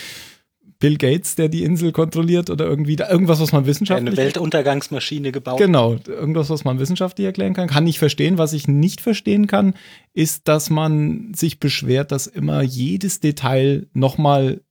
Bill 0.79 0.97
Gates, 0.97 1.35
der 1.35 1.49
die 1.49 1.63
Insel 1.63 1.91
kontrolliert 1.91 2.49
oder 2.49 2.65
irgendwie 2.65 2.95
da, 2.95 3.09
irgendwas, 3.09 3.41
was 3.41 3.51
man 3.51 3.65
wissenschaftlich. 3.65 4.07
Eine 4.07 4.17
Weltuntergangsmaschine 4.17 5.33
gebaut. 5.33 5.57
Genau, 5.57 5.97
irgendwas, 6.07 6.49
was 6.49 6.63
man 6.63 6.79
wissenschaftlich 6.79 7.25
erklären 7.25 7.53
kann. 7.53 7.67
Kann 7.67 7.85
ich 7.85 7.99
verstehen. 7.99 8.37
Was 8.37 8.53
ich 8.53 8.67
nicht 8.67 9.01
verstehen 9.01 9.47
kann, 9.47 9.73
ist, 10.13 10.47
dass 10.47 10.69
man 10.69 11.33
sich 11.33 11.59
beschwert, 11.59 12.13
dass 12.13 12.27
immer 12.27 12.61
jedes 12.61 13.19
Detail 13.19 13.87
nochmal, 13.91 14.61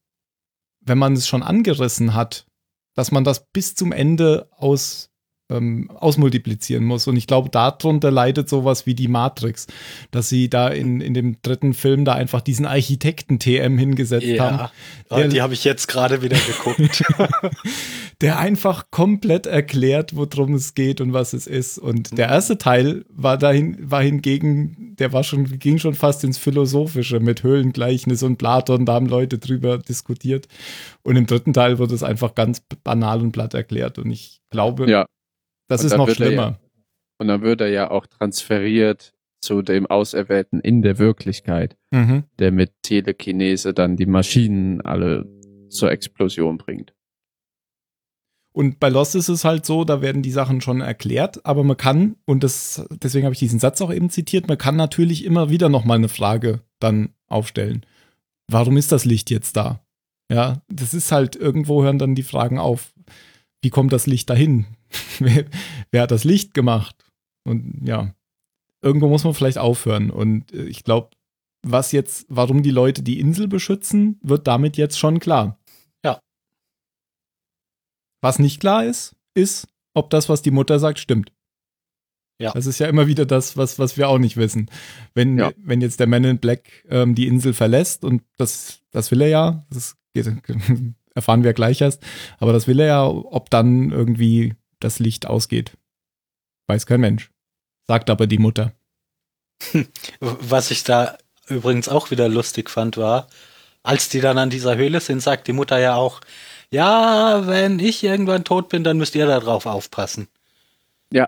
wenn 0.88 0.98
man 0.98 1.12
es 1.14 1.28
schon 1.28 1.42
angerissen 1.42 2.14
hat, 2.14 2.46
dass 2.94 3.12
man 3.12 3.24
das 3.24 3.46
bis 3.52 3.74
zum 3.74 3.92
Ende 3.92 4.48
aus 4.50 5.07
ähm, 5.50 5.90
ausmultiplizieren 5.90 6.84
muss. 6.84 7.06
Und 7.06 7.16
ich 7.16 7.26
glaube, 7.26 7.48
darunter 7.50 8.10
leidet 8.10 8.48
sowas 8.48 8.86
wie 8.86 8.94
die 8.94 9.08
Matrix, 9.08 9.66
dass 10.10 10.28
sie 10.28 10.50
da 10.50 10.68
in, 10.68 11.00
in 11.00 11.14
dem 11.14 11.40
dritten 11.42 11.74
Film 11.74 12.04
da 12.04 12.14
einfach 12.14 12.40
diesen 12.40 12.66
Architekten-TM 12.66 13.78
hingesetzt 13.78 14.26
ja. 14.26 14.50
haben. 14.50 14.70
Oh, 15.10 15.16
der, 15.16 15.28
die 15.28 15.42
habe 15.42 15.54
ich 15.54 15.64
jetzt 15.64 15.88
gerade 15.88 16.22
wieder 16.22 16.36
geguckt. 16.36 17.04
der 18.20 18.38
einfach 18.38 18.90
komplett 18.90 19.46
erklärt, 19.46 20.16
worum 20.16 20.54
es 20.54 20.74
geht 20.74 21.00
und 21.00 21.12
was 21.12 21.32
es 21.32 21.46
ist. 21.46 21.78
Und 21.78 22.18
der 22.18 22.26
mhm. 22.26 22.32
erste 22.32 22.58
Teil 22.58 23.04
war 23.08 23.38
dahin, 23.38 23.78
war 23.90 24.02
hingegen, 24.02 24.96
der 24.98 25.12
war 25.12 25.24
schon, 25.24 25.58
ging 25.58 25.78
schon 25.78 25.94
fast 25.94 26.24
ins 26.24 26.36
Philosophische 26.38 27.20
mit 27.20 27.42
Höhlengleichnis 27.42 28.22
und 28.22 28.36
Platon, 28.36 28.84
da 28.84 28.94
haben 28.94 29.06
Leute 29.06 29.38
drüber 29.38 29.78
diskutiert. 29.78 30.48
Und 31.02 31.16
im 31.16 31.26
dritten 31.26 31.52
Teil 31.52 31.78
wurde 31.78 31.94
es 31.94 32.02
einfach 32.02 32.34
ganz 32.34 32.60
banal 32.84 33.22
und 33.22 33.32
platt 33.32 33.54
erklärt. 33.54 33.98
Und 33.98 34.10
ich 34.10 34.40
glaube, 34.50 34.90
ja. 34.90 35.06
Das 35.68 35.82
und 35.82 35.86
ist 35.88 35.96
noch 35.96 36.10
schlimmer. 36.10 36.42
Ja, 36.42 36.58
und 37.18 37.28
dann 37.28 37.42
wird 37.42 37.60
er 37.60 37.68
ja 37.68 37.90
auch 37.90 38.06
transferiert 38.06 39.14
zu 39.40 39.62
dem 39.62 39.86
Auserwählten 39.86 40.60
in 40.60 40.82
der 40.82 40.98
Wirklichkeit, 40.98 41.76
mhm. 41.90 42.24
der 42.38 42.50
mit 42.52 42.72
Telekinese 42.82 43.72
dann 43.72 43.96
die 43.96 44.06
Maschinen 44.06 44.80
alle 44.80 45.26
zur 45.68 45.92
Explosion 45.92 46.58
bringt. 46.58 46.94
Und 48.52 48.80
bei 48.80 48.88
Lost 48.88 49.14
ist 49.14 49.28
es 49.28 49.44
halt 49.44 49.64
so, 49.64 49.84
da 49.84 50.00
werden 50.00 50.22
die 50.22 50.32
Sachen 50.32 50.60
schon 50.60 50.80
erklärt, 50.80 51.46
aber 51.46 51.62
man 51.62 51.76
kann, 51.76 52.16
und 52.24 52.42
das, 52.42 52.84
deswegen 52.90 53.24
habe 53.24 53.34
ich 53.34 53.38
diesen 53.38 53.60
Satz 53.60 53.80
auch 53.80 53.92
eben 53.92 54.10
zitiert, 54.10 54.48
man 54.48 54.58
kann 54.58 54.74
natürlich 54.74 55.24
immer 55.24 55.50
wieder 55.50 55.68
nochmal 55.68 55.98
eine 55.98 56.08
Frage 56.08 56.62
dann 56.80 57.10
aufstellen. 57.28 57.86
Warum 58.48 58.76
ist 58.76 58.90
das 58.90 59.04
Licht 59.04 59.30
jetzt 59.30 59.56
da? 59.56 59.84
Ja, 60.30 60.62
das 60.68 60.92
ist 60.92 61.12
halt, 61.12 61.36
irgendwo 61.36 61.84
hören 61.84 61.98
dann 61.98 62.14
die 62.14 62.22
Fragen 62.22 62.58
auf. 62.58 62.92
Wie 63.62 63.70
kommt 63.70 63.92
das 63.92 64.06
Licht 64.06 64.28
dahin? 64.28 64.66
wer, 65.18 65.44
wer 65.90 66.02
hat 66.02 66.10
das 66.10 66.24
Licht 66.24 66.54
gemacht? 66.54 67.04
Und 67.44 67.86
ja, 67.86 68.14
irgendwo 68.82 69.08
muss 69.08 69.24
man 69.24 69.34
vielleicht 69.34 69.58
aufhören. 69.58 70.10
Und 70.10 70.52
äh, 70.52 70.64
ich 70.64 70.84
glaube, 70.84 71.10
was 71.62 71.92
jetzt, 71.92 72.26
warum 72.28 72.62
die 72.62 72.70
Leute 72.70 73.02
die 73.02 73.20
Insel 73.20 73.48
beschützen, 73.48 74.18
wird 74.22 74.46
damit 74.46 74.76
jetzt 74.76 74.98
schon 74.98 75.18
klar. 75.18 75.58
Ja. 76.04 76.20
Was 78.22 78.38
nicht 78.38 78.60
klar 78.60 78.84
ist, 78.84 79.16
ist, 79.34 79.68
ob 79.94 80.10
das, 80.10 80.28
was 80.28 80.42
die 80.42 80.50
Mutter 80.50 80.78
sagt, 80.78 80.98
stimmt. 80.98 81.32
Ja. 82.40 82.52
Das 82.52 82.66
ist 82.66 82.78
ja 82.78 82.86
immer 82.86 83.08
wieder 83.08 83.26
das, 83.26 83.56
was, 83.56 83.80
was 83.80 83.96
wir 83.96 84.08
auch 84.08 84.18
nicht 84.18 84.36
wissen. 84.36 84.70
Wenn, 85.12 85.38
ja. 85.38 85.50
wenn 85.56 85.80
jetzt 85.80 85.98
der 85.98 86.06
Man 86.06 86.22
in 86.22 86.38
Black 86.38 86.84
ähm, 86.88 87.16
die 87.16 87.26
Insel 87.26 87.52
verlässt, 87.52 88.04
und 88.04 88.22
das, 88.36 88.80
das 88.92 89.10
will 89.10 89.22
er 89.22 89.28
ja, 89.28 89.66
das 89.70 89.96
geht, 90.14 90.26
erfahren 91.14 91.42
wir 91.42 91.52
gleich 91.52 91.80
erst, 91.80 92.04
aber 92.38 92.52
das 92.52 92.68
will 92.68 92.78
er 92.78 92.86
ja, 92.86 93.06
ob 93.06 93.50
dann 93.50 93.90
irgendwie 93.90 94.54
das 94.80 94.98
Licht 94.98 95.26
ausgeht. 95.26 95.76
Weiß 96.66 96.86
kein 96.86 97.00
Mensch. 97.00 97.30
Sagt 97.86 98.10
aber 98.10 98.26
die 98.26 98.38
Mutter. 98.38 98.72
Was 100.20 100.70
ich 100.70 100.84
da 100.84 101.16
übrigens 101.46 101.88
auch 101.88 102.10
wieder 102.10 102.28
lustig 102.28 102.70
fand, 102.70 102.96
war, 102.96 103.28
als 103.82 104.08
die 104.08 104.20
dann 104.20 104.38
an 104.38 104.50
dieser 104.50 104.76
Höhle 104.76 105.00
sind, 105.00 105.20
sagt 105.20 105.48
die 105.48 105.52
Mutter 105.52 105.78
ja 105.78 105.94
auch, 105.94 106.20
ja, 106.70 107.46
wenn 107.46 107.78
ich 107.78 108.04
irgendwann 108.04 108.44
tot 108.44 108.68
bin, 108.68 108.84
dann 108.84 108.98
müsst 108.98 109.14
ihr 109.14 109.26
da 109.26 109.40
drauf 109.40 109.64
aufpassen. 109.64 110.28
Ja. 111.10 111.26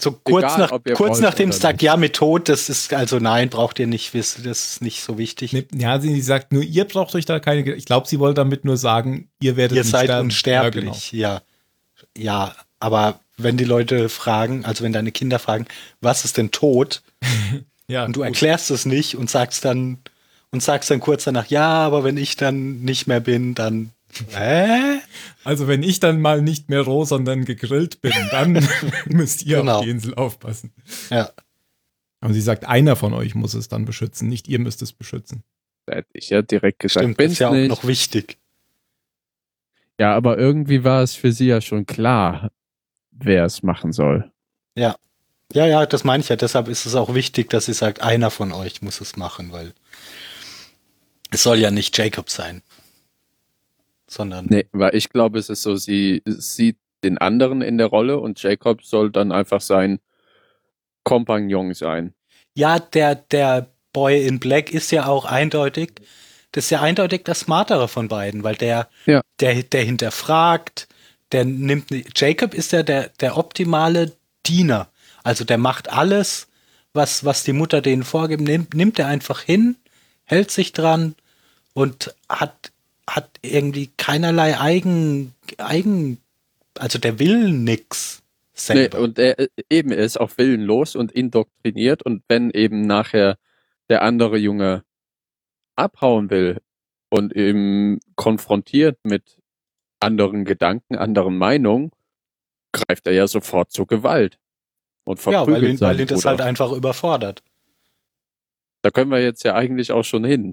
So 0.00 0.12
kurz, 0.12 0.54
Egal, 0.54 0.58
nach, 0.58 0.94
kurz 0.94 1.20
nachdem 1.20 1.50
es 1.50 1.58
sagt, 1.58 1.82
ja, 1.82 1.98
mit 1.98 2.16
Tod, 2.16 2.48
das 2.48 2.70
ist, 2.70 2.94
also 2.94 3.18
nein, 3.18 3.50
braucht 3.50 3.78
ihr 3.78 3.86
nicht 3.86 4.14
wissen, 4.14 4.44
das 4.44 4.72
ist 4.72 4.82
nicht 4.82 5.02
so 5.02 5.18
wichtig. 5.18 5.66
Ja, 5.74 6.00
sie 6.00 6.22
sagt 6.22 6.52
nur, 6.52 6.62
ihr 6.62 6.86
braucht 6.86 7.14
euch 7.14 7.26
da 7.26 7.38
keine, 7.38 7.74
ich 7.74 7.84
glaube, 7.84 8.08
sie 8.08 8.18
wollte 8.18 8.36
damit 8.36 8.64
nur 8.64 8.78
sagen, 8.78 9.28
ihr 9.40 9.56
werdet 9.56 9.76
ihr 9.76 9.84
seid 9.84 10.04
sterben. 10.04 10.24
unsterblich, 10.28 11.12
ja, 11.12 11.28
genau. 11.28 11.36
ja. 11.36 11.42
Ja, 12.16 12.54
aber 12.80 13.20
wenn 13.36 13.56
die 13.56 13.64
Leute 13.64 14.08
fragen, 14.08 14.64
also 14.64 14.84
wenn 14.84 14.92
deine 14.92 15.12
Kinder 15.12 15.38
fragen, 15.38 15.66
was 16.00 16.24
ist 16.24 16.36
denn 16.36 16.50
Tod? 16.50 17.02
ja, 17.88 18.04
und 18.04 18.16
du 18.16 18.20
gut. 18.20 18.26
erklärst 18.26 18.70
es 18.70 18.84
nicht 18.86 19.16
und 19.16 19.30
sagst 19.30 19.64
dann 19.64 19.98
und 20.50 20.62
sagst 20.62 20.90
dann 20.90 21.00
kurz 21.00 21.24
danach, 21.24 21.46
ja, 21.46 21.68
aber 21.68 22.02
wenn 22.02 22.16
ich 22.16 22.36
dann 22.36 22.80
nicht 22.80 23.06
mehr 23.06 23.20
bin, 23.20 23.54
dann 23.54 23.92
Hä? 24.30 24.98
Also 25.44 25.68
wenn 25.68 25.82
ich 25.82 26.00
dann 26.00 26.20
mal 26.20 26.42
nicht 26.42 26.68
mehr 26.68 26.82
roh, 26.82 27.04
sondern 27.04 27.44
gegrillt 27.44 28.00
bin, 28.00 28.12
dann 28.30 28.52
müsst 29.06 29.44
ihr 29.44 29.58
genau. 29.58 29.78
auf 29.78 29.84
die 29.84 29.90
Insel 29.90 30.14
aufpassen. 30.14 30.72
Ja. 31.10 31.30
Aber 32.20 32.34
sie 32.34 32.40
sagt, 32.40 32.66
einer 32.66 32.96
von 32.96 33.14
euch 33.14 33.34
muss 33.34 33.54
es 33.54 33.68
dann 33.68 33.84
beschützen, 33.84 34.28
nicht 34.28 34.48
ihr 34.48 34.58
müsst 34.58 34.82
es 34.82 34.92
beschützen. 34.92 35.42
Da 35.86 35.96
hätte 35.96 36.10
ich 36.12 36.30
ja 36.30 36.42
direkt 36.42 36.80
gesagt, 36.80 37.04
Stimmt, 37.04 37.20
ist 37.20 37.38
ja 37.38 37.48
auch 37.48 37.54
noch 37.54 37.84
wichtig. 37.84 38.38
Ja, 39.98 40.14
aber 40.14 40.38
irgendwie 40.38 40.84
war 40.84 41.02
es 41.02 41.14
für 41.14 41.32
sie 41.32 41.46
ja 41.46 41.60
schon 41.60 41.86
klar, 41.86 42.50
wer 43.22 43.44
es 43.44 43.62
machen 43.62 43.92
soll. 43.92 44.30
Ja. 44.74 44.96
Ja, 45.52 45.66
ja, 45.66 45.84
das 45.84 46.04
meine 46.04 46.22
ich 46.22 46.28
ja. 46.28 46.36
Deshalb 46.36 46.68
ist 46.68 46.86
es 46.86 46.94
auch 46.94 47.14
wichtig, 47.14 47.50
dass 47.50 47.66
sie 47.66 47.72
sagt, 47.72 48.02
einer 48.02 48.30
von 48.30 48.52
euch 48.52 48.82
muss 48.82 49.00
es 49.00 49.16
machen, 49.16 49.52
weil 49.52 49.72
es 51.30 51.42
soll 51.42 51.58
ja 51.58 51.70
nicht 51.70 51.96
Jacob 51.96 52.30
sein. 52.30 52.62
Sondern. 54.06 54.46
Nee, 54.48 54.66
weil 54.72 54.94
ich 54.94 55.08
glaube, 55.08 55.38
es 55.38 55.48
ist 55.48 55.62
so, 55.62 55.76
sie 55.76 56.22
sieht 56.24 56.76
den 57.02 57.18
anderen 57.18 57.62
in 57.62 57.78
der 57.78 57.86
Rolle 57.86 58.18
und 58.18 58.42
Jacob 58.42 58.82
soll 58.84 59.10
dann 59.10 59.32
einfach 59.32 59.60
sein 59.60 60.00
Kompagnon 61.04 61.74
sein. 61.74 62.14
Ja, 62.54 62.78
der, 62.78 63.14
der 63.14 63.68
Boy 63.92 64.26
in 64.26 64.38
Black 64.38 64.72
ist 64.72 64.90
ja 64.92 65.06
auch 65.06 65.24
eindeutig, 65.24 65.92
das 66.52 66.64
ist 66.64 66.70
ja 66.70 66.80
eindeutig 66.80 67.24
das 67.24 67.40
Smartere 67.40 67.88
von 67.88 68.08
beiden, 68.08 68.42
weil 68.42 68.56
der, 68.56 68.88
ja. 69.06 69.22
der, 69.38 69.62
der 69.62 69.82
hinterfragt, 69.82 70.88
der 71.32 71.44
nimmt, 71.44 71.86
Jacob 72.16 72.54
ist 72.54 72.72
ja 72.72 72.82
der, 72.82 73.10
der 73.20 73.36
optimale 73.36 74.12
Diener. 74.46 74.88
Also 75.22 75.44
der 75.44 75.58
macht 75.58 75.92
alles, 75.92 76.48
was, 76.92 77.24
was 77.24 77.44
die 77.44 77.52
Mutter 77.52 77.80
denen 77.80 78.02
vorgibt, 78.02 78.42
nimmt, 78.42 78.74
nimmt 78.74 78.98
er 78.98 79.06
einfach 79.06 79.40
hin, 79.40 79.76
hält 80.24 80.50
sich 80.50 80.72
dran 80.72 81.14
und 81.72 82.14
hat, 82.28 82.72
hat 83.06 83.28
irgendwie 83.42 83.90
keinerlei 83.96 84.58
Eigen, 84.58 85.34
Eigen, 85.58 86.18
also 86.78 86.98
der 86.98 87.18
will 87.18 87.50
nix. 87.50 88.22
Nee, 88.68 88.90
und 88.94 89.18
er 89.18 89.48
eben 89.70 89.90
ist 89.90 90.20
auch 90.20 90.36
willenlos 90.36 90.94
und 90.94 91.12
indoktriniert 91.12 92.02
und 92.02 92.22
wenn 92.28 92.50
eben 92.50 92.82
nachher 92.82 93.38
der 93.88 94.02
andere 94.02 94.36
Junge 94.36 94.84
abhauen 95.76 96.28
will 96.28 96.60
und 97.08 97.34
eben 97.34 98.00
konfrontiert 98.16 98.98
mit 99.02 99.39
anderen 100.00 100.44
Gedanken, 100.44 100.96
anderen 100.96 101.36
Meinungen, 101.36 101.90
greift 102.72 103.06
er 103.06 103.12
ja 103.12 103.26
sofort 103.26 103.70
zur 103.70 103.86
Gewalt. 103.86 104.38
Und 105.04 105.18
verprügelt 105.18 105.48
ja, 105.48 105.62
weil 105.62 105.70
ihn, 105.70 105.80
weil 105.80 106.00
ihn 106.00 106.06
das 106.06 106.24
halt 106.24 106.40
einfach 106.40 106.72
überfordert. 106.72 107.42
Da 108.82 108.90
können 108.90 109.10
wir 109.10 109.22
jetzt 109.22 109.44
ja 109.44 109.54
eigentlich 109.54 109.92
auch 109.92 110.04
schon 110.04 110.24
hin. 110.24 110.52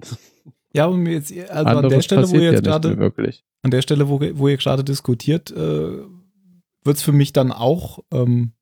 Ja, 0.74 0.86
und 0.86 1.06
jetzt, 1.06 1.32
also 1.50 1.78
an 1.78 1.88
der 1.88 2.02
Stelle, 2.02 2.28
wo 2.28 2.34
ihr 2.34 2.52
jetzt 2.52 2.66
ja 2.66 2.78
gerade, 2.78 3.12
an 3.62 3.70
der 3.70 3.82
Stelle, 3.82 4.08
wo, 4.08 4.20
wo 4.20 4.48
ihr 4.48 4.56
gerade 4.56 4.84
diskutiert, 4.84 5.50
äh, 5.50 5.54
wird 5.56 6.96
es 6.96 7.02
für 7.02 7.12
mich 7.12 7.32
dann 7.32 7.52
auch 7.52 8.00
ähm, 8.12 8.52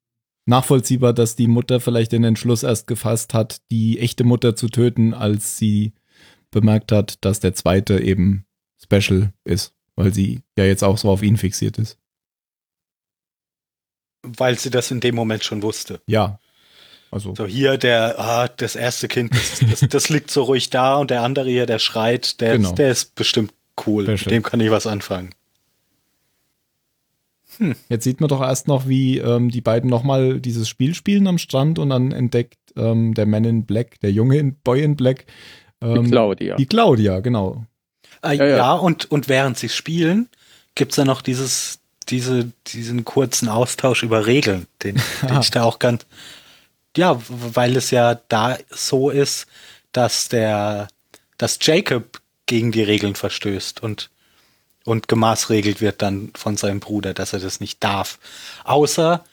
nachvollziehbar, 0.47 1.13
dass 1.13 1.37
die 1.37 1.49
Mutter 1.49 1.81
vielleicht 1.81 2.13
den 2.13 2.25
Entschluss 2.25 2.63
erst 2.63 2.87
gefasst 2.87 3.35
hat, 3.35 3.61
die 3.71 3.99
echte 3.99 4.25
Mutter 4.25 4.55
zu 4.57 4.69
töten, 4.69 5.15
als 5.15 5.59
sie 5.59 5.93
bemerkt 6.51 6.93
hat, 6.93 7.25
dass 7.25 7.41
der 7.41 7.55
zweite 7.55 8.01
eben 8.01 8.47
special 8.81 9.33
ist, 9.45 9.75
weil 9.97 10.15
sie 10.15 10.43
ja 10.57 10.65
jetzt 10.65 10.85
auch 10.85 10.99
so 10.99 11.11
auf 11.11 11.23
ihn 11.23 11.37
fixiert 11.37 11.79
ist. 11.79 11.99
Weil 14.23 14.59
sie 14.59 14.71
das 14.71 14.91
in 14.91 15.01
dem 15.01 15.15
Moment 15.15 15.45
schon 15.45 15.63
wusste. 15.63 16.01
Ja. 16.07 16.39
Also. 17.11 17.35
So 17.35 17.47
hier 17.47 17.79
der, 17.79 18.19
ah, 18.19 18.49
das 18.49 18.77
erste 18.77 19.09
Kind, 19.09 19.33
das, 19.33 19.61
das, 19.61 19.89
das 19.89 20.09
liegt 20.11 20.31
so 20.31 20.43
ruhig 20.43 20.71
da 20.71 20.97
und 20.97 21.11
der 21.11 21.23
andere 21.23 21.49
hier, 21.49 21.67
der 21.67 21.79
schreit, 21.79 22.41
der, 22.41 22.57
genau. 22.57 22.73
der 22.73 22.91
ist 22.91 23.15
bestimmt 23.15 23.53
cool. 23.87 24.07
Mit 24.07 24.31
dem 24.31 24.43
kann 24.43 24.61
ich 24.61 24.71
was 24.71 24.87
anfangen. 24.87 25.31
Hm. 27.59 27.75
Jetzt 27.89 28.05
sieht 28.05 28.21
man 28.21 28.29
doch 28.29 28.43
erst 28.43 28.69
noch, 28.69 28.87
wie 28.87 29.19
ähm, 29.19 29.51
die 29.51 29.61
beiden 29.61 29.89
nochmal 29.89 30.41
dieses 30.41 30.69
Spiel 30.69 30.95
spielen 30.95 31.27
am 31.27 31.39
Strand 31.39 31.79
und 31.79 31.91
dann 31.91 32.13
entdeckt 32.13 32.59
ähm, 32.77 33.15
der 33.15 33.27
Man 33.27 33.45
in 33.45 33.65
Black, 33.65 34.01
der 34.01 34.13
junge 34.13 34.43
Boy 34.65 34.83
in 34.83 34.97
Black. 34.97 35.27
Ähm, 35.81 36.05
die 36.05 36.11
Claudia. 36.11 36.57
Die 36.57 36.67
Claudia, 36.67 37.21
genau. 37.21 37.65
Ah, 38.23 38.33
ja, 38.33 38.45
ja, 38.45 38.57
ja, 38.57 38.73
und, 38.73 39.11
und 39.11 39.29
während 39.29 39.59
sie 39.59 39.69
spielen, 39.69 40.29
gibt's 40.75 40.97
da 40.97 41.05
noch 41.05 41.23
dieses, 41.23 41.81
diese, 42.09 42.53
diesen 42.67 43.05
kurzen 43.05 43.49
Austausch 43.49 44.03
über 44.03 44.27
Regeln, 44.27 44.67
den, 44.83 45.01
den 45.23 45.41
ich 45.41 45.51
da 45.51 45.65
auch 45.65 45.79
ganz, 45.79 46.07
ja, 46.97 47.21
weil 47.29 47.77
es 47.77 47.91
ja 47.91 48.15
da 48.29 48.57
so 48.71 49.11
ist, 49.11 49.47
dass 49.93 50.29
der, 50.29 50.89
dass 51.39 51.59
Jacob 51.61 52.21
gegen 52.47 52.73
die 52.73 52.83
Regeln 52.83 53.15
verstößt 53.15 53.83
und 53.83 54.11
und 54.87 55.09
gemaßregelt 55.09 55.81
wird 55.81 56.01
dann 56.01 56.31
von 56.37 56.57
seinem 56.57 56.79
Bruder, 56.79 57.13
dass 57.13 57.33
er 57.33 57.41
das 57.41 57.59
nicht 57.59 57.83
darf. 57.83 58.21
Außer 58.63 59.25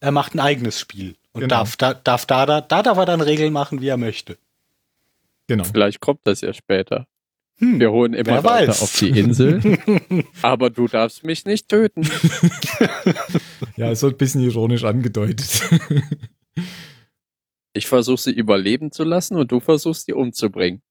er 0.00 0.10
macht 0.12 0.34
ein 0.34 0.40
eigenes 0.40 0.80
Spiel 0.80 1.14
und 1.32 1.42
genau. 1.42 1.56
darf, 1.56 1.76
da, 1.76 1.94
darf 1.94 2.26
da, 2.26 2.46
da, 2.46 2.60
da 2.62 2.82
darf 2.82 2.96
er 2.96 3.04
dann 3.04 3.20
Regeln 3.20 3.52
machen, 3.52 3.80
wie 3.80 3.88
er 3.88 3.98
möchte. 3.98 4.38
Genau. 5.46 5.64
Vielleicht 5.64 6.00
kommt 6.00 6.20
das 6.24 6.40
ja 6.40 6.54
später. 6.54 7.06
Hm, 7.58 7.78
Wir 7.78 7.92
holen 7.92 8.14
immer 8.14 8.42
weiter 8.42 8.68
weiß. 8.68 8.82
auf 8.82 8.98
die 8.98 9.10
Insel, 9.10 9.60
aber 10.42 10.70
du 10.70 10.88
darfst 10.88 11.22
mich 11.22 11.44
nicht 11.44 11.68
töten. 11.68 12.02
ja, 13.76 13.90
ist 13.90 14.00
so 14.00 14.08
ein 14.08 14.16
bisschen 14.16 14.40
ironisch 14.40 14.82
angedeutet. 14.84 15.62
ich 17.72 17.86
versuche 17.86 18.20
sie 18.20 18.32
überleben 18.32 18.90
zu 18.90 19.04
lassen 19.04 19.36
und 19.36 19.52
du 19.52 19.60
versuchst 19.60 20.06
sie 20.06 20.12
umzubringen. 20.12 20.82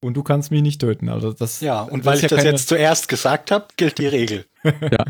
Und 0.00 0.14
du 0.14 0.22
kannst 0.22 0.50
mich 0.50 0.62
nicht 0.62 0.80
töten. 0.80 1.08
Also 1.08 1.32
das, 1.32 1.60
ja, 1.60 1.82
und 1.82 2.04
weil 2.04 2.16
ich 2.16 2.22
ja 2.22 2.28
das 2.28 2.38
keine... 2.38 2.50
jetzt 2.50 2.68
zuerst 2.68 3.08
gesagt 3.08 3.50
habe, 3.50 3.66
gilt 3.76 3.98
die 3.98 4.06
Regel. 4.06 4.46
ja. 4.64 5.04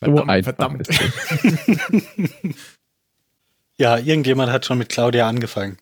Verdammt, 0.00 0.44
verdammt. 0.44 0.88
ja, 3.76 3.98
irgendjemand 3.98 4.50
hat 4.50 4.66
schon 4.66 4.78
mit 4.78 4.88
Claudia 4.88 5.28
angefangen. 5.28 5.78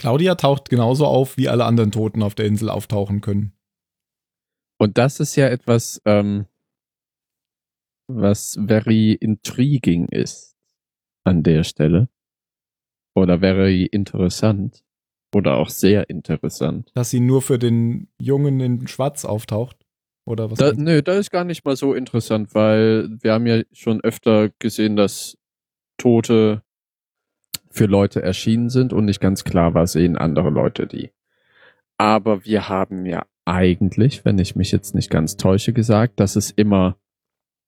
Claudia 0.00 0.34
taucht 0.34 0.70
genauso 0.70 1.04
auf, 1.04 1.36
wie 1.36 1.50
alle 1.50 1.66
anderen 1.66 1.92
Toten 1.92 2.22
auf 2.22 2.34
der 2.34 2.46
Insel 2.46 2.70
auftauchen 2.70 3.20
können. 3.20 3.52
Und 4.78 4.96
das 4.96 5.20
ist 5.20 5.36
ja 5.36 5.46
etwas, 5.46 6.00
ähm, 6.06 6.46
was 8.08 8.58
very 8.66 9.12
intriguing 9.12 10.08
ist 10.08 10.56
an 11.22 11.42
der 11.42 11.64
Stelle. 11.64 12.08
Oder 13.14 13.40
very 13.40 13.84
interessant. 13.84 14.82
Oder 15.34 15.58
auch 15.58 15.68
sehr 15.68 16.08
interessant. 16.08 16.90
Dass 16.94 17.10
sie 17.10 17.20
nur 17.20 17.42
für 17.42 17.58
den 17.58 18.08
Jungen 18.18 18.58
in 18.60 18.88
Schwarz 18.88 19.26
auftaucht? 19.26 19.76
Oder 20.24 20.50
was? 20.50 20.58
Da, 20.58 20.72
nö, 20.72 21.02
das 21.02 21.18
ist 21.18 21.30
gar 21.30 21.44
nicht 21.44 21.66
mal 21.66 21.76
so 21.76 21.92
interessant, 21.92 22.54
weil 22.54 23.10
wir 23.20 23.34
haben 23.34 23.46
ja 23.46 23.62
schon 23.72 24.00
öfter 24.00 24.48
gesehen, 24.60 24.96
dass 24.96 25.36
Tote 25.98 26.62
für 27.70 27.86
Leute 27.86 28.22
erschienen 28.22 28.68
sind 28.68 28.92
und 28.92 29.04
nicht 29.04 29.20
ganz 29.20 29.44
klar 29.44 29.74
war, 29.74 29.86
sehen 29.86 30.16
andere 30.16 30.50
Leute 30.50 30.86
die. 30.86 31.10
Aber 31.98 32.44
wir 32.44 32.68
haben 32.68 33.06
ja 33.06 33.26
eigentlich, 33.44 34.24
wenn 34.24 34.38
ich 34.38 34.56
mich 34.56 34.72
jetzt 34.72 34.94
nicht 34.94 35.10
ganz 35.10 35.36
täusche, 35.36 35.72
gesagt, 35.72 36.20
dass 36.20 36.36
es 36.36 36.50
immer 36.50 36.96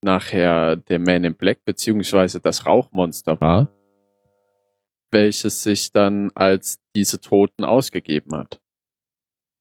nachher 0.03 0.77
der 0.77 0.99
Man 0.99 1.25
in 1.25 1.35
Black 1.35 1.65
beziehungsweise 1.65 2.41
das 2.41 2.67
Rauchmonster 2.67 3.41
war, 3.41 3.69
welches 5.11 5.63
sich 5.63 5.93
dann 5.93 6.31
als 6.35 6.81
diese 6.97 7.21
Toten 7.21 7.65
ausgegeben 7.65 8.35
hat. 8.35 8.61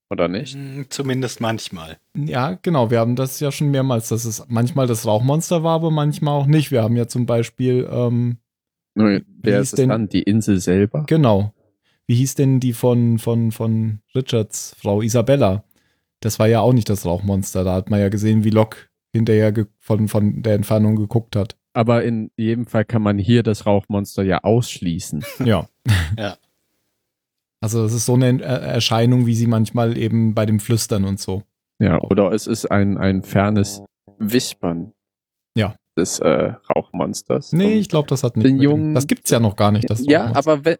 Oder 0.09 0.27
nicht? 0.27 0.55
Hm, 0.55 0.87
zumindest 0.89 1.39
manchmal. 1.39 1.97
Ja, 2.17 2.59
genau. 2.61 2.91
Wir 2.91 2.99
haben 2.99 3.15
das 3.15 3.39
ja 3.39 3.51
schon 3.51 3.71
mehrmals, 3.71 4.09
dass 4.09 4.25
es 4.25 4.45
manchmal 4.49 4.85
das 4.85 5.05
Rauchmonster 5.05 5.63
war, 5.63 5.75
aber 5.75 5.89
manchmal 5.89 6.33
auch 6.33 6.47
nicht. 6.47 6.69
Wir 6.71 6.83
haben 6.83 6.97
ja 6.97 7.07
zum 7.07 7.25
Beispiel. 7.25 7.87
Ähm, 7.89 8.37
Wer 8.95 9.59
ist 9.59 9.77
denn? 9.77 9.89
dann? 9.89 10.09
Die 10.09 10.23
Insel 10.23 10.59
selber? 10.59 11.05
Genau. 11.07 11.53
Wie 12.07 12.15
hieß 12.15 12.35
denn 12.35 12.59
die 12.59 12.73
von, 12.73 13.19
von, 13.19 13.51
von 13.51 13.99
Richards 14.13 14.75
Frau 14.79 15.01
Isabella? 15.01 15.63
Das 16.19 16.39
war 16.39 16.47
ja 16.47 16.59
auch 16.59 16.73
nicht 16.73 16.89
das 16.89 17.05
Rauchmonster. 17.05 17.63
Da 17.63 17.73
hat 17.73 17.89
man 17.89 17.99
ja 17.99 18.09
gesehen, 18.09 18.43
wie 18.43 18.49
Locke 18.49 18.77
hinterher 19.13 19.53
von, 19.79 20.07
von 20.07 20.41
der 20.41 20.55
Entfernung 20.55 20.95
geguckt 20.95 21.35
hat. 21.35 21.55
Aber 21.73 22.03
in 22.03 22.31
jedem 22.35 22.65
Fall 22.65 22.85
kann 22.85 23.01
man 23.01 23.17
hier 23.17 23.43
das 23.43 23.65
Rauchmonster 23.65 24.23
ja 24.23 24.39
ausschließen. 24.43 25.23
Ja. 25.45 25.67
ja. 26.17 26.37
Also 27.61 27.85
es 27.85 27.93
ist 27.93 28.07
so 28.07 28.15
eine 28.15 28.41
Erscheinung, 28.41 29.27
wie 29.27 29.35
sie 29.35 29.47
manchmal 29.47 29.95
eben 29.97 30.33
bei 30.33 30.45
dem 30.45 30.59
Flüstern 30.59 31.05
und 31.05 31.19
so. 31.19 31.43
Ja, 31.79 32.01
oder 32.01 32.31
es 32.31 32.47
ist 32.47 32.69
ein, 32.69 32.97
ein 32.97 33.23
fernes 33.23 33.83
Wispern. 34.17 34.93
Ja. 35.55 35.75
Des 35.97 36.19
äh, 36.19 36.53
Rauchmonsters. 36.73 37.51
Nee, 37.51 37.73
ich 37.73 37.89
glaube, 37.89 38.07
das 38.07 38.23
hat 38.23 38.37
nicht. 38.37 38.45
Den 38.45 38.61
Jungen, 38.61 38.95
das 38.95 39.07
gibt's 39.07 39.29
ja 39.29 39.41
noch 39.41 39.57
gar 39.57 39.71
nicht. 39.71 39.89
Das 39.89 40.05
ja, 40.05 40.33
aber 40.35 40.63
wenn, 40.63 40.77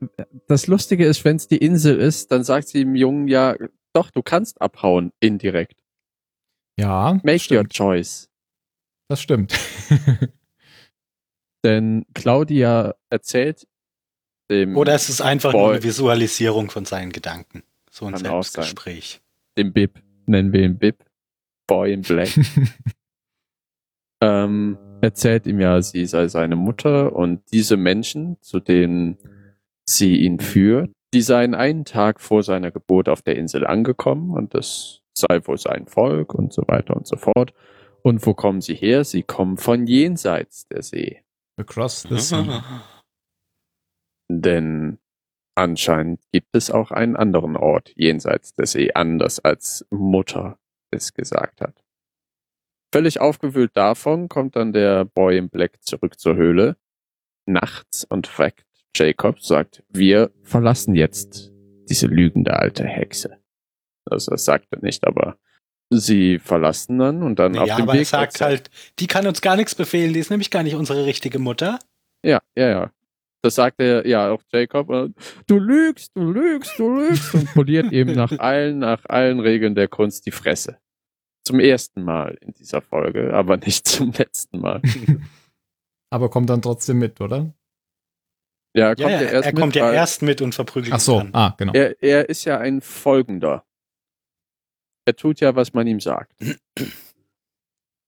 das 0.48 0.68
Lustige 0.68 1.06
ist, 1.06 1.26
wenn 1.26 1.36
es 1.36 1.48
die 1.48 1.58
Insel 1.58 2.00
ist, 2.00 2.32
dann 2.32 2.46
sagt 2.46 2.70
sie 2.70 2.80
dem 2.80 2.96
Jungen 2.96 3.28
ja, 3.28 3.56
doch, 3.94 4.10
du 4.10 4.22
kannst 4.22 4.62
abhauen, 4.62 5.12
indirekt. 5.20 5.84
Ja. 6.80 7.20
Make 7.24 7.40
stimmt. 7.40 7.60
your 7.60 7.68
choice. 7.70 8.30
Das 9.10 9.22
stimmt. 9.22 9.54
Denn 11.66 12.06
Claudia 12.14 12.96
erzählt 13.10 13.68
dem. 14.50 14.78
Oder 14.78 14.94
es 14.94 15.10
ist 15.10 15.22
einfach 15.22 15.52
Boy, 15.52 15.62
nur 15.62 15.72
eine 15.72 15.84
Visualisierung 15.84 16.70
von 16.70 16.86
seinen 16.86 17.12
Gedanken. 17.12 17.64
So 17.90 18.06
ein 18.06 18.16
Selbstgespräch. 18.16 19.22
Dem 19.58 19.74
Bib. 19.74 20.02
Nennen 20.26 20.54
wir 20.54 20.64
ihn 20.64 20.78
Bib. 20.78 21.04
Boy 21.68 21.94
in 21.94 22.02
Black. 22.02 22.30
ähm, 24.22 24.78
erzählt 25.02 25.48
ihm 25.48 25.60
ja, 25.60 25.82
sie 25.82 26.06
sei 26.06 26.28
seine 26.28 26.56
Mutter 26.56 27.16
und 27.16 27.42
diese 27.52 27.78
Menschen, 27.78 28.38
zu 28.42 28.60
denen 28.60 29.18
sie 29.86 30.18
ihn 30.18 30.40
führt, 30.40 30.92
die 31.14 31.22
seien 31.22 31.56
einen 31.56 31.86
Tag 31.86 32.22
vor 32.22 32.44
seiner 32.44 32.72
Geburt 32.72 33.10
auf 33.10 33.22
der 33.22 33.36
Insel 33.36 33.68
angekommen 33.68 34.32
und 34.32 34.54
das 34.54 35.02
sei 35.14 35.42
wohl 35.46 35.58
sein 35.58 35.88
Volk 35.88 36.34
und 36.34 36.54
so 36.54 36.64
weiter 36.68 36.96
und 36.96 37.08
so 37.08 37.18
fort. 37.18 37.54
Und 38.04 38.26
wo 38.26 38.34
kommen 38.34 38.62
sie 38.62 38.76
her? 38.76 39.04
Sie 39.04 39.24
kommen 39.24 39.58
von 39.58 39.86
jenseits 39.86 40.68
der 40.68 40.82
See. 40.82 41.22
Across 41.58 42.04
the 42.10 42.18
Sea. 42.18 42.64
Denn 44.30 44.98
anscheinend 45.56 46.22
gibt 46.32 46.56
es 46.56 46.72
auch 46.72 46.92
einen 46.92 47.16
anderen 47.16 47.58
Ort 47.58 47.92
jenseits 47.96 48.54
der 48.54 48.66
See, 48.66 48.92
anders 48.94 49.40
als 49.40 49.86
Mutter 49.92 50.58
es 50.90 51.14
gesagt 51.14 51.62
hat. 51.62 51.81
Völlig 52.92 53.20
aufgewühlt 53.20 53.72
davon 53.76 54.28
kommt 54.28 54.56
dann 54.56 54.74
der 54.74 55.06
Boy 55.06 55.38
in 55.38 55.50
Black 55.50 55.82
zurück 55.82 56.20
zur 56.20 56.36
Höhle 56.36 56.76
nachts 57.46 58.04
und 58.04 58.38
weckt 58.38 58.66
Jacob, 58.96 59.42
sagt, 59.42 59.84
wir 59.90 60.32
verlassen 60.44 60.96
jetzt 60.96 61.52
diese 61.90 62.08
lügende 62.08 62.54
alte 62.54 62.86
Hexe. 62.86 63.38
Also 64.06 64.32
das 64.32 64.46
sagt 64.46 64.68
er 64.72 64.80
nicht, 64.82 65.08
aber 65.08 65.38
sie 65.90 66.40
verlassen 66.40 66.98
dann 67.00 67.24
und 67.24 67.40
dann 67.40 67.54
ja, 67.54 67.62
auf 67.62 67.76
dem 67.76 67.84
aber 67.84 67.94
Weg. 67.94 68.02
Er 68.02 68.06
sagt 68.06 68.42
halt, 68.42 68.70
die 69.00 69.08
kann 69.08 69.28
uns 69.28 69.42
gar 69.42 69.56
nichts 69.56 69.76
befehlen, 69.76 70.14
die 70.14 70.20
ist 70.20 70.30
nämlich 70.30 70.52
gar 70.52 70.64
nicht 70.64 70.76
unsere 70.76 71.06
richtige 71.06 71.40
Mutter. 71.40 71.80
Ja, 72.24 72.42
ja, 72.56 72.70
ja. 72.70 72.92
Das 73.44 73.56
sagt 73.56 73.80
er 73.80 74.06
ja 74.06 74.32
auch 74.32 74.42
Jacob. 74.52 75.14
Du 75.48 75.58
lügst, 75.58 76.12
du 76.16 76.32
lügst, 76.32 76.78
du 76.78 76.96
lügst 76.96 77.34
und 77.34 77.52
poliert 77.54 77.92
eben 77.92 78.14
nach 78.14 78.32
allen, 78.38 78.80
nach 78.80 79.06
allen 79.06 79.40
Regeln 79.40 79.74
der 79.74 79.88
Kunst 79.88 80.26
die 80.26 80.32
Fresse. 80.32 80.78
Zum 81.44 81.60
ersten 81.60 82.04
Mal 82.04 82.38
in 82.42 82.54
dieser 82.54 82.82
Folge, 82.82 83.34
aber 83.34 83.58
nicht 83.58 83.88
zum 83.88 84.12
letzten 84.12 84.60
Mal. 84.60 84.82
aber 86.10 86.30
kommt 86.30 86.50
dann 86.50 86.62
trotzdem 86.62 87.00
mit, 87.00 87.20
oder? 87.20 87.54
Ja, 88.74 88.90
er 88.90 88.96
kommt 88.96 89.10
ja, 89.10 89.22
ja 89.22 89.30
erst 89.30 89.46
er 89.48 89.54
mit. 89.54 89.62
kommt 89.62 89.76
ja 89.76 89.92
erst 89.92 90.22
mit 90.22 90.42
und 90.42 90.56
verprügelt 90.56 90.94
Ach 90.94 91.00
so, 91.00 91.22
ihn 91.22 91.30
ah, 91.34 91.56
genau. 91.58 91.74
Er, 91.74 92.02
er 92.02 92.30
ist 92.30 92.46
ja 92.46 92.58
ein 92.58 92.82
Folgender. 92.82 93.66
Er 95.06 95.16
tut 95.16 95.40
ja, 95.40 95.56
was 95.56 95.74
man 95.74 95.88
ihm 95.88 96.00
sagt. 96.00 96.34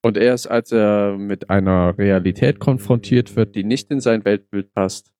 Und 0.05 0.17
erst 0.17 0.49
als 0.49 0.71
er 0.71 1.17
mit 1.17 1.49
einer 1.49 1.97
Realität 1.97 2.59
konfrontiert 2.59 3.35
wird, 3.35 3.55
die 3.55 3.63
nicht 3.63 3.89
in 3.89 3.99
sein 3.99 4.25
Weltbild 4.25 4.73
passt, 4.73 5.13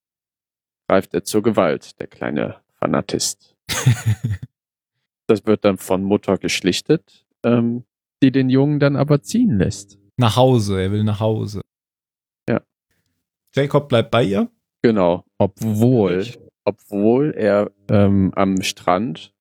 greift 0.87 1.13
er 1.13 1.23
zur 1.23 1.41
Gewalt, 1.41 1.99
der 1.99 2.07
kleine 2.07 2.61
Fanatist. 2.79 3.55
das 5.27 5.45
wird 5.45 5.63
dann 5.65 5.77
von 5.77 6.03
Mutter 6.03 6.37
geschlichtet, 6.37 7.25
ähm, 7.43 7.85
die 8.23 8.31
den 8.31 8.49
Jungen 8.49 8.79
dann 8.79 8.95
aber 8.95 9.21
ziehen 9.21 9.57
lässt. 9.57 9.99
Nach 10.17 10.37
Hause, 10.37 10.81
er 10.81 10.91
will 10.91 11.03
nach 11.03 11.19
Hause. 11.19 11.61
Ja. 12.49 12.61
Jacob 13.53 13.89
bleibt 13.89 14.11
bei 14.11 14.23
ihr? 14.23 14.49
Genau, 14.81 15.25
obwohl, 15.37 16.25
obwohl 16.63 17.31
er 17.35 17.71
ähm, 17.89 18.31
am 18.35 18.61
Strand 18.61 19.33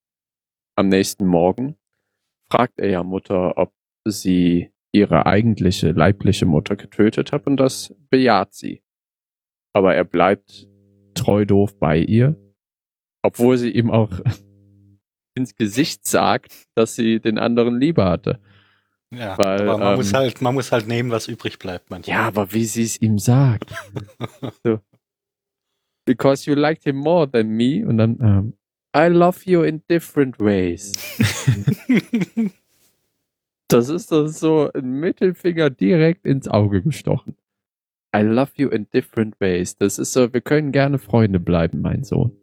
am 0.75 0.89
nächsten 0.89 1.25
Morgen 1.25 1.75
fragt 2.49 2.79
er 2.79 2.89
ja 2.89 3.03
Mutter, 3.03 3.57
ob 3.57 3.73
sie 4.05 4.71
ihre 4.91 5.25
eigentliche 5.25 5.91
leibliche 5.91 6.45
Mutter 6.45 6.75
getötet 6.75 7.31
hat 7.31 7.47
und 7.47 7.57
das 7.57 7.95
bejaht 8.09 8.53
sie. 8.53 8.83
Aber 9.73 9.95
er 9.95 10.03
bleibt 10.03 10.67
treu 11.15 11.45
doof 11.45 11.79
bei 11.79 11.97
ihr, 11.97 12.35
obwohl 13.23 13.57
sie 13.57 13.71
ihm 13.71 13.89
auch 13.89 14.11
ins 15.35 15.55
Gesicht 15.55 16.05
sagt, 16.05 16.67
dass 16.75 16.95
sie 16.95 17.19
den 17.19 17.37
anderen 17.37 17.79
lieber 17.79 18.05
hatte. 18.05 18.39
Ja, 19.15 19.37
Weil, 19.37 19.67
aber 19.69 19.77
man, 19.77 19.91
ähm, 19.93 19.97
muss 19.97 20.13
halt, 20.13 20.41
man 20.41 20.53
muss 20.53 20.71
halt 20.71 20.87
nehmen, 20.87 21.11
was 21.11 21.27
übrig 21.27 21.59
bleibt 21.59 21.89
manchmal. 21.89 22.17
Ja, 22.17 22.27
aber 22.27 22.51
wie 22.53 22.65
sie 22.65 22.83
es 22.83 23.01
ihm 23.01 23.19
sagt. 23.19 23.73
so. 24.63 24.79
Because 26.05 26.49
you 26.49 26.55
liked 26.55 26.83
him 26.83 26.97
more 26.97 27.29
than 27.29 27.49
me. 27.49 27.85
Und 27.85 27.97
dann, 27.97 28.17
ähm, 28.21 28.53
I 28.95 29.07
love 29.07 29.39
you 29.45 29.61
in 29.63 29.81
different 29.89 30.39
ways. 30.39 30.93
das 33.67 33.89
ist 33.89 34.11
das 34.11 34.39
so 34.39 34.69
ein 34.73 34.99
Mittelfinger 34.99 35.69
direkt 35.69 36.25
ins 36.25 36.47
Auge 36.47 36.81
gestochen. 36.81 37.35
I 38.15 38.21
love 38.21 38.51
you 38.55 38.69
in 38.69 38.87
different 38.91 39.39
ways. 39.39 39.77
Das 39.77 39.97
ist 39.97 40.13
so, 40.13 40.31
wir 40.33 40.41
können 40.41 40.71
gerne 40.71 40.99
Freunde 40.99 41.39
bleiben, 41.39 41.81
mein 41.81 42.03
Sohn. 42.03 42.37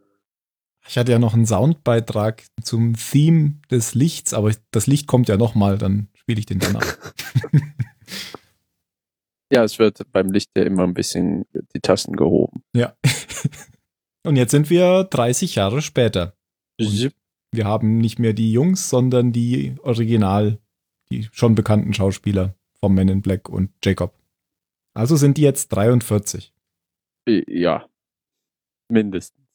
Ich 0.89 0.99
hatte 0.99 1.13
ja 1.13 1.19
noch 1.19 1.35
einen 1.35 1.47
Soundbeitrag 1.47 2.43
zum 2.63 2.95
Theme 2.97 3.61
des 3.71 3.95
Lichts, 3.95 4.35
aber 4.35 4.51
das 4.71 4.87
Licht 4.87 5.07
kommt 5.07 5.29
ja 5.29 5.37
nochmal, 5.37 5.79
dann 5.79 6.09
spiele 6.31 6.41
ich 6.41 6.47
den 6.47 6.61
danach. 6.61 6.97
ja, 9.53 9.65
es 9.65 9.81
wird 9.81 10.01
beim 10.13 10.31
Licht 10.31 10.51
ja 10.57 10.63
immer 10.63 10.85
ein 10.85 10.95
bisschen 10.95 11.45
die 11.75 11.81
Tasten 11.81 12.15
gehoben. 12.15 12.63
Ja. 12.73 12.95
Und 14.25 14.37
jetzt 14.37 14.53
sind 14.53 14.71
wir 14.71 15.05
30 15.05 15.57
Jahre 15.57 15.83
später. 15.83 16.37
Und 16.79 17.13
wir 17.53 17.65
haben 17.65 17.99
nicht 17.99 18.21
mehr 18.21 18.33
die 18.33 18.53
Jungs, 18.53 18.89
sondern 18.89 19.33
die 19.33 19.75
Original, 19.83 20.61
die 21.11 21.29
schon 21.33 21.57
bekannten 21.57 21.95
Schauspieler 21.95 22.55
vom 22.79 22.95
Men 22.95 23.09
in 23.09 23.23
Black 23.23 23.49
und 23.49 23.73
Jacob. 23.85 24.15
Also 24.95 25.17
sind 25.17 25.37
die 25.37 25.43
jetzt 25.43 25.71
43. 25.71 26.55
Ja, 27.27 27.89
mindestens. 28.89 29.49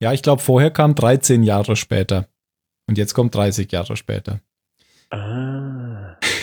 Ja, 0.00 0.14
ich 0.14 0.22
glaube, 0.22 0.40
vorher 0.40 0.70
kam 0.70 0.94
13 0.94 1.42
Jahre 1.42 1.76
später. 1.76 2.26
Und 2.88 2.96
jetzt 2.96 3.12
kommt 3.12 3.34
30 3.34 3.70
Jahre 3.70 3.96
später. 3.96 4.40
Ah. 5.10 5.75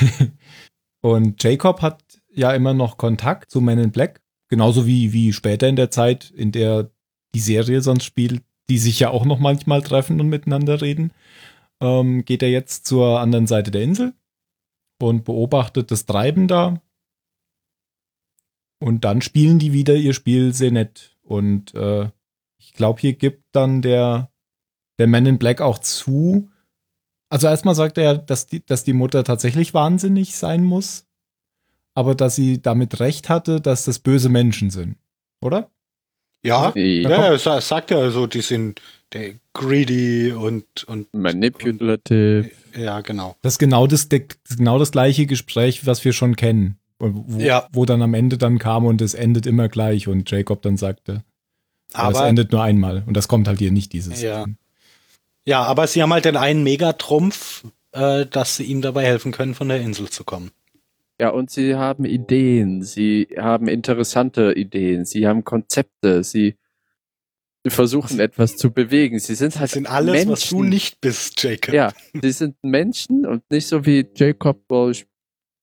und 1.01 1.41
Jacob 1.43 1.81
hat 1.81 2.01
ja 2.33 2.53
immer 2.53 2.73
noch 2.73 2.97
Kontakt 2.97 3.51
zu 3.51 3.61
Men 3.61 3.79
in 3.79 3.91
Black. 3.91 4.21
Genauso 4.49 4.85
wie, 4.85 5.13
wie 5.13 5.33
später 5.33 5.67
in 5.67 5.75
der 5.75 5.91
Zeit, 5.91 6.29
in 6.31 6.51
der 6.51 6.91
die 7.33 7.39
Serie 7.39 7.81
sonst 7.81 8.03
spielt, 8.03 8.43
die 8.69 8.77
sich 8.77 8.99
ja 8.99 9.09
auch 9.09 9.25
noch 9.25 9.39
manchmal 9.39 9.81
treffen 9.81 10.19
und 10.21 10.29
miteinander 10.29 10.81
reden. 10.81 11.11
Ähm, 11.81 12.23
geht 12.25 12.43
er 12.43 12.49
jetzt 12.49 12.85
zur 12.85 13.19
anderen 13.19 13.47
Seite 13.47 13.71
der 13.71 13.81
Insel 13.81 14.13
und 15.01 15.25
beobachtet 15.25 15.91
das 15.91 16.05
Treiben 16.05 16.47
da. 16.47 16.81
Und 18.79 19.05
dann 19.05 19.21
spielen 19.21 19.59
die 19.59 19.73
wieder 19.73 19.95
ihr 19.95 20.13
Spiel 20.13 20.53
sehr 20.53 20.71
nett. 20.71 21.17
Und 21.23 21.73
äh, 21.73 22.09
ich 22.57 22.73
glaube, 22.73 23.01
hier 23.01 23.13
gibt 23.13 23.43
dann 23.53 23.81
der, 23.81 24.31
der 24.99 25.07
Man 25.07 25.25
in 25.25 25.39
Black 25.39 25.61
auch 25.61 25.79
zu. 25.79 26.49
Also 27.33 27.47
erstmal 27.47 27.73
sagt 27.73 27.97
er, 27.97 28.19
dass 28.19 28.45
die, 28.45 28.63
dass 28.63 28.83
die 28.83 28.93
Mutter 28.93 29.23
tatsächlich 29.23 29.73
wahnsinnig 29.73 30.35
sein 30.35 30.63
muss, 30.63 31.07
aber 31.95 32.13
dass 32.13 32.35
sie 32.35 32.61
damit 32.61 32.99
recht 32.99 33.27
hatte, 33.27 33.59
dass 33.59 33.85
das 33.85 33.97
böse 33.97 34.29
Menschen 34.29 34.69
sind. 34.69 34.97
Oder? 35.41 35.71
Ja, 36.45 36.71
ja, 36.75 37.33
ja 37.33 37.59
sagt 37.59 37.89
ja 37.89 37.97
also, 37.97 38.27
die 38.27 38.41
sind 38.41 38.81
greedy 39.53 40.31
und, 40.31 40.83
und 40.83 41.11
manipulative. 41.11 42.51
ja, 42.77 43.01
genau. 43.01 43.35
Das 43.41 43.53
ist 43.53 43.59
genau 43.59 43.87
das, 43.87 44.09
genau 44.09 44.77
das 44.77 44.91
gleiche 44.91 45.25
Gespräch, 45.25 45.87
was 45.87 46.05
wir 46.05 46.13
schon 46.13 46.35
kennen. 46.35 46.77
Wo, 46.99 47.39
ja. 47.39 47.67
wo 47.73 47.85
dann 47.85 48.03
am 48.03 48.13
Ende 48.13 48.37
dann 48.37 48.59
kam 48.59 48.85
und 48.85 49.01
es 49.01 49.15
endet 49.15 49.47
immer 49.47 49.69
gleich 49.69 50.07
und 50.07 50.29
Jacob 50.29 50.61
dann 50.61 50.77
sagte, 50.77 51.23
aber 51.93 52.11
es 52.11 52.29
endet 52.29 52.51
nur 52.51 52.61
einmal 52.61 53.01
und 53.07 53.17
das 53.17 53.27
kommt 53.27 53.47
halt 53.47 53.57
hier 53.57 53.71
nicht 53.71 53.91
dieses. 53.91 54.21
Ja, 54.21 54.45
ja 55.45 55.63
aber 55.63 55.87
sie 55.87 56.01
haben 56.01 56.13
halt 56.13 56.25
den 56.25 56.37
einen 56.37 56.63
Megatrumpf, 56.63 57.63
äh, 57.91 58.25
dass 58.25 58.57
sie 58.57 58.63
ihm 58.63 58.81
dabei 58.81 59.05
helfen 59.05 59.31
können, 59.31 59.55
von 59.55 59.69
der 59.69 59.81
Insel 59.81 60.09
zu 60.09 60.23
kommen. 60.23 60.51
Ja, 61.19 61.29
und 61.29 61.51
sie 61.51 61.75
haben 61.75 62.05
Ideen, 62.05 62.81
sie 62.81 63.27
haben 63.37 63.67
interessante 63.67 64.53
Ideen, 64.53 65.05
sie 65.05 65.27
haben 65.27 65.43
Konzepte, 65.43 66.23
sie 66.23 66.57
versuchen 67.65 68.19
etwas 68.19 68.57
zu 68.57 68.71
bewegen. 68.71 69.19
Sie 69.19 69.35
sind 69.35 69.59
halt 69.59 69.69
sie 69.69 69.75
sind 69.75 69.87
alles, 69.87 70.13
Menschen. 70.13 70.31
was 70.31 70.49
du 70.49 70.63
nicht 70.63 70.99
bist, 71.01 71.41
Jacob. 71.41 71.73
Ja, 71.73 71.93
sie 72.21 72.31
sind 72.31 72.57
Menschen 72.63 73.25
und 73.25 73.49
nicht 73.49 73.67
so 73.67 73.85
wie 73.85 74.05
Jacob, 74.15 74.63
oh, 74.69 74.89
ich 74.89 75.05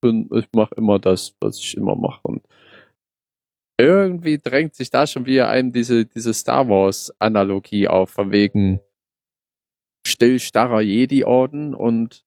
bin, 0.00 0.28
ich 0.34 0.46
mache 0.54 0.74
immer 0.76 0.98
das, 0.98 1.34
was 1.40 1.58
ich 1.58 1.76
immer 1.76 1.96
mache. 1.96 2.20
Und 2.22 2.42
irgendwie 3.78 4.38
drängt 4.38 4.74
sich 4.74 4.90
da 4.90 5.06
schon 5.06 5.26
wieder 5.26 5.48
einem 5.48 5.72
diese, 5.72 6.06
diese 6.06 6.32
Star 6.32 6.68
Wars-Analogie 6.68 7.88
auf, 7.88 8.10
von 8.10 8.30
wegen 8.30 8.80
stillstarrer 10.20 10.82
Jedi-Orden 10.82 11.74
und 11.74 12.26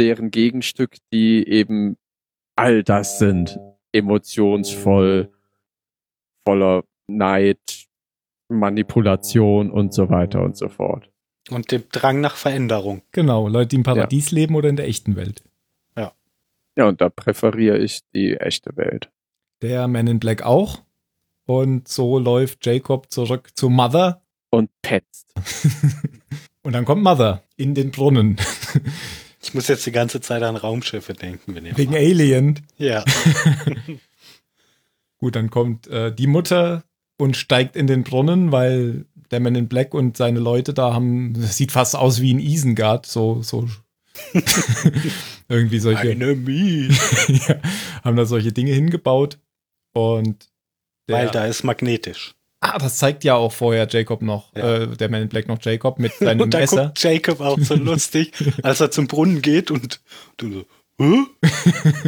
deren 0.00 0.32
Gegenstück, 0.32 0.96
die 1.12 1.46
eben 1.46 1.96
all 2.56 2.82
das 2.82 3.20
sind. 3.20 3.56
Emotionsvoll, 3.92 5.32
voller 6.44 6.82
Neid, 7.06 7.86
Manipulation 8.48 9.70
und 9.70 9.94
so 9.94 10.10
weiter 10.10 10.42
und 10.42 10.56
so 10.56 10.68
fort. 10.68 11.08
Und 11.50 11.70
dem 11.70 11.84
Drang 11.92 12.20
nach 12.20 12.34
Veränderung. 12.34 13.02
Genau, 13.12 13.46
Leute, 13.46 13.68
die 13.68 13.76
im 13.76 13.82
Paradies 13.84 14.32
ja. 14.32 14.36
leben 14.36 14.56
oder 14.56 14.68
in 14.68 14.76
der 14.76 14.88
echten 14.88 15.14
Welt. 15.14 15.44
Ja. 15.96 16.14
Ja, 16.76 16.88
und 16.88 17.00
da 17.00 17.10
präferiere 17.10 17.78
ich 17.78 18.00
die 18.12 18.36
echte 18.36 18.76
Welt. 18.76 19.12
Der 19.62 19.86
Man 19.86 20.08
in 20.08 20.18
Black 20.18 20.42
auch. 20.42 20.82
Und 21.46 21.86
so 21.86 22.18
läuft 22.18 22.66
Jacob 22.66 23.12
zurück 23.12 23.50
zu 23.54 23.68
Mother. 23.68 24.23
Und 24.54 24.70
petzt. 24.82 25.26
und 26.62 26.72
dann 26.72 26.84
kommt 26.84 27.02
Mother 27.02 27.42
in 27.56 27.74
den 27.74 27.90
Brunnen. 27.90 28.36
Ich 29.42 29.52
muss 29.52 29.68
jetzt 29.68 29.84
die 29.84 29.92
ganze 29.92 30.20
Zeit 30.20 30.42
an 30.42 30.56
Raumschiffe 30.56 31.12
denken. 31.12 31.54
Wenn 31.54 31.66
ihr 31.66 31.76
Wegen 31.76 31.94
Alien. 31.94 32.60
Ja. 32.78 33.04
Gut, 35.18 35.36
dann 35.36 35.50
kommt 35.50 35.86
äh, 35.88 36.14
die 36.14 36.26
Mutter 36.26 36.84
und 37.18 37.36
steigt 37.36 37.76
in 37.76 37.86
den 37.86 38.04
Brunnen, 38.04 38.52
weil 38.52 39.06
der 39.30 39.40
Man 39.40 39.54
in 39.54 39.68
Black 39.68 39.92
und 39.92 40.16
seine 40.16 40.38
Leute 40.38 40.72
da 40.72 40.94
haben, 40.94 41.34
das 41.34 41.56
sieht 41.56 41.72
fast 41.72 41.96
aus 41.96 42.20
wie 42.20 42.32
ein 42.32 42.38
Isengard, 42.38 43.06
so, 43.06 43.42
so 43.42 43.68
irgendwie 45.48 45.78
solche. 45.78 46.12
Enemy. 46.12 46.88
ja, 47.48 47.56
haben 48.04 48.16
da 48.16 48.26
solche 48.26 48.52
Dinge 48.52 48.72
hingebaut 48.72 49.38
und 49.92 50.48
der, 51.08 51.16
weil 51.16 51.30
da 51.30 51.46
ist 51.46 51.64
magnetisch. 51.64 52.34
Ah, 52.66 52.78
das 52.78 52.96
zeigt 52.96 53.24
ja 53.24 53.34
auch 53.34 53.52
vorher 53.52 53.86
Jacob 53.90 54.22
noch, 54.22 54.54
ja. 54.56 54.76
äh, 54.76 54.96
der 54.96 55.10
Man 55.10 55.20
in 55.20 55.28
Black 55.28 55.48
noch 55.48 55.58
Jacob 55.60 55.98
mit 55.98 56.14
seinem 56.18 56.40
und 56.40 56.54
da 56.54 56.60
Messer. 56.60 56.86
Guckt 56.86 57.02
Jacob 57.02 57.40
auch 57.40 57.58
so 57.60 57.74
lustig, 57.74 58.32
als 58.62 58.80
er 58.80 58.90
zum 58.90 59.06
Brunnen 59.06 59.42
geht 59.42 59.70
und 59.70 60.00
du 60.38 60.52
so, 60.52 60.64
Hä? 60.96 61.24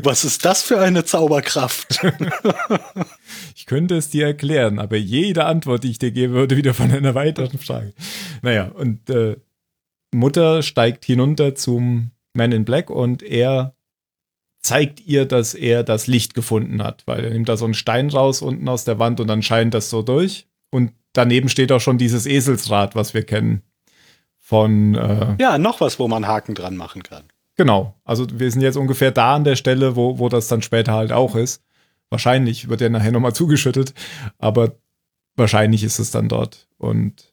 Was 0.02 0.24
ist 0.24 0.44
das 0.44 0.62
für 0.62 0.78
eine 0.78 1.04
Zauberkraft? 1.04 2.00
ich 3.56 3.66
könnte 3.66 3.96
es 3.96 4.10
dir 4.10 4.26
erklären, 4.26 4.78
aber 4.78 4.96
jede 4.96 5.44
Antwort, 5.44 5.82
die 5.84 5.90
ich 5.90 5.98
dir 5.98 6.12
gebe, 6.12 6.34
würde 6.34 6.56
wieder 6.56 6.72
von 6.72 6.90
einer 6.92 7.14
weiteren 7.14 7.58
Frage. 7.58 7.92
Naja, 8.42 8.70
und 8.72 9.10
äh, 9.10 9.36
Mutter 10.14 10.62
steigt 10.62 11.04
hinunter 11.04 11.54
zum 11.54 12.12
Man 12.32 12.52
in 12.52 12.64
Black 12.64 12.88
und 12.88 13.22
er 13.22 13.75
zeigt 14.66 15.06
ihr, 15.06 15.26
dass 15.26 15.54
er 15.54 15.84
das 15.84 16.08
Licht 16.08 16.34
gefunden 16.34 16.82
hat, 16.82 17.04
weil 17.06 17.24
er 17.24 17.30
nimmt 17.30 17.48
da 17.48 17.56
so 17.56 17.64
einen 17.64 17.74
Stein 17.74 18.10
raus 18.10 18.42
unten 18.42 18.68
aus 18.68 18.84
der 18.84 18.98
Wand 18.98 19.20
und 19.20 19.28
dann 19.28 19.42
scheint 19.42 19.74
das 19.74 19.90
so 19.90 20.02
durch. 20.02 20.48
Und 20.70 20.92
daneben 21.12 21.48
steht 21.48 21.70
auch 21.70 21.80
schon 21.80 21.98
dieses 21.98 22.26
Eselsrad, 22.26 22.96
was 22.96 23.14
wir 23.14 23.22
kennen. 23.22 23.62
Von. 24.40 24.96
Äh, 24.96 25.36
ja, 25.38 25.58
noch 25.58 25.80
was, 25.80 26.00
wo 26.00 26.08
man 26.08 26.26
Haken 26.26 26.56
dran 26.56 26.76
machen 26.76 27.04
kann. 27.04 27.24
Genau. 27.56 27.94
Also 28.04 28.26
wir 28.32 28.50
sind 28.50 28.60
jetzt 28.60 28.76
ungefähr 28.76 29.12
da 29.12 29.36
an 29.36 29.44
der 29.44 29.56
Stelle, 29.56 29.94
wo, 29.94 30.18
wo 30.18 30.28
das 30.28 30.48
dann 30.48 30.62
später 30.62 30.92
halt 30.92 31.12
auch 31.12 31.36
ist. 31.36 31.62
Wahrscheinlich 32.10 32.68
wird 32.68 32.80
er 32.80 32.90
nachher 32.90 33.12
nochmal 33.12 33.34
zugeschüttet. 33.34 33.94
Aber 34.38 34.76
wahrscheinlich 35.36 35.84
ist 35.84 36.00
es 36.00 36.10
dann 36.10 36.28
dort. 36.28 36.66
Und 36.76 37.32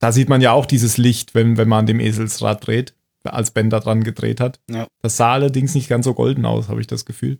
da 0.00 0.10
sieht 0.10 0.28
man 0.28 0.40
ja 0.40 0.50
auch 0.50 0.66
dieses 0.66 0.98
Licht, 0.98 1.34
wenn, 1.36 1.56
wenn 1.56 1.68
man 1.68 1.80
an 1.80 1.86
dem 1.86 2.00
Eselsrad 2.00 2.66
dreht, 2.66 2.94
als 3.32 3.50
Ben 3.52 3.70
da 3.70 3.80
dran 3.80 4.04
gedreht 4.04 4.40
hat. 4.40 4.60
Ja. 4.70 4.86
Das 5.02 5.16
sah 5.16 5.32
allerdings 5.32 5.74
nicht 5.74 5.88
ganz 5.88 6.04
so 6.04 6.14
golden 6.14 6.44
aus, 6.44 6.68
habe 6.68 6.80
ich 6.80 6.86
das 6.86 7.04
Gefühl. 7.04 7.38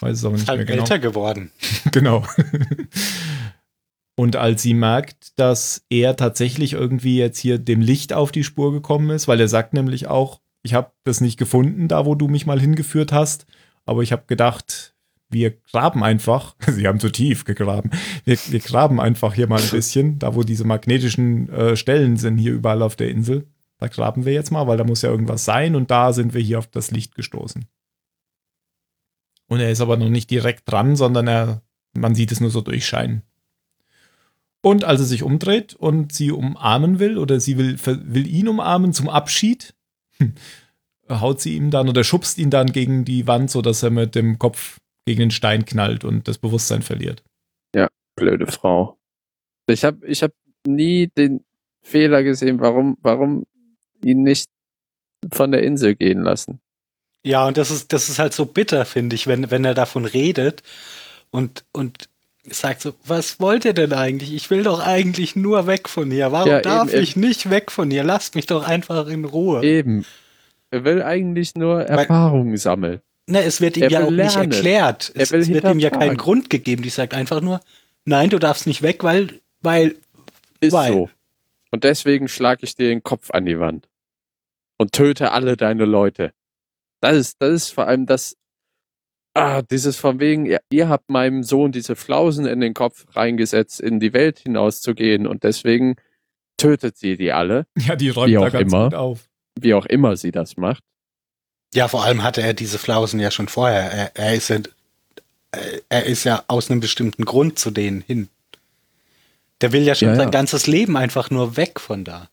Weiß 0.00 0.18
es 0.18 0.24
aber 0.24 0.36
nicht 0.36 0.48
halt 0.48 0.58
mehr 0.58 0.66
genau. 0.66 0.82
älter 0.82 0.98
geworden. 0.98 1.50
genau. 1.92 2.24
Und 4.16 4.36
als 4.36 4.62
sie 4.62 4.74
merkt, 4.74 5.38
dass 5.38 5.84
er 5.90 6.16
tatsächlich 6.16 6.74
irgendwie 6.74 7.18
jetzt 7.18 7.38
hier 7.38 7.58
dem 7.58 7.80
Licht 7.80 8.12
auf 8.12 8.30
die 8.30 8.44
Spur 8.44 8.72
gekommen 8.72 9.10
ist, 9.10 9.26
weil 9.26 9.40
er 9.40 9.48
sagt 9.48 9.74
nämlich 9.74 10.06
auch, 10.06 10.40
ich 10.62 10.74
habe 10.74 10.92
das 11.04 11.20
nicht 11.20 11.36
gefunden, 11.36 11.88
da 11.88 12.06
wo 12.06 12.14
du 12.14 12.28
mich 12.28 12.46
mal 12.46 12.60
hingeführt 12.60 13.12
hast, 13.12 13.46
aber 13.84 14.02
ich 14.02 14.12
habe 14.12 14.24
gedacht, 14.26 14.94
wir 15.30 15.50
graben 15.50 16.04
einfach, 16.04 16.54
sie 16.66 16.86
haben 16.86 17.00
zu 17.00 17.10
tief 17.10 17.44
gegraben, 17.44 17.90
wir, 18.24 18.38
wir, 18.48 18.60
graben 18.60 19.00
einfach 19.00 19.34
hier 19.34 19.48
mal 19.48 19.60
ein 19.60 19.68
bisschen, 19.70 20.18
da 20.18 20.34
wo 20.34 20.42
diese 20.42 20.64
magnetischen 20.64 21.48
äh, 21.50 21.76
Stellen 21.76 22.16
sind 22.16 22.38
hier 22.38 22.52
überall 22.52 22.82
auf 22.82 22.96
der 22.96 23.10
Insel. 23.10 23.46
Da 23.84 23.88
graben 23.88 24.24
wir 24.24 24.32
jetzt 24.32 24.50
mal, 24.50 24.66
weil 24.66 24.78
da 24.78 24.84
muss 24.84 25.02
ja 25.02 25.10
irgendwas 25.10 25.44
sein 25.44 25.76
und 25.76 25.90
da 25.90 26.14
sind 26.14 26.32
wir 26.32 26.40
hier 26.40 26.58
auf 26.58 26.66
das 26.66 26.90
Licht 26.90 27.14
gestoßen. 27.14 27.66
Und 29.46 29.60
er 29.60 29.70
ist 29.70 29.82
aber 29.82 29.98
noch 29.98 30.08
nicht 30.08 30.30
direkt 30.30 30.62
dran, 30.72 30.96
sondern 30.96 31.28
er, 31.28 31.62
man 31.94 32.14
sieht 32.14 32.32
es 32.32 32.40
nur 32.40 32.48
so 32.48 32.62
durchscheinen. 32.62 33.24
Und 34.62 34.84
als 34.84 35.00
er 35.00 35.04
sich 35.04 35.22
umdreht 35.22 35.74
und 35.74 36.14
sie 36.14 36.30
umarmen 36.30 36.98
will 36.98 37.18
oder 37.18 37.40
sie 37.40 37.58
will, 37.58 37.76
will 37.84 38.26
ihn 38.26 38.48
umarmen 38.48 38.94
zum 38.94 39.10
Abschied, 39.10 39.74
haut 41.10 41.42
sie 41.42 41.54
ihm 41.54 41.70
dann 41.70 41.90
oder 41.90 42.04
schubst 42.04 42.38
ihn 42.38 42.48
dann 42.48 42.68
gegen 42.68 43.04
die 43.04 43.26
Wand, 43.26 43.50
sodass 43.50 43.82
er 43.82 43.90
mit 43.90 44.14
dem 44.14 44.38
Kopf 44.38 44.78
gegen 45.04 45.20
den 45.20 45.30
Stein 45.30 45.66
knallt 45.66 46.04
und 46.04 46.26
das 46.26 46.38
Bewusstsein 46.38 46.80
verliert. 46.80 47.22
Ja, 47.74 47.88
blöde 48.16 48.46
Frau. 48.46 48.96
Ich 49.66 49.84
habe 49.84 50.06
ich 50.06 50.22
hab 50.22 50.32
nie 50.66 51.08
den 51.08 51.44
Fehler 51.82 52.22
gesehen, 52.22 52.60
warum, 52.60 52.96
warum 53.02 53.44
ihn 54.04 54.22
nicht 54.22 54.48
von 55.32 55.52
der 55.52 55.62
Insel 55.62 55.94
gehen 55.94 56.22
lassen. 56.22 56.60
Ja, 57.24 57.46
und 57.46 57.56
das 57.56 57.70
ist, 57.70 57.92
das 57.92 58.08
ist 58.08 58.18
halt 58.18 58.34
so 58.34 58.44
bitter, 58.44 58.84
finde 58.84 59.16
ich, 59.16 59.26
wenn, 59.26 59.50
wenn 59.50 59.64
er 59.64 59.74
davon 59.74 60.04
redet 60.04 60.62
und, 61.30 61.64
und 61.72 62.08
sagt 62.44 62.82
so, 62.82 62.92
was 63.06 63.40
wollt 63.40 63.64
ihr 63.64 63.72
denn 63.72 63.94
eigentlich? 63.94 64.34
Ich 64.34 64.50
will 64.50 64.62
doch 64.62 64.80
eigentlich 64.80 65.34
nur 65.34 65.66
weg 65.66 65.88
von 65.88 66.10
hier. 66.10 66.32
Warum 66.32 66.50
ja, 66.50 66.60
darf 66.60 66.92
eben, 66.92 67.02
ich 67.02 67.16
eben. 67.16 67.26
nicht 67.26 67.48
weg 67.48 67.70
von 67.70 67.90
hier? 67.90 68.04
Lasst 68.04 68.34
mich 68.34 68.44
doch 68.44 68.68
einfach 68.68 69.06
in 69.08 69.24
Ruhe. 69.24 69.64
Eben. 69.64 70.04
Er 70.70 70.84
will 70.84 71.02
eigentlich 71.02 71.54
nur 71.54 71.82
Erfahrungen 71.82 72.56
sammeln. 72.58 73.00
Ne, 73.26 73.42
es 73.42 73.62
wird 73.62 73.78
ihm 73.78 73.84
er 73.84 73.90
ja 73.90 74.04
auch 74.04 74.10
lernen. 74.10 74.48
nicht 74.50 74.54
erklärt. 74.54 75.12
Es, 75.14 75.32
es 75.32 75.48
wird 75.48 75.64
ihm 75.64 75.78
ja 75.78 75.88
keinen 75.88 76.18
Grund 76.18 76.50
gegeben. 76.50 76.82
Die 76.82 76.90
sagt 76.90 77.14
einfach 77.14 77.40
nur, 77.40 77.60
nein, 78.04 78.28
du 78.28 78.38
darfst 78.38 78.66
nicht 78.66 78.82
weg, 78.82 79.02
weil, 79.02 79.40
weil, 79.62 79.94
ist 80.60 80.74
weil. 80.74 80.92
so. 80.92 81.10
Und 81.70 81.84
deswegen 81.84 82.28
schlage 82.28 82.64
ich 82.64 82.76
dir 82.76 82.88
den 82.88 83.02
Kopf 83.02 83.30
an 83.30 83.46
die 83.46 83.58
Wand 83.58 83.88
und 84.84 84.92
töte 84.92 85.32
alle 85.32 85.56
deine 85.56 85.86
Leute. 85.86 86.32
Das 87.00 87.16
ist, 87.16 87.36
das 87.40 87.50
ist 87.50 87.68
vor 87.70 87.86
allem 87.86 88.04
das 88.04 88.36
ah, 89.32 89.62
dieses 89.62 89.96
von 89.96 90.20
wegen, 90.20 90.44
ihr, 90.44 90.60
ihr 90.70 90.90
habt 90.90 91.08
meinem 91.08 91.42
Sohn 91.42 91.72
diese 91.72 91.96
Flausen 91.96 92.44
in 92.44 92.60
den 92.60 92.74
Kopf 92.74 93.06
reingesetzt, 93.16 93.80
in 93.80 93.98
die 93.98 94.12
Welt 94.12 94.40
hinauszugehen 94.40 95.26
und 95.26 95.42
deswegen 95.42 95.96
tötet 96.58 96.98
sie 96.98 97.16
die 97.16 97.32
alle. 97.32 97.66
Ja, 97.78 97.96
die 97.96 98.10
räumt 98.10 98.34
da 98.34 98.50
ganz 98.50 98.70
immer, 98.70 98.84
gut 98.84 98.94
auf. 98.94 99.28
Wie 99.58 99.72
auch 99.72 99.86
immer 99.86 100.18
sie 100.18 100.32
das 100.32 100.58
macht. 100.58 100.84
Ja, 101.72 101.88
vor 101.88 102.04
allem 102.04 102.22
hatte 102.22 102.42
er 102.42 102.52
diese 102.52 102.78
Flausen 102.78 103.20
ja 103.20 103.30
schon 103.30 103.48
vorher. 103.48 103.90
Er, 103.90 104.16
er 104.16 104.34
ist 104.34 104.48
ja, 104.48 104.58
er 105.88 106.04
ist 106.04 106.24
ja 106.24 106.44
aus 106.46 106.70
einem 106.70 106.80
bestimmten 106.80 107.24
Grund 107.24 107.58
zu 107.58 107.70
denen 107.70 108.02
hin. 108.02 108.28
Der 109.62 109.72
will 109.72 109.82
ja 109.82 109.94
schon 109.94 110.08
ja, 110.08 110.14
sein 110.14 110.26
ja. 110.26 110.30
ganzes 110.30 110.66
Leben 110.66 110.98
einfach 110.98 111.30
nur 111.30 111.56
weg 111.56 111.80
von 111.80 112.04
da 112.04 112.28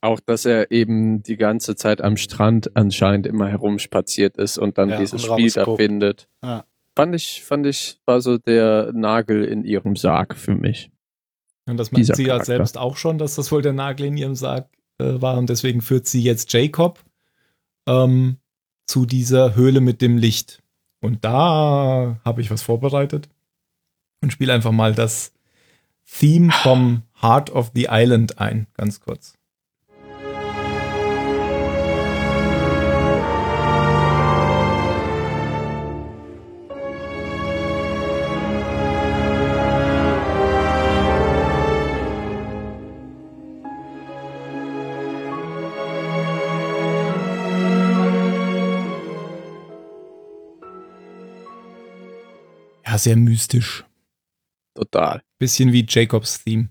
auch, 0.00 0.20
dass 0.20 0.44
er 0.44 0.70
eben 0.70 1.22
die 1.22 1.36
ganze 1.36 1.76
Zeit 1.76 2.00
am 2.00 2.16
Strand 2.16 2.76
anscheinend 2.76 3.26
immer 3.26 3.48
herumspaziert 3.48 4.36
ist 4.36 4.58
und 4.58 4.78
dann 4.78 4.90
ja, 4.90 4.98
dieses 4.98 5.24
und 5.24 5.32
Spiel 5.32 5.50
da 5.50 5.76
findet. 5.76 6.28
Ja. 6.42 6.64
Fand 6.96 7.14
ich, 7.14 7.42
fand 7.44 7.66
ich, 7.66 8.00
war 8.04 8.20
so 8.20 8.38
der 8.38 8.92
Nagel 8.92 9.44
in 9.44 9.64
ihrem 9.64 9.96
Sarg 9.96 10.36
für 10.36 10.54
mich. 10.54 10.90
Und 11.66 11.76
das 11.76 11.92
meint 11.92 12.14
sie 12.14 12.26
ja 12.26 12.44
selbst 12.44 12.76
auch 12.76 12.96
schon, 12.96 13.18
dass 13.18 13.36
das 13.36 13.52
wohl 13.52 13.62
der 13.62 13.72
Nagel 13.72 14.06
in 14.06 14.16
ihrem 14.16 14.34
Sarg 14.34 14.68
äh, 14.98 15.20
war 15.20 15.38
und 15.38 15.48
deswegen 15.48 15.80
führt 15.80 16.06
sie 16.06 16.22
jetzt 16.22 16.52
Jacob 16.52 17.02
ähm, 17.86 18.36
zu 18.86 19.06
dieser 19.06 19.54
Höhle 19.54 19.80
mit 19.80 20.02
dem 20.02 20.18
Licht. 20.18 20.62
Und 21.00 21.24
da 21.24 22.20
habe 22.24 22.40
ich 22.40 22.50
was 22.50 22.62
vorbereitet 22.62 23.28
und 24.20 24.32
spiele 24.32 24.52
einfach 24.52 24.72
mal 24.72 24.94
das 24.94 25.32
Theme 26.04 26.52
vom 26.52 27.02
Heart 27.22 27.50
of 27.50 27.70
the 27.74 27.86
Island 27.90 28.38
ein, 28.38 28.66
ganz 28.74 29.00
kurz. 29.00 29.38
Ja, 52.90 52.98
sehr 52.98 53.14
mystisch. 53.14 53.84
Total. 54.74 55.22
Bisschen 55.38 55.72
wie 55.72 55.86
Jacobs 55.88 56.42
Theme. 56.42 56.70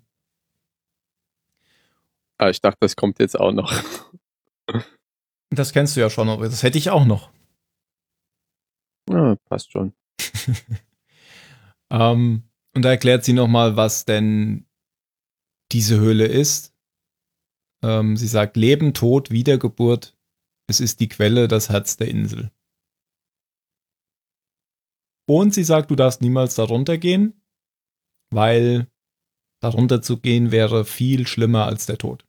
Ah, 2.38 2.50
ich 2.50 2.60
dachte, 2.60 2.80
das 2.82 2.98
kommt 2.98 3.20
jetzt 3.20 3.40
auch 3.40 3.54
noch. 3.54 3.74
Das 5.52 5.74
kennst 5.74 5.96
du 5.96 6.00
ja 6.00 6.12
schon, 6.12 6.30
aber 6.30 6.46
das 6.46 6.62
hätte 6.62 6.78
ich 6.78 6.92
auch 6.92 7.06
noch. 7.06 7.32
Ja, 9.10 9.36
passt 9.46 9.72
schon. 9.72 9.94
ähm, 11.90 12.44
und 12.76 12.82
da 12.84 12.90
erklärt 12.92 13.24
sie 13.24 13.34
nochmal, 13.34 13.76
was 13.76 14.06
denn 14.06 14.68
diese 15.72 16.00
Höhle 16.00 16.28
ist. 16.28 16.76
Ähm, 17.82 18.16
sie 18.16 18.28
sagt 18.28 18.58
Leben, 18.58 18.94
Tod, 18.94 19.32
Wiedergeburt. 19.32 20.16
Es 20.68 20.80
ist 20.80 21.00
die 21.00 21.10
Quelle, 21.10 21.48
das 21.48 21.70
Herz 21.70 21.98
der 21.98 22.10
Insel. 22.10 22.52
Und 25.30 25.54
sie 25.54 25.64
sagt, 25.64 25.92
du 25.92 25.96
darfst 25.96 26.24
niemals 26.24 26.56
darunter 26.56 26.98
gehen, 26.98 27.40
weil 28.32 28.88
darunter 29.60 30.02
zu 30.02 30.18
gehen 30.18 30.52
wäre 30.52 30.86
viel 30.86 31.28
schlimmer 31.28 31.68
als 31.68 31.86
der 31.86 32.00
Tod. 32.00 32.26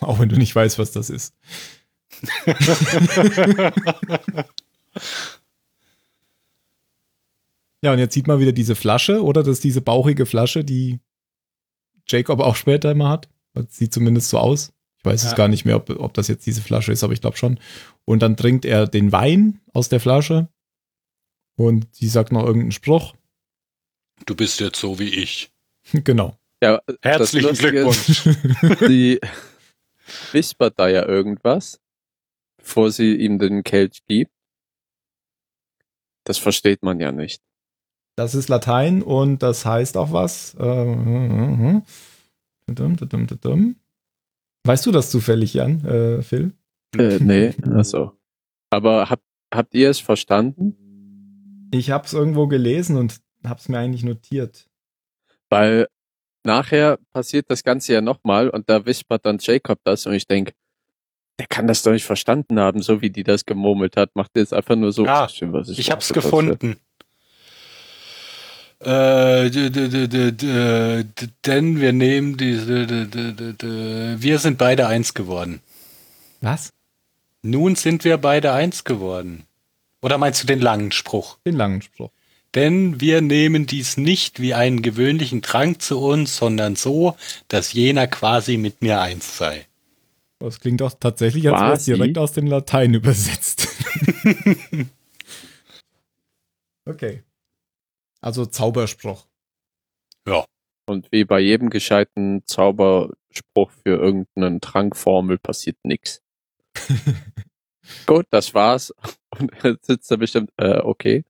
Auch 0.00 0.18
wenn 0.18 0.30
du 0.30 0.38
nicht 0.38 0.56
weißt, 0.56 0.78
was 0.78 0.92
das 0.92 1.10
ist. 1.10 1.34
ja, 7.82 7.92
und 7.92 7.98
jetzt 7.98 8.14
sieht 8.14 8.26
man 8.26 8.40
wieder 8.40 8.52
diese 8.52 8.74
Flasche, 8.74 9.22
oder? 9.22 9.42
Das 9.42 9.52
ist 9.58 9.64
diese 9.64 9.82
bauchige 9.82 10.24
Flasche, 10.24 10.64
die 10.64 11.00
Jacob 12.08 12.40
auch 12.40 12.56
später 12.56 12.90
immer 12.90 13.10
hat. 13.10 13.28
Das 13.52 13.66
sieht 13.76 13.92
zumindest 13.92 14.30
so 14.30 14.38
aus. 14.38 14.72
Ich 14.96 15.04
weiß 15.04 15.24
ja. 15.24 15.28
es 15.28 15.36
gar 15.36 15.48
nicht 15.48 15.66
mehr, 15.66 15.76
ob, 15.76 15.90
ob 15.90 16.14
das 16.14 16.28
jetzt 16.28 16.46
diese 16.46 16.62
Flasche 16.62 16.92
ist, 16.92 17.04
aber 17.04 17.12
ich 17.12 17.20
glaube 17.20 17.36
schon. 17.36 17.60
Und 18.06 18.22
dann 18.22 18.38
trinkt 18.38 18.64
er 18.64 18.86
den 18.86 19.12
Wein 19.12 19.60
aus 19.74 19.90
der 19.90 20.00
Flasche 20.00 20.48
und 21.56 21.94
sie 21.94 22.08
sagt 22.08 22.32
noch 22.32 22.44
irgendeinen 22.44 22.72
Spruch. 22.72 23.14
Du 24.24 24.34
bist 24.34 24.60
jetzt 24.60 24.78
so 24.78 24.98
wie 24.98 25.08
ich. 25.08 25.52
genau. 25.92 26.38
Ja, 26.62 26.80
Herzlichen 27.02 27.54
Glückwunsch. 27.54 28.28
sie 28.80 29.20
wispert 30.32 30.78
da 30.78 30.88
ja 30.88 31.06
irgendwas, 31.06 31.80
bevor 32.56 32.90
sie 32.90 33.14
ihm 33.14 33.38
den 33.38 33.62
Kelch 33.62 34.02
gibt. 34.06 34.32
Das 36.24 36.38
versteht 36.38 36.82
man 36.82 36.98
ja 36.98 37.12
nicht. 37.12 37.42
Das 38.16 38.34
ist 38.34 38.48
Latein 38.48 39.02
und 39.02 39.42
das 39.42 39.66
heißt 39.66 39.98
auch 39.98 40.12
was. 40.12 40.54
Äh, 40.54 41.80
weißt 44.64 44.86
du 44.86 44.92
das 44.92 45.10
zufällig, 45.10 45.52
Jan, 45.52 45.84
äh, 45.84 46.22
Phil? 46.22 46.52
Äh, 46.96 47.18
nee, 47.20 47.54
achso. 47.74 48.12
Aber 48.70 49.10
hab, 49.10 49.20
habt 49.52 49.74
ihr 49.74 49.90
es 49.90 50.00
verstanden? 50.00 50.85
Ich 51.70 51.90
habe 51.90 52.06
es 52.06 52.12
irgendwo 52.12 52.46
gelesen 52.46 52.96
und 52.96 53.20
habe 53.44 53.60
es 53.60 53.68
mir 53.68 53.78
eigentlich 53.78 54.04
notiert. 54.04 54.66
Weil 55.48 55.88
nachher 56.44 56.98
passiert 57.12 57.50
das 57.50 57.62
Ganze 57.62 57.94
ja 57.94 58.00
nochmal 58.00 58.48
und 58.48 58.68
da 58.70 58.86
wispert 58.86 59.26
dann 59.26 59.38
Jacob 59.40 59.78
das 59.84 60.06
und 60.06 60.14
ich 60.14 60.26
denke, 60.26 60.52
der 61.38 61.46
kann 61.46 61.66
das 61.66 61.82
doch 61.82 61.92
nicht 61.92 62.04
verstanden 62.04 62.58
haben, 62.58 62.82
so 62.82 63.02
wie 63.02 63.10
die 63.10 63.22
das 63.22 63.44
gemurmelt 63.44 63.96
hat. 63.96 64.16
Macht 64.16 64.30
jetzt 64.36 64.54
einfach 64.54 64.76
nur 64.76 64.92
so. 64.92 65.04
Ja, 65.04 65.28
was 65.40 65.68
ich, 65.68 65.78
ich 65.78 65.90
hab's 65.90 66.12
gefunden. 66.12 66.76
Äh, 68.80 69.50
denn 71.46 71.80
wir 71.80 71.92
nehmen 71.92 72.36
diese, 72.36 72.86
wir 74.20 74.38
sind 74.38 74.58
beide 74.58 74.86
eins 74.86 75.14
geworden. 75.14 75.60
Was? 76.40 76.72
Nun 77.42 77.74
sind 77.74 78.04
wir 78.04 78.18
beide 78.18 78.52
eins 78.52 78.84
geworden. 78.84 79.45
Oder 80.06 80.18
meinst 80.18 80.40
du 80.40 80.46
den 80.46 80.60
langen 80.60 80.92
Spruch? 80.92 81.36
Den 81.44 81.56
langen 81.56 81.82
Spruch. 81.82 82.12
denn 82.54 83.00
wir 83.00 83.20
nehmen 83.22 83.66
dies 83.66 83.96
nicht 83.96 84.40
wie 84.40 84.54
einen 84.54 84.80
gewöhnlichen 84.80 85.42
Trank 85.42 85.82
zu 85.82 86.00
uns, 86.00 86.36
sondern 86.36 86.76
so, 86.76 87.16
dass 87.48 87.72
jener 87.72 88.06
quasi 88.06 88.56
mit 88.56 88.82
mir 88.82 89.00
eins 89.00 89.36
sei. 89.36 89.66
Das 90.38 90.60
klingt 90.60 90.80
auch 90.80 90.94
tatsächlich, 90.94 91.50
als 91.50 91.60
wäre 91.60 91.72
es 91.72 91.84
direkt 91.86 92.18
aus 92.18 92.30
dem 92.30 92.46
Latein 92.46 92.94
übersetzt. 92.94 93.66
okay. 96.84 97.24
Also 98.20 98.46
Zauberspruch. 98.46 99.26
Ja. 100.24 100.44
Und 100.88 101.10
wie 101.10 101.24
bei 101.24 101.40
jedem 101.40 101.68
gescheiten 101.68 102.42
Zauberspruch 102.46 103.72
für 103.82 103.98
irgendeinen 103.98 104.60
Trankformel 104.60 105.38
passiert 105.38 105.78
nichts. 105.82 106.22
Gut, 108.06 108.26
das 108.30 108.54
war's. 108.54 108.94
Und 109.38 109.52
jetzt 109.62 109.86
sitzt 109.86 110.10
er 110.10 110.16
bestimmt, 110.16 110.50
äh, 110.56 110.78
okay. 110.78 111.24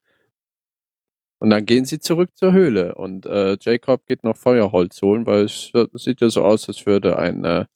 Und 1.38 1.50
dann 1.50 1.66
gehen 1.66 1.84
sie 1.84 1.98
zurück 1.98 2.30
zur 2.34 2.52
Höhle 2.52 2.94
und 2.94 3.26
äh, 3.26 3.58
Jacob 3.60 4.06
geht 4.06 4.24
noch 4.24 4.36
Feuerholz 4.36 5.02
holen, 5.02 5.26
weil 5.26 5.44
es, 5.44 5.70
sieht 5.94 6.22
ja 6.22 6.30
so 6.30 6.44
aus, 6.44 6.66
als 6.68 6.86
würde 6.86 7.18
ein 7.18 7.44
äh, 7.44 7.66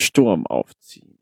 Sturm 0.00 0.46
aufziehen. 0.46 1.18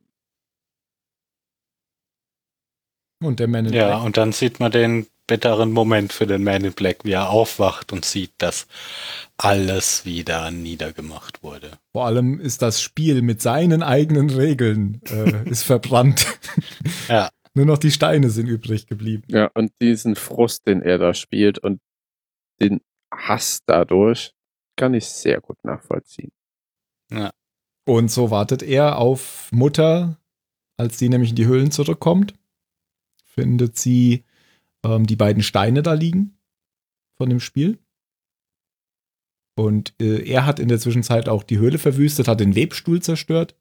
Und 3.23 3.39
der 3.39 3.49
Man 3.49 3.67
in 3.67 3.75
Ja, 3.75 3.99
und 3.99 4.17
dann 4.17 4.33
sieht 4.33 4.61
man 4.61 4.73
den 4.73 5.07
bitteren 5.31 5.71
Moment 5.71 6.13
für 6.13 6.27
den 6.27 6.43
Man 6.43 6.65
in 6.65 6.73
Black, 6.73 7.05
wie 7.05 7.13
er 7.13 7.31
aufwacht 7.31 7.93
und 7.93 8.05
sieht, 8.05 8.33
dass 8.39 8.67
alles 9.37 10.05
wieder 10.05 10.51
niedergemacht 10.51 11.45
wurde. 11.45 11.71
Vor 11.93 12.05
allem 12.05 12.41
ist 12.41 12.63
das 12.63 12.83
Spiel 12.83 13.23
mit 13.23 13.41
seinen 13.41 13.85
eigenen 13.85 14.29
Regeln 14.29 15.01
äh, 15.09 15.49
ist 15.49 15.63
verbrannt. 15.63 16.27
ja. 17.09 17.31
Nur 17.55 17.65
noch 17.65 17.79
die 17.79 17.93
Steine 17.93 18.31
sind 18.31 18.49
übrig 18.49 18.89
geblieben. 18.89 19.23
Ja, 19.29 19.53
und 19.55 19.71
diesen 19.81 20.17
Frust, 20.17 20.67
den 20.67 20.83
er 20.83 20.99
da 20.99 21.15
spielt 21.15 21.61
und 21.61 21.81
den 22.61 22.81
Hass 23.15 23.61
dadurch, 23.67 24.33
kann 24.77 24.95
ich 24.95 25.07
sehr 25.07 25.41
gut 25.41 25.63
nachvollziehen. 25.63 26.33
Ja. 27.13 27.31
Und 27.87 28.11
so 28.11 28.33
wartet 28.33 28.65
er 28.65 28.99
auf 28.99 29.49
Mutter, 29.53 30.17
als 30.77 30.99
sie 30.99 31.09
nämlich 31.09 31.31
in 31.31 31.37
die 31.37 31.47
Höhlen 31.47 31.71
zurückkommt. 31.71 32.35
Findet 33.25 33.79
sie 33.79 34.25
ähm, 34.85 35.07
die 35.07 35.17
beiden 35.17 35.43
Steine 35.43 35.83
da 35.83 35.95
liegen 35.95 36.39
von 37.17 37.29
dem 37.29 37.41
Spiel. 37.41 37.79
Und 39.57 39.95
äh, 40.01 40.27
er 40.27 40.47
hat 40.47 40.59
in 40.59 40.69
der 40.69 40.79
Zwischenzeit 40.79 41.29
auch 41.29 41.43
die 41.43 41.59
Höhle 41.59 41.79
verwüstet, 41.79 42.29
hat 42.29 42.41
den 42.41 42.55
Webstuhl 42.55 43.03
zerstört. 43.03 43.55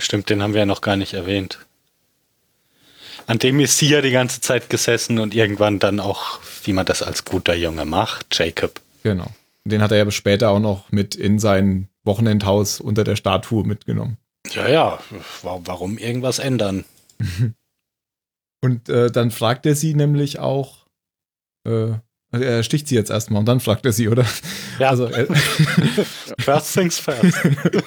Stimmt, 0.00 0.30
den 0.30 0.42
haben 0.42 0.52
wir 0.52 0.60
ja 0.60 0.66
noch 0.66 0.80
gar 0.80 0.96
nicht 0.96 1.14
erwähnt. 1.14 1.66
An 3.26 3.38
dem 3.38 3.60
ist 3.60 3.78
sie 3.78 3.88
ja 3.88 4.00
die 4.00 4.10
ganze 4.10 4.40
Zeit 4.40 4.70
gesessen 4.70 5.18
und 5.18 5.34
irgendwann 5.34 5.78
dann 5.78 6.00
auch, 6.00 6.40
wie 6.64 6.72
man 6.72 6.86
das 6.86 7.02
als 7.02 7.24
guter 7.24 7.54
Junge 7.54 7.84
macht, 7.84 8.36
Jacob. 8.36 8.80
Genau. 9.02 9.26
Den 9.64 9.82
hat 9.82 9.92
er 9.92 9.98
ja 9.98 10.10
später 10.10 10.50
auch 10.50 10.60
noch 10.60 10.90
mit 10.90 11.14
in 11.14 11.38
sein 11.38 11.88
Wochenendhaus 12.04 12.80
unter 12.80 13.04
der 13.04 13.16
Statue 13.16 13.64
mitgenommen. 13.64 14.16
Ja, 14.50 14.68
ja. 14.68 14.98
Warum 15.42 15.98
irgendwas 15.98 16.38
ändern? 16.38 16.84
Und 18.60 18.88
äh, 18.88 19.10
dann 19.10 19.30
fragt 19.30 19.66
er 19.66 19.74
sie 19.74 19.94
nämlich 19.94 20.38
auch, 20.38 20.86
äh, 21.64 21.92
also 22.30 22.44
er 22.44 22.62
sticht 22.62 22.88
sie 22.88 22.94
jetzt 22.94 23.10
erstmal 23.10 23.40
und 23.40 23.46
dann 23.46 23.60
fragt 23.60 23.86
er 23.86 23.92
sie, 23.92 24.08
oder? 24.08 24.26
Ja. 24.78 24.90
Also, 24.90 25.04
er, 25.06 25.26
first 26.38 26.74
things 26.74 26.98
first. 26.98 27.38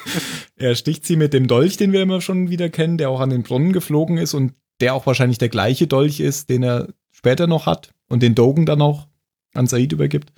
er 0.56 0.74
sticht 0.74 1.06
sie 1.06 1.16
mit 1.16 1.32
dem 1.32 1.46
Dolch, 1.46 1.76
den 1.76 1.92
wir 1.92 2.02
immer 2.02 2.20
schon 2.20 2.50
wieder 2.50 2.68
kennen, 2.68 2.98
der 2.98 3.10
auch 3.10 3.20
an 3.20 3.30
den 3.30 3.42
Brunnen 3.42 3.72
geflogen 3.72 4.18
ist 4.18 4.34
und 4.34 4.54
der 4.80 4.94
auch 4.94 5.06
wahrscheinlich 5.06 5.38
der 5.38 5.48
gleiche 5.48 5.86
Dolch 5.86 6.20
ist, 6.20 6.48
den 6.48 6.62
er 6.62 6.88
später 7.12 7.46
noch 7.46 7.66
hat 7.66 7.92
und 8.08 8.22
den 8.22 8.34
Dogen 8.34 8.66
dann 8.66 8.82
auch 8.82 9.06
an 9.54 9.66
Said 9.66 9.92
übergibt. 9.92 10.32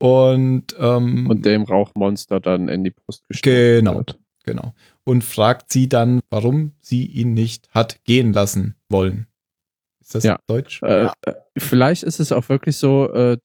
Und, 0.00 0.74
ähm, 0.80 1.28
und 1.30 1.46
dem 1.46 1.62
Rauchmonster 1.62 2.40
dann 2.40 2.68
in 2.68 2.82
die 2.82 2.90
Brust 2.90 3.28
gestellt 3.28 3.84
Genau, 3.84 3.94
wird. 3.98 4.18
genau. 4.42 4.74
Und 5.04 5.22
fragt 5.22 5.72
sie 5.72 5.88
dann, 5.88 6.20
warum 6.28 6.72
sie 6.80 7.06
ihn 7.06 7.34
nicht 7.34 7.68
hat 7.70 8.02
gehen 8.04 8.32
lassen 8.32 8.74
wollen. 8.88 9.28
Ist 10.02 10.14
das 10.16 10.24
ja. 10.24 10.38
Deutsch? 10.46 10.82
Äh, 10.82 11.04
ja. 11.04 11.14
Äh, 11.26 11.34
vielleicht 11.56 12.02
ist 12.02 12.18
es 12.18 12.32
auch 12.32 12.48
wirklich 12.48 12.76
so, 12.76 13.12
äh, 13.12 13.38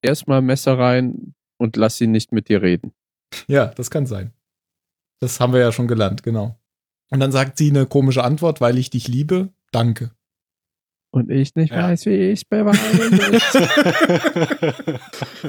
erstmal 0.00 0.42
Messer 0.42 0.78
rein 0.78 1.34
und 1.58 1.76
lass 1.76 2.00
ihn 2.00 2.10
nicht 2.10 2.32
mit 2.32 2.48
dir 2.48 2.62
reden. 2.62 2.92
Ja, 3.46 3.66
das 3.66 3.90
kann 3.90 4.06
sein. 4.06 4.32
Das 5.20 5.38
haben 5.38 5.52
wir 5.52 5.60
ja 5.60 5.70
schon 5.70 5.86
gelernt, 5.86 6.22
genau. 6.22 6.58
Und 7.10 7.20
dann 7.20 7.30
sagt 7.30 7.58
sie 7.58 7.70
eine 7.70 7.86
komische 7.86 8.24
Antwort, 8.24 8.60
weil 8.60 8.78
ich 8.78 8.90
dich 8.90 9.06
liebe. 9.06 9.50
Danke. 9.70 10.10
Und 11.10 11.30
ich 11.30 11.54
nicht 11.54 11.72
ja. 11.72 11.88
weiß, 11.88 12.06
wie 12.06 12.30
ich 12.30 12.48
beweise. 12.48 12.80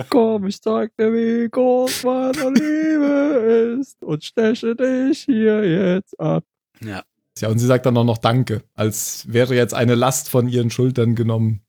Komm, 0.09 0.45
ich 0.47 0.61
zeig 0.61 0.91
dir, 0.97 1.13
wie 1.13 1.49
groß 1.49 2.03
meine 2.03 2.49
Liebe 2.49 3.79
ist 3.79 4.03
und 4.03 4.25
steche 4.25 4.75
dich 4.75 5.23
hier 5.23 5.95
jetzt 5.95 6.19
ab. 6.19 6.43
Ja. 6.81 7.03
Ja, 7.39 7.49
und 7.49 7.59
sie 7.59 7.65
sagt 7.65 7.85
dann 7.85 7.97
auch 7.97 8.03
noch 8.03 8.19
Danke, 8.19 8.63
als 8.75 9.25
wäre 9.31 9.55
jetzt 9.55 9.73
eine 9.73 9.95
Last 9.95 10.29
von 10.29 10.47
ihren 10.47 10.69
Schultern 10.69 11.15
genommen. 11.15 11.61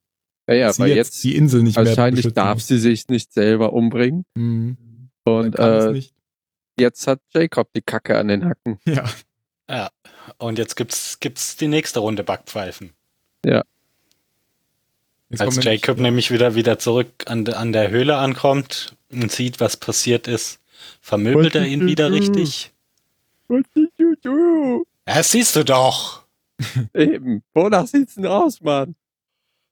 Ja, 0.47 0.55
ja, 0.55 0.79
weil 0.79 0.93
jetzt, 0.93 1.25
die 1.25 1.37
Insel 1.37 1.63
nicht 1.63 1.77
wahrscheinlich 1.77 2.25
mehr 2.27 2.33
darf 2.35 2.61
sie 2.61 2.79
sich 2.79 3.09
nicht 3.09 3.33
selber 3.33 3.73
umbringen. 3.73 4.27
Mhm. 4.35 4.77
Und 5.25 5.59
äh, 5.59 6.03
jetzt 6.79 7.07
hat 7.07 7.21
Jacob 7.33 7.71
die 7.75 7.81
Kacke 7.81 8.19
an 8.19 8.29
den 8.29 8.45
Hacken. 8.45 8.79
Ja. 8.87 9.05
Ja. 9.71 9.91
Und 10.37 10.59
jetzt 10.59 10.77
gibt's, 10.77 11.19
gibt's 11.21 11.57
die 11.57 11.69
nächste 11.69 12.01
Runde 12.01 12.25
Backpfeifen. 12.25 12.91
Ja. 13.45 13.65
Jetzt 15.31 15.41
Als 15.41 15.65
Jacob 15.65 15.99
nämlich 15.99 16.31
wieder, 16.31 16.55
wieder 16.55 16.79
zurück 16.79 17.09
an, 17.27 17.47
an 17.49 17.73
der 17.73 17.91
Höhle 17.91 18.17
ankommt 18.17 18.97
und 19.11 19.33
sieht, 19.33 19.61
was 19.61 19.77
passiert 19.77 20.29
ist, 20.29 20.61
vermöbelt 21.01 21.55
er 21.55 21.65
ihn 21.65 21.87
wieder 21.87 22.13
richtig. 22.13 22.73
What 23.49 23.65
did 23.75 23.91
you 23.97 24.15
do? 24.23 24.87
Ja, 25.09 25.17
das 25.17 25.31
siehst 25.31 25.57
du 25.57 25.65
doch. 25.65 26.25
Eben. 26.95 27.43
Wonach 27.53 27.87
sieht's 27.87 28.15
denn 28.15 28.27
aus, 28.27 28.61
Mann? 28.61 28.95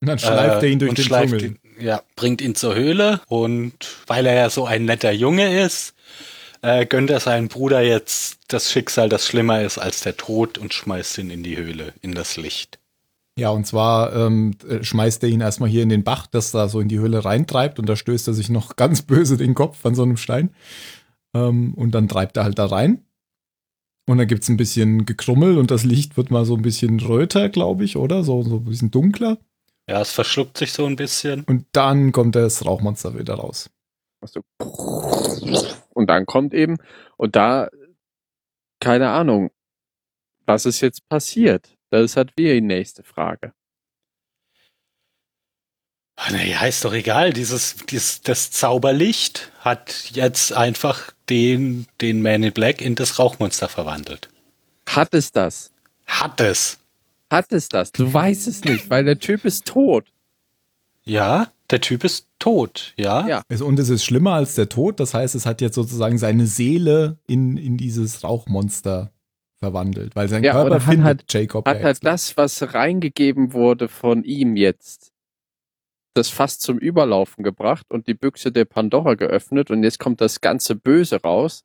Und 0.01 0.09
dann 0.09 0.19
schleift 0.19 0.63
äh, 0.63 0.67
er 0.67 0.73
ihn 0.73 0.79
durch 0.79 0.95
den 0.95 1.05
Dschungel. 1.05 1.45
Ihn, 1.45 1.59
ja, 1.81 2.03
bringt 2.17 2.41
ihn 2.41 2.55
zur 2.55 2.75
Höhle 2.75 3.21
und 3.29 3.75
weil 4.07 4.27
er 4.27 4.35
ja 4.35 4.51
so 4.51 4.67
ein 4.67 4.85
netter 4.85 5.13
Junge 5.13 5.63
ist, 5.63 5.95
äh, 6.63 6.87
gönnt 6.87 7.11
er 7.11 7.21
seinem 7.21 7.49
Bruder 7.49 7.83
jetzt 7.83 8.39
das 8.49 8.71
Schicksal, 8.71 9.09
das 9.09 9.27
schlimmer 9.27 9.63
ist 9.63 9.79
als 9.79 10.01
der 10.01 10.17
Tod 10.17 10.59
und 10.59 10.75
schmeißt 10.75 11.19
ihn 11.19 11.31
in 11.31 11.43
die 11.43 11.57
Höhle, 11.57 11.93
in 12.03 12.15
das 12.15 12.37
Licht. 12.37 12.79
Ja, 13.39 13.49
und 13.49 13.67
zwar 13.67 14.15
ähm, 14.15 14.53
äh, 14.69 14.85
schmeißt 14.85 15.23
er 15.23 15.31
ihn 15.31 15.41
erstmal 15.41 15.69
hier 15.69 15.83
in 15.83 15.89
den 15.89 16.05
Bach, 16.05 16.27
das 16.27 16.51
da 16.51 16.69
so 16.69 16.81
in 16.81 16.89
die 16.89 16.99
Höhle 16.99 17.25
reintreibt 17.25 17.79
und 17.79 17.89
da 17.89 17.97
stößt 17.97 18.29
er 18.29 18.35
sich 18.35 18.51
noch 18.51 18.77
ganz 18.77 19.03
böse 19.03 19.37
den 19.37 19.55
Kopf 19.55 19.85
an 19.87 19.95
so 19.95 20.03
einem 20.03 20.17
Stein. 20.17 20.51
Ähm, 21.35 21.75
und 21.75 21.93
dann 21.93 22.09
treibt 22.09 22.37
er 22.37 22.45
halt 22.45 22.59
da 22.59 22.67
rein. 22.67 23.05
Und 24.09 24.19
dann 24.19 24.27
gibt 24.27 24.43
es 24.43 24.49
ein 24.49 24.57
bisschen 24.57 25.07
Gekrummel 25.07 25.59
und 25.59 25.71
das 25.71 25.85
Licht 25.85 26.17
wird 26.17 26.31
mal 26.31 26.45
so 26.45 26.57
ein 26.57 26.63
bisschen 26.63 26.99
röter, 27.01 27.49
glaube 27.49 27.85
ich, 27.85 27.97
oder? 27.97 28.25
So, 28.25 28.43
so 28.43 28.57
ein 28.57 28.65
bisschen 28.65 28.91
dunkler. 28.91 29.39
Ja, 29.89 30.01
es 30.01 30.13
verschluckt 30.13 30.59
sich 30.59 30.73
so 30.73 30.87
ein 30.87 30.97
bisschen. 30.97 31.45
Und 31.45 31.67
dann 31.73 32.13
kommt 32.13 32.35
das 32.35 32.65
Rauchmonster 32.65 33.19
wieder 33.19 33.35
raus. 33.35 33.71
Und 35.91 36.09
dann 36.09 36.27
kommt 36.27 36.55
eben, 36.55 36.79
und 37.17 37.37
da, 37.37 37.69
keine 38.81 39.11
Ahnung, 39.11 39.51
was 40.47 40.67
ist 40.67 40.81
jetzt 40.81 41.09
passiert? 41.09 41.77
Das 41.91 42.03
ist 42.03 42.17
halt 42.17 42.33
wie 42.37 42.53
die 42.53 42.61
nächste 42.61 43.03
Frage. 43.03 43.53
Naja, 46.31 46.65
ist 46.67 46.85
doch 46.85 46.93
egal. 46.93 47.33
Dieses, 47.33 47.77
dieses, 47.89 48.23
das 48.23 48.51
Zauberlicht 48.51 49.51
hat 49.61 50.11
jetzt 50.13 50.53
einfach 50.53 51.13
den, 51.29 51.87
den 52.01 52.23
Man 52.23 52.43
in 52.43 52.53
Black 52.53 52.81
in 52.81 52.95
das 52.95 53.19
Rauchmonster 53.19 53.69
verwandelt. 53.69 54.29
Hat 54.89 55.15
es 55.15 55.33
das? 55.33 55.73
Hat 56.07 56.41
es. 56.41 56.79
Hat 57.31 57.53
es 57.53 57.69
das? 57.69 57.93
Du 57.93 58.13
weißt 58.13 58.47
es 58.47 58.65
nicht, 58.65 58.91
weil 58.91 59.05
der 59.05 59.19
Typ 59.19 59.45
ist 59.45 59.65
tot. 59.67 60.07
Ja, 61.05 61.49
der 61.71 61.81
Typ 61.81 62.05
ist 62.05 62.29
tot, 62.39 62.93
ja. 62.97 63.27
ja. 63.27 63.43
Und 63.61 63.79
es 63.79 63.89
ist 63.89 64.05
schlimmer 64.05 64.35
als 64.35 64.55
der 64.55 64.69
Tod. 64.69 65.01
Das 65.01 65.15
heißt, 65.15 65.35
es 65.35 65.47
hat 65.47 65.61
jetzt 65.61 65.75
sozusagen 65.75 66.19
seine 66.19 66.47
Seele 66.47 67.19
in, 67.27 67.57
in 67.57 67.79
dieses 67.79 68.23
Rauchmonster 68.23 69.11
verwandelt, 69.59 70.17
weil 70.17 70.29
sein 70.29 70.43
ja, 70.43 70.53
Körper 70.53 70.81
findet 70.81 71.05
halt, 71.07 71.25
Jacob. 71.33 71.67
Hat 71.67 71.83
halt 71.83 72.05
das, 72.05 72.37
was 72.37 72.75
reingegeben 72.75 73.53
wurde 73.53 73.89
von 73.89 74.25
ihm 74.25 74.57
jetzt, 74.57 75.12
das 76.15 76.29
fast 76.29 76.63
zum 76.63 76.79
Überlaufen 76.79 77.45
gebracht 77.45 77.87
und 77.91 78.07
die 78.07 78.15
Büchse 78.15 78.53
der 78.53 78.65
Pandora 78.65 79.15
geöffnet 79.15 79.71
und 79.71 79.83
jetzt 79.83 79.99
kommt 79.99 80.21
das 80.21 80.41
ganze 80.41 80.75
Böse 80.75 81.23
raus. 81.23 81.65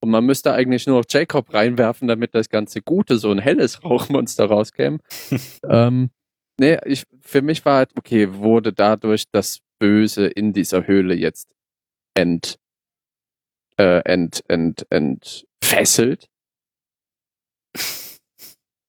Und 0.00 0.10
man 0.10 0.24
müsste 0.24 0.52
eigentlich 0.52 0.86
nur 0.86 0.98
noch 0.98 1.06
Jacob 1.08 1.52
reinwerfen, 1.52 2.06
damit 2.06 2.34
das 2.34 2.48
ganze 2.48 2.82
Gute, 2.82 3.18
so 3.18 3.30
ein 3.30 3.40
helles 3.40 3.82
Rauchmonster 3.82 4.46
rauskäme. 4.46 4.98
ähm, 5.68 6.10
nee, 6.58 6.78
ich, 6.84 7.04
für 7.20 7.42
mich 7.42 7.64
war 7.64 7.78
halt, 7.78 7.90
okay, 7.96 8.34
wurde 8.34 8.72
dadurch 8.72 9.24
das 9.32 9.58
Böse 9.80 10.26
in 10.26 10.52
dieser 10.52 10.86
Höhle 10.86 11.14
jetzt 11.14 11.48
ent, 12.14 12.58
äh, 13.76 14.02
ent, 14.04 14.44
ent, 14.48 14.86
entfesselt. 14.90 16.28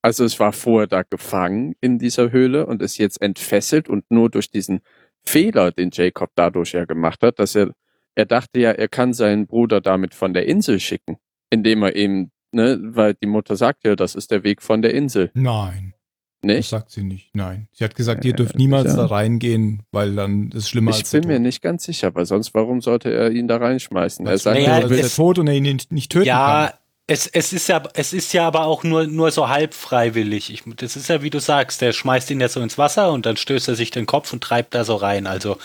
Also 0.02 0.24
es 0.24 0.40
war 0.40 0.54
vorher 0.54 0.88
da 0.88 1.04
gefangen 1.04 1.76
in 1.82 2.00
dieser 2.00 2.32
Höhle 2.32 2.66
und 2.66 2.82
ist 2.82 2.98
jetzt 2.98 3.22
entfesselt 3.22 3.90
und 3.90 4.10
nur 4.10 4.30
durch 4.30 4.50
diesen 4.50 4.82
Fehler, 5.26 5.72
den 5.72 5.90
Jacob 5.92 6.32
dadurch 6.36 6.72
ja 6.72 6.86
gemacht 6.86 7.22
hat, 7.22 7.40
dass 7.40 7.56
er, 7.56 7.74
er 8.16 8.26
dachte 8.26 8.60
ja, 8.60 8.72
er 8.72 8.88
kann 8.88 9.14
seinen 9.14 9.48
Bruder 9.48 9.82
damit 9.82 10.14
von 10.16 10.34
der 10.34 10.48
Insel 10.48 10.80
schicken, 10.80 11.18
indem 11.50 11.84
er 11.84 11.96
eben, 11.96 12.32
ne, 12.52 12.80
weil 12.82 13.14
die 13.14 13.28
Mutter 13.28 13.56
sagt 13.56 13.84
ja, 13.86 13.96
das 13.96 14.16
ist 14.16 14.32
der 14.32 14.44
Weg 14.44 14.62
von 14.62 14.82
der 14.82 14.94
Insel. 14.94 15.32
Nein. 15.34 15.94
Nicht? 16.42 16.60
Das 16.60 16.70
sagt 16.70 16.92
sie 16.92 17.04
nicht, 17.04 17.36
nein. 17.36 17.68
Sie 17.74 17.84
hat 17.84 17.96
gesagt, 17.96 18.24
ihr 18.24 18.32
dürft 18.32 18.56
niemals 18.56 18.92
ja. 18.92 18.96
da 18.96 19.08
reingehen, 19.08 19.84
weil 19.92 20.16
dann 20.16 20.50
ist 20.52 20.56
es 20.56 20.70
schlimmer 20.70 20.92
ich 20.92 21.00
als 21.00 21.14
Ich 21.14 21.20
bin 21.20 21.28
mir 21.28 21.40
nicht 21.40 21.62
ganz 21.62 21.84
sicher, 21.84 22.16
weil 22.16 22.26
sonst 22.26 22.54
warum 22.54 22.80
sollte 22.80 23.12
er 23.12 23.32
ihn 23.32 23.50
da 23.50 23.58
reinschmeißen? 23.58 24.26
Er 24.26 24.38
sagt, 24.38 24.58
naja, 24.58 24.80
er 24.80 24.90
ist 24.90 25.18
tot 25.18 25.38
und 25.38 25.48
er 25.48 25.56
ihn 25.56 25.82
nicht 25.90 26.12
töten 26.12 26.28
ja, 26.28 26.70
kann. 26.70 26.80
Es, 27.12 27.26
es, 27.26 27.54
ist 27.54 27.68
ja, 27.68 27.82
es 27.96 28.14
ist 28.14 28.34
ja 28.34 28.46
aber 28.46 28.66
auch 28.66 28.84
nur, 28.84 29.08
nur 29.08 29.32
so 29.32 29.50
halb 29.50 29.74
freiwillig. 29.74 30.54
Ich, 30.54 30.62
das 30.76 30.96
ist 30.96 31.10
ja, 31.10 31.24
wie 31.24 31.32
du 31.32 31.40
sagst, 31.40 31.82
der 31.82 31.92
schmeißt 31.92 32.30
ihn 32.30 32.40
ja 32.40 32.48
so 32.50 32.62
ins 32.62 32.78
Wasser 32.78 33.12
und 33.12 33.26
dann 33.26 33.36
stößt 33.36 33.68
er 33.68 33.74
sich 33.74 33.90
den 33.90 34.06
Kopf 34.06 34.32
und 34.32 34.44
treibt 34.44 34.76
da 34.76 34.86
so 34.86 34.96
rein. 34.96 35.26
Also 35.26 35.58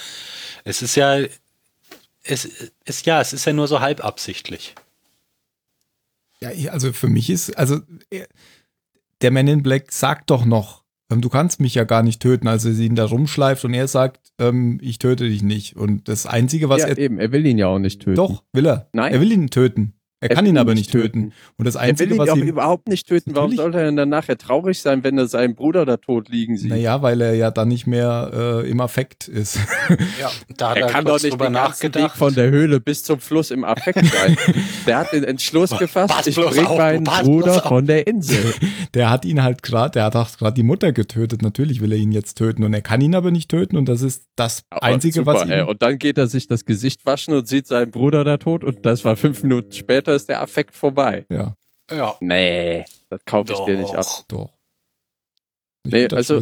es 0.65 0.81
ist 0.81 0.95
ja, 0.95 1.19
es 2.23 2.47
ist 2.87 3.05
ja, 3.05 3.21
es 3.21 3.35
ist 3.35 3.45
ja 3.45 3.53
nur 3.53 3.69
so 3.69 3.81
halb 3.81 4.03
absichtlich. 4.03 4.75
Ja, 6.41 6.49
also 6.73 6.95
für 6.95 7.09
mich 7.09 7.29
ist, 7.29 7.59
also 7.59 7.81
der 9.21 9.31
Man 9.31 9.47
in 9.47 9.63
Black 9.63 9.93
sagt 9.93 10.31
doch 10.31 10.47
noch, 10.47 10.83
ähm, 11.11 11.21
du 11.21 11.29
kannst 11.29 11.61
mich 11.61 11.75
ja 11.75 11.85
gar 11.85 12.03
nicht 12.03 12.23
töten, 12.23 12.49
als 12.49 12.65
er 12.65 12.73
ihn 12.73 12.95
da 12.95 13.05
rumschleift 13.05 13.67
und 13.67 13.75
er 13.75 13.87
sagt, 13.87 14.33
ähm, 14.39 14.79
ich 14.81 14.97
töte 14.97 15.29
dich 15.29 15.43
nicht. 15.43 15.77
Und 15.77 16.09
das 16.09 16.25
Einzige, 16.25 16.71
was 16.71 16.81
ja, 16.81 16.89
er. 16.89 16.97
eben, 16.97 17.19
er 17.19 17.33
will 17.33 17.45
ihn 17.45 17.59
ja 17.59 17.67
auch 17.67 17.79
nicht 17.79 18.01
töten. 18.01 18.17
Doch, 18.17 18.45
will 18.55 18.67
er. 18.67 18.89
Nein. 18.95 19.13
Er 19.13 19.21
will 19.21 19.31
ihn 19.31 19.51
töten. 19.51 19.93
Er, 20.21 20.31
er 20.31 20.37
kann 20.37 20.47
ihn 20.47 20.57
aber 20.57 20.75
nicht 20.75 20.91
töten. 20.91 21.05
töten. 21.05 21.33
Und 21.59 21.67
das 21.67 21.77
Einzige, 21.77 22.11
er 22.15 22.19
will 22.19 22.27
ihn 22.27 22.31
was 22.31 22.39
ihm 22.39 22.49
überhaupt 22.49 22.89
nicht 22.89 23.07
töten. 23.07 23.35
Warum 23.35 23.55
sollte 23.55 23.79
er 23.79 23.85
denn 23.85 23.97
dann 23.97 24.09
nachher 24.09 24.39
traurig 24.39 24.81
sein, 24.81 25.05
wenn 25.05 25.19
er 25.19 25.27
seinen 25.27 25.55
Bruder 25.55 25.85
da 25.85 25.97
tot 25.97 26.29
liegen 26.29 26.57
sieht? 26.57 26.71
Naja, 26.71 27.03
weil 27.03 27.21
er 27.21 27.35
ja 27.35 27.51
dann 27.51 27.69
nicht 27.69 27.87
mehr 27.87 28.31
äh, 28.65 28.71
im 28.71 28.81
Affekt 28.81 29.29
ist. 29.29 29.59
Ja, 30.21 30.31
da 30.57 30.71
hat 30.71 30.77
er, 30.77 30.83
er 30.85 30.89
kann 30.89 31.05
doch 31.05 31.23
nicht 31.23 31.41
den 31.41 31.53
ganzen 31.53 31.95
Weg 31.95 32.11
von 32.13 32.35
der 32.35 32.51
Höhle 32.51 32.81
bis 32.81 33.03
zum 33.03 33.21
Fluss 33.21 33.51
im 33.51 33.65
Affekt 33.65 34.05
sein. 34.05 34.37
der 34.87 34.99
hat 34.99 35.13
den 35.13 35.25
Entschluss 35.25 35.77
gefasst, 35.77 36.15
Pass 36.15 36.27
ich 36.27 36.37
bringe 36.37 36.69
meinen 36.71 37.05
Bruder 37.05 37.61
von 37.63 37.87
der 37.87 38.07
Insel. 38.07 38.55
Der 38.95 39.11
hat 39.11 39.25
ihn 39.25 39.43
halt 39.43 39.63
gerade, 39.65 39.91
der 39.91 40.05
hat 40.05 40.15
auch 40.15 40.31
gerade 40.37 40.55
die 40.55 40.63
Mutter 40.63 40.93
getötet. 40.93 41.43
Natürlich 41.43 41.81
will 41.81 41.91
er 41.91 41.99
ihn 41.99 42.13
jetzt 42.13 42.39
töten 42.39 42.63
und 42.63 42.73
er 42.73 42.81
kann 42.81 43.01
ihn 43.01 43.17
aber 43.17 43.33
nicht 43.33 43.51
töten 43.51 43.77
und 43.77 43.89
das 43.89 44.03
ist 44.03 44.27
das 44.37 44.63
aber 44.71 44.85
Einzige, 44.85 45.15
super, 45.15 45.35
was 45.35 45.45
ihn... 45.45 45.51
Ey. 45.51 45.63
Und 45.63 45.83
dann 45.83 45.99
geht 45.99 46.17
er 46.17 46.29
sich 46.29 46.47
das 46.47 46.65
Gesicht 46.65 47.05
waschen 47.05 47.35
und 47.35 47.49
sieht 47.49 47.67
seinen 47.67 47.91
Bruder 47.91 48.23
da 48.23 48.37
tot 48.37 48.63
und 48.63 48.87
das 48.87 49.05
war 49.05 49.17
fünf 49.17 49.43
Minuten 49.43 49.73
später 49.73 50.14
ist 50.15 50.29
der 50.29 50.41
Affekt 50.41 50.75
vorbei. 50.75 51.27
Ja. 51.29 51.57
Ja. 51.91 52.17
Nee, 52.21 52.85
das 53.11 53.25
kaufe 53.25 53.53
ich 53.53 53.59
dir 53.61 53.77
nicht 53.77 53.95
ab. 53.95 54.07
Doch. 54.29 54.51
Ich 55.87 55.93
nee, 55.93 56.09
also 56.09 56.41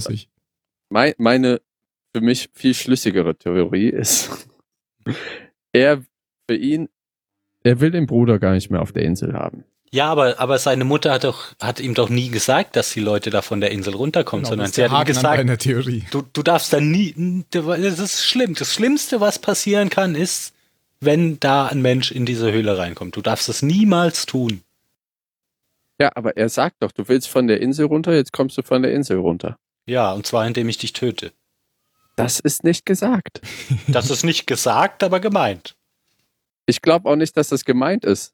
mein, 0.88 1.14
meine 1.18 1.60
für 2.14 2.20
mich 2.20 2.50
viel 2.52 2.74
schlüssigere 2.74 3.34
Theorie 3.34 3.88
ist, 3.88 4.30
er 5.72 6.02
für 6.48 6.56
ihn, 6.56 6.88
er 7.64 7.80
will 7.80 7.90
den 7.90 8.06
Bruder 8.06 8.38
gar 8.38 8.52
nicht 8.52 8.70
mehr 8.70 8.82
auf 8.82 8.92
der 8.92 9.02
Insel 9.02 9.32
haben. 9.32 9.64
Ja, 9.94 10.10
aber, 10.10 10.40
aber 10.40 10.58
seine 10.58 10.84
Mutter 10.84 11.12
hat 11.12 11.24
doch, 11.24 11.54
hat 11.60 11.78
ihm 11.78 11.92
doch 11.92 12.08
nie 12.08 12.30
gesagt, 12.30 12.76
dass 12.76 12.92
die 12.92 13.00
Leute 13.00 13.28
da 13.28 13.42
von 13.42 13.60
der 13.60 13.72
Insel 13.72 13.94
runterkommen, 13.94 14.44
genau, 14.44 14.50
sondern 14.50 14.72
sie 14.72 14.84
hat 14.84 14.90
ihm 14.90 15.04
gesagt, 15.04 15.66
Du, 16.10 16.22
du 16.32 16.42
darfst 16.42 16.72
da 16.72 16.80
nie, 16.80 17.44
das 17.50 17.98
ist 17.98 18.24
schlimm. 18.24 18.54
Das 18.54 18.72
Schlimmste, 18.72 19.20
was 19.20 19.38
passieren 19.38 19.90
kann, 19.90 20.14
ist, 20.14 20.54
wenn 21.04 21.40
da 21.40 21.66
ein 21.66 21.82
Mensch 21.82 22.12
in 22.12 22.26
diese 22.26 22.52
Höhle 22.52 22.78
reinkommt. 22.78 23.16
Du 23.16 23.22
darfst 23.22 23.48
es 23.48 23.62
niemals 23.62 24.24
tun. 24.26 24.62
Ja, 26.00 26.10
aber 26.14 26.36
er 26.36 26.48
sagt 26.48 26.76
doch, 26.80 26.92
du 26.92 27.08
willst 27.08 27.28
von 27.28 27.46
der 27.46 27.60
Insel 27.60 27.86
runter, 27.86 28.14
jetzt 28.14 28.32
kommst 28.32 28.56
du 28.56 28.62
von 28.62 28.82
der 28.82 28.92
Insel 28.92 29.18
runter. 29.18 29.58
Ja, 29.86 30.12
und 30.12 30.26
zwar 30.26 30.46
indem 30.46 30.68
ich 30.68 30.78
dich 30.78 30.92
töte. 30.92 31.32
Das 32.16 32.40
ist 32.40 32.64
nicht 32.64 32.86
gesagt. 32.86 33.40
Das 33.88 34.10
ist 34.10 34.24
nicht 34.24 34.46
gesagt, 34.46 35.02
aber 35.02 35.20
gemeint. 35.20 35.76
Ich 36.66 36.80
glaube 36.82 37.08
auch 37.08 37.16
nicht, 37.16 37.36
dass 37.36 37.48
das 37.48 37.64
gemeint 37.64 38.04
ist. 38.04 38.32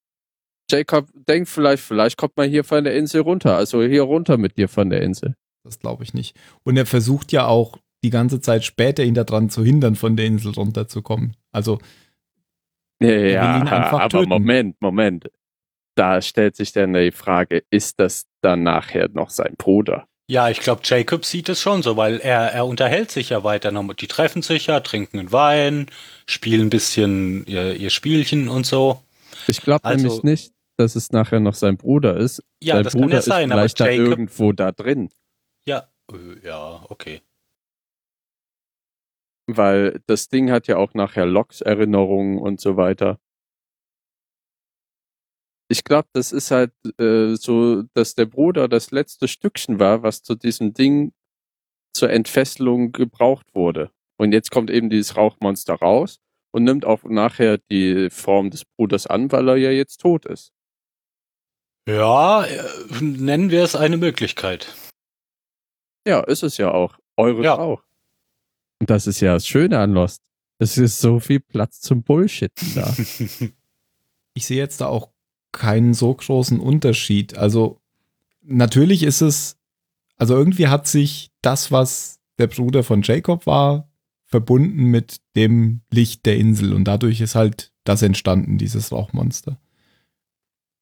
Jacob 0.70 1.08
denkt 1.14 1.48
vielleicht, 1.48 1.82
vielleicht 1.82 2.18
kommt 2.18 2.36
man 2.36 2.50
hier 2.50 2.64
von 2.64 2.84
der 2.84 2.94
Insel 2.94 3.22
runter. 3.22 3.56
Also 3.56 3.82
hier 3.82 4.02
runter 4.02 4.36
mit 4.36 4.58
dir 4.58 4.68
von 4.68 4.90
der 4.90 5.02
Insel. 5.02 5.34
Das 5.64 5.78
glaube 5.78 6.04
ich 6.04 6.12
nicht. 6.12 6.36
Und 6.64 6.76
er 6.76 6.86
versucht 6.86 7.32
ja 7.32 7.46
auch 7.46 7.78
die 8.04 8.10
ganze 8.10 8.40
Zeit 8.40 8.64
später 8.64 9.02
ihn 9.02 9.14
daran 9.14 9.48
zu 9.50 9.64
hindern, 9.64 9.96
von 9.96 10.16
der 10.16 10.26
Insel 10.26 10.52
runterzukommen. 10.52 11.34
Also 11.50 11.78
ja, 13.00 13.10
ja 13.10 13.90
aber 13.92 14.08
töten. 14.08 14.28
Moment, 14.28 14.80
Moment. 14.80 15.30
Da 15.94 16.22
stellt 16.22 16.56
sich 16.56 16.72
dann 16.72 16.92
die 16.92 17.10
Frage, 17.10 17.64
ist 17.70 17.98
das 17.98 18.26
dann 18.40 18.62
nachher 18.62 19.08
noch 19.12 19.30
sein 19.30 19.54
Bruder? 19.56 20.06
Ja, 20.30 20.50
ich 20.50 20.60
glaube, 20.60 20.82
Jacob 20.84 21.24
sieht 21.24 21.48
es 21.48 21.60
schon 21.60 21.82
so, 21.82 21.96
weil 21.96 22.18
er, 22.18 22.52
er 22.52 22.66
unterhält 22.66 23.10
sich 23.10 23.30
ja 23.30 23.44
weiter 23.44 23.72
noch. 23.72 23.94
Die 23.94 24.06
treffen 24.06 24.42
sich 24.42 24.66
ja, 24.66 24.80
trinken 24.80 25.18
einen 25.18 25.32
Wein, 25.32 25.86
spielen 26.26 26.66
ein 26.66 26.70
bisschen 26.70 27.46
ihr, 27.46 27.74
ihr 27.74 27.90
Spielchen 27.90 28.48
und 28.48 28.66
so. 28.66 29.02
Ich 29.46 29.62
glaube 29.62 29.84
also, 29.84 30.06
nämlich 30.06 30.22
nicht, 30.22 30.52
dass 30.76 30.96
es 30.96 31.10
nachher 31.10 31.40
noch 31.40 31.54
sein 31.54 31.78
Bruder 31.78 32.16
ist. 32.16 32.42
Ja, 32.62 32.74
sein 32.74 32.84
das 32.84 32.92
Bruder 32.92 33.06
kann 33.06 33.16
ja 33.16 33.22
sein, 33.22 33.48
ist 33.48 33.54
vielleicht 33.54 33.80
aber 33.80 33.90
Jacob, 33.90 34.06
da 34.06 34.10
irgendwo 34.10 34.52
da 34.52 34.72
drin. 34.72 35.08
Ja, 35.66 35.88
äh, 36.12 36.46
ja, 36.46 36.84
okay 36.90 37.22
weil 39.48 40.00
das 40.06 40.28
Ding 40.28 40.50
hat 40.50 40.68
ja 40.68 40.76
auch 40.76 40.94
nachher 40.94 41.26
Logs 41.26 41.60
Erinnerungen 41.60 42.38
und 42.38 42.60
so 42.60 42.76
weiter. 42.76 43.18
Ich 45.70 45.84
glaube, 45.84 46.08
das 46.12 46.32
ist 46.32 46.50
halt 46.50 46.72
äh, 46.98 47.34
so, 47.34 47.82
dass 47.94 48.14
der 48.14 48.26
Bruder 48.26 48.68
das 48.68 48.90
letzte 48.90 49.28
Stückchen 49.28 49.78
war, 49.78 50.02
was 50.02 50.22
zu 50.22 50.34
diesem 50.34 50.72
Ding 50.72 51.12
zur 51.94 52.10
Entfesselung 52.10 52.92
gebraucht 52.92 53.54
wurde. 53.54 53.90
Und 54.18 54.32
jetzt 54.32 54.50
kommt 54.50 54.70
eben 54.70 54.90
dieses 54.90 55.16
Rauchmonster 55.16 55.74
raus 55.74 56.20
und 56.52 56.64
nimmt 56.64 56.84
auch 56.84 57.04
nachher 57.04 57.58
die 57.70 58.08
Form 58.10 58.50
des 58.50 58.64
Bruders 58.64 59.06
an, 59.06 59.30
weil 59.32 59.48
er 59.48 59.56
ja 59.56 59.70
jetzt 59.70 60.00
tot 60.00 60.24
ist. 60.26 60.52
Ja, 61.88 62.44
äh, 62.44 62.64
nennen 63.00 63.50
wir 63.50 63.62
es 63.62 63.74
eine 63.74 63.96
Möglichkeit. 63.96 64.74
Ja, 66.06 66.20
ist 66.20 66.42
es 66.42 66.56
ja 66.56 66.72
auch. 66.72 66.98
Eure 67.16 67.42
ja. 67.42 67.58
auch. 67.58 67.82
Und 68.80 68.90
das 68.90 69.06
ist 69.06 69.20
ja 69.20 69.34
das 69.34 69.46
Schöne 69.46 69.78
an 69.78 69.92
Lost. 69.92 70.22
Es 70.58 70.76
ist 70.76 71.00
so 71.00 71.20
viel 71.20 71.40
Platz 71.40 71.80
zum 71.80 72.02
Bullshit 72.02 72.52
da. 72.74 72.94
ich 74.34 74.46
sehe 74.46 74.56
jetzt 74.56 74.80
da 74.80 74.86
auch 74.86 75.10
keinen 75.52 75.94
so 75.94 76.12
großen 76.12 76.60
Unterschied. 76.60 77.36
Also 77.36 77.80
natürlich 78.42 79.02
ist 79.02 79.20
es, 79.20 79.56
also 80.16 80.34
irgendwie 80.34 80.68
hat 80.68 80.86
sich 80.86 81.30
das, 81.42 81.70
was 81.70 82.20
der 82.38 82.48
Bruder 82.48 82.82
von 82.82 83.02
Jacob 83.02 83.46
war, 83.46 83.88
verbunden 84.24 84.84
mit 84.84 85.20
dem 85.36 85.80
Licht 85.90 86.26
der 86.26 86.36
Insel 86.36 86.72
und 86.72 86.84
dadurch 86.84 87.20
ist 87.20 87.34
halt 87.34 87.72
das 87.84 88.02
entstanden, 88.02 88.58
dieses 88.58 88.92
Rauchmonster. 88.92 89.58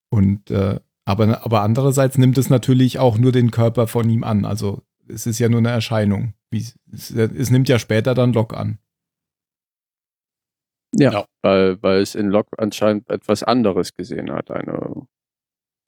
Und 0.08 0.50
äh, 0.50 0.80
aber, 1.04 1.44
aber 1.44 1.62
andererseits 1.62 2.18
nimmt 2.18 2.36
es 2.36 2.50
natürlich 2.50 2.98
auch 2.98 3.16
nur 3.16 3.30
den 3.30 3.52
Körper 3.52 3.86
von 3.86 4.10
ihm 4.10 4.24
an. 4.24 4.44
Also 4.44 4.82
es 5.08 5.26
ist 5.26 5.38
ja 5.38 5.48
nur 5.48 5.60
eine 5.60 5.70
Erscheinung. 5.70 6.34
Wie, 6.56 6.94
es, 6.94 7.10
es, 7.10 7.50
nimmt 7.50 7.68
ja 7.68 7.78
später 7.78 8.14
dann 8.14 8.32
Lok 8.32 8.54
an. 8.54 8.78
Ja, 10.94 11.12
ja, 11.12 11.24
Weil, 11.42 11.82
weil 11.82 12.00
es 12.00 12.14
in 12.14 12.28
Lok 12.28 12.46
anscheinend 12.56 13.08
etwas 13.10 13.42
anderes 13.42 13.94
gesehen 13.94 14.32
hat. 14.32 14.50
Eine, 14.50 15.06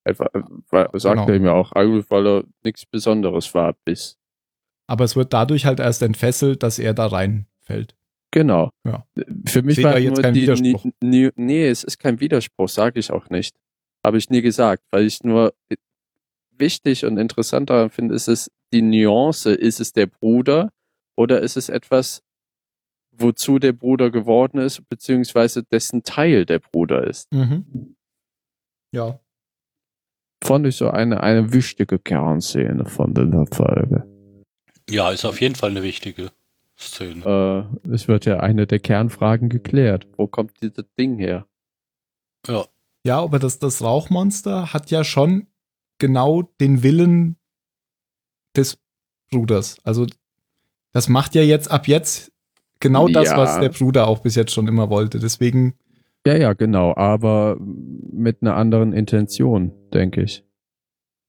etwa, 0.04 0.28
weil, 0.70 0.88
sagt 0.94 1.20
genau. 1.20 1.28
er 1.28 1.40
mir 1.40 1.52
auch, 1.52 1.72
eigentlich, 1.72 2.10
weil 2.10 2.26
er 2.26 2.44
nichts 2.64 2.84
Besonderes 2.84 3.54
war 3.54 3.74
bis. 3.84 4.18
Aber 4.86 5.04
es 5.04 5.16
wird 5.16 5.32
dadurch 5.32 5.66
halt 5.66 5.80
erst 5.80 6.02
entfesselt, 6.02 6.62
dass 6.62 6.78
er 6.78 6.94
da 6.94 7.06
reinfällt. 7.06 7.94
Genau. 8.30 8.70
Ja. 8.84 9.06
Für 9.46 9.62
mich 9.62 9.76
Seht 9.76 9.84
war 9.84 9.98
jetzt 9.98 10.22
kein 10.22 10.34
die, 10.34 10.42
Widerspruch. 10.42 10.84
Nie, 11.02 11.30
nee, 11.36 11.66
es 11.68 11.84
ist 11.84 11.98
kein 11.98 12.20
Widerspruch, 12.20 12.68
sage 12.68 13.00
ich 13.00 13.10
auch 13.10 13.30
nicht. 13.30 13.56
Habe 14.04 14.18
ich 14.18 14.30
nie 14.30 14.42
gesagt, 14.42 14.84
weil 14.90 15.04
ich 15.04 15.22
nur 15.24 15.54
wichtig 16.58 17.04
und 17.04 17.18
interessant 17.18 17.70
daran 17.70 17.90
finde, 17.90 18.14
ist 18.14 18.28
es 18.28 18.50
die 18.72 18.82
Nuance, 18.82 19.52
ist 19.52 19.80
es 19.80 19.92
der 19.92 20.06
Bruder 20.06 20.70
oder 21.16 21.40
ist 21.40 21.56
es 21.56 21.68
etwas, 21.68 22.22
wozu 23.12 23.58
der 23.58 23.72
Bruder 23.72 24.10
geworden 24.10 24.58
ist, 24.58 24.88
beziehungsweise 24.88 25.64
dessen 25.64 26.02
Teil 26.02 26.44
der 26.44 26.58
Bruder 26.58 27.06
ist. 27.06 27.32
Mhm. 27.32 27.96
Ja. 28.92 29.20
Fand 30.42 30.66
ich 30.66 30.76
so 30.76 30.90
eine, 30.90 31.22
eine 31.22 31.52
wichtige 31.52 31.98
Kernszene 31.98 32.86
von 32.86 33.12
der 33.14 33.46
Folge. 33.46 34.06
Ja, 34.88 35.10
ist 35.10 35.24
auf 35.24 35.40
jeden 35.40 35.56
Fall 35.56 35.70
eine 35.70 35.82
wichtige 35.82 36.30
Szene. 36.78 37.68
Äh, 37.84 37.90
es 37.90 38.08
wird 38.08 38.24
ja 38.24 38.40
eine 38.40 38.66
der 38.66 38.78
Kernfragen 38.78 39.48
geklärt. 39.48 40.06
Wo 40.16 40.26
kommt 40.26 40.62
dieses 40.62 40.86
Ding 40.96 41.18
her? 41.18 41.46
Ja. 42.46 42.64
Ja, 43.04 43.20
aber 43.20 43.38
das, 43.38 43.58
das 43.58 43.82
Rauchmonster 43.82 44.72
hat 44.72 44.90
ja 44.90 45.04
schon 45.04 45.46
genau 45.98 46.42
den 46.60 46.82
Willen 46.82 47.36
des 48.56 48.78
Bruders. 49.30 49.76
Also 49.84 50.06
das 50.92 51.08
macht 51.08 51.34
ja 51.34 51.42
jetzt 51.42 51.70
ab 51.70 51.86
jetzt 51.86 52.32
genau 52.80 53.08
das, 53.08 53.28
ja. 53.28 53.36
was 53.36 53.60
der 53.60 53.68
Bruder 53.68 54.06
auch 54.06 54.20
bis 54.20 54.34
jetzt 54.34 54.52
schon 54.52 54.68
immer 54.68 54.90
wollte. 54.90 55.18
Deswegen. 55.18 55.74
Ja, 56.26 56.36
ja, 56.36 56.52
genau, 56.52 56.94
aber 56.96 57.56
mit 57.60 58.42
einer 58.42 58.56
anderen 58.56 58.92
Intention, 58.92 59.72
denke 59.94 60.22
ich. 60.22 60.44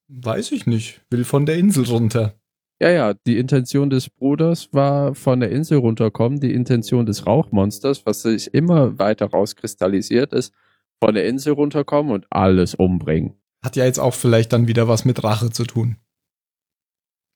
Weiß 0.07 0.51
ich 0.51 0.65
nicht. 0.65 1.01
Will 1.09 1.23
von 1.23 1.45
der 1.45 1.57
Insel 1.57 1.85
runter. 1.85 2.33
Ja, 2.81 2.89
ja, 2.89 3.13
die 3.13 3.37
Intention 3.37 3.89
des 3.89 4.09
Bruders 4.09 4.69
war 4.71 5.13
von 5.13 5.41
der 5.41 5.51
Insel 5.51 5.77
runterkommen. 5.77 6.39
Die 6.39 6.53
Intention 6.53 7.05
des 7.05 7.27
Rauchmonsters, 7.27 8.05
was 8.05 8.23
sich 8.23 8.53
immer 8.53 8.97
weiter 8.97 9.27
rauskristallisiert, 9.27 10.33
ist 10.33 10.53
von 11.01 11.13
der 11.13 11.27
Insel 11.27 11.53
runterkommen 11.53 12.11
und 12.11 12.25
alles 12.29 12.75
umbringen. 12.75 13.38
Hat 13.63 13.75
ja 13.75 13.85
jetzt 13.85 13.99
auch 13.99 14.13
vielleicht 14.13 14.53
dann 14.53 14.67
wieder 14.67 14.87
was 14.87 15.05
mit 15.05 15.23
Rache 15.23 15.49
zu 15.51 15.65
tun. 15.65 15.97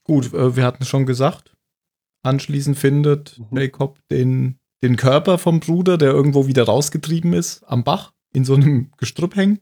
Gut, 0.06 0.34
äh, 0.34 0.56
wir 0.56 0.64
hatten 0.64 0.86
schon 0.86 1.06
gesagt. 1.06 1.56
Anschließend 2.24 2.78
findet 2.78 3.40
mhm. 3.40 3.58
Jacob 3.58 4.00
den, 4.10 4.60
den 4.82 4.96
Körper 4.96 5.38
vom 5.38 5.60
Bruder, 5.60 5.98
der 5.98 6.12
irgendwo 6.12 6.48
wieder 6.48 6.64
rausgetrieben 6.64 7.34
ist, 7.34 7.64
am 7.64 7.84
Bach, 7.84 8.14
in 8.34 8.46
so 8.46 8.56
einem 8.56 8.92
Gestrüpp 8.98 9.36
hängt, 9.36 9.62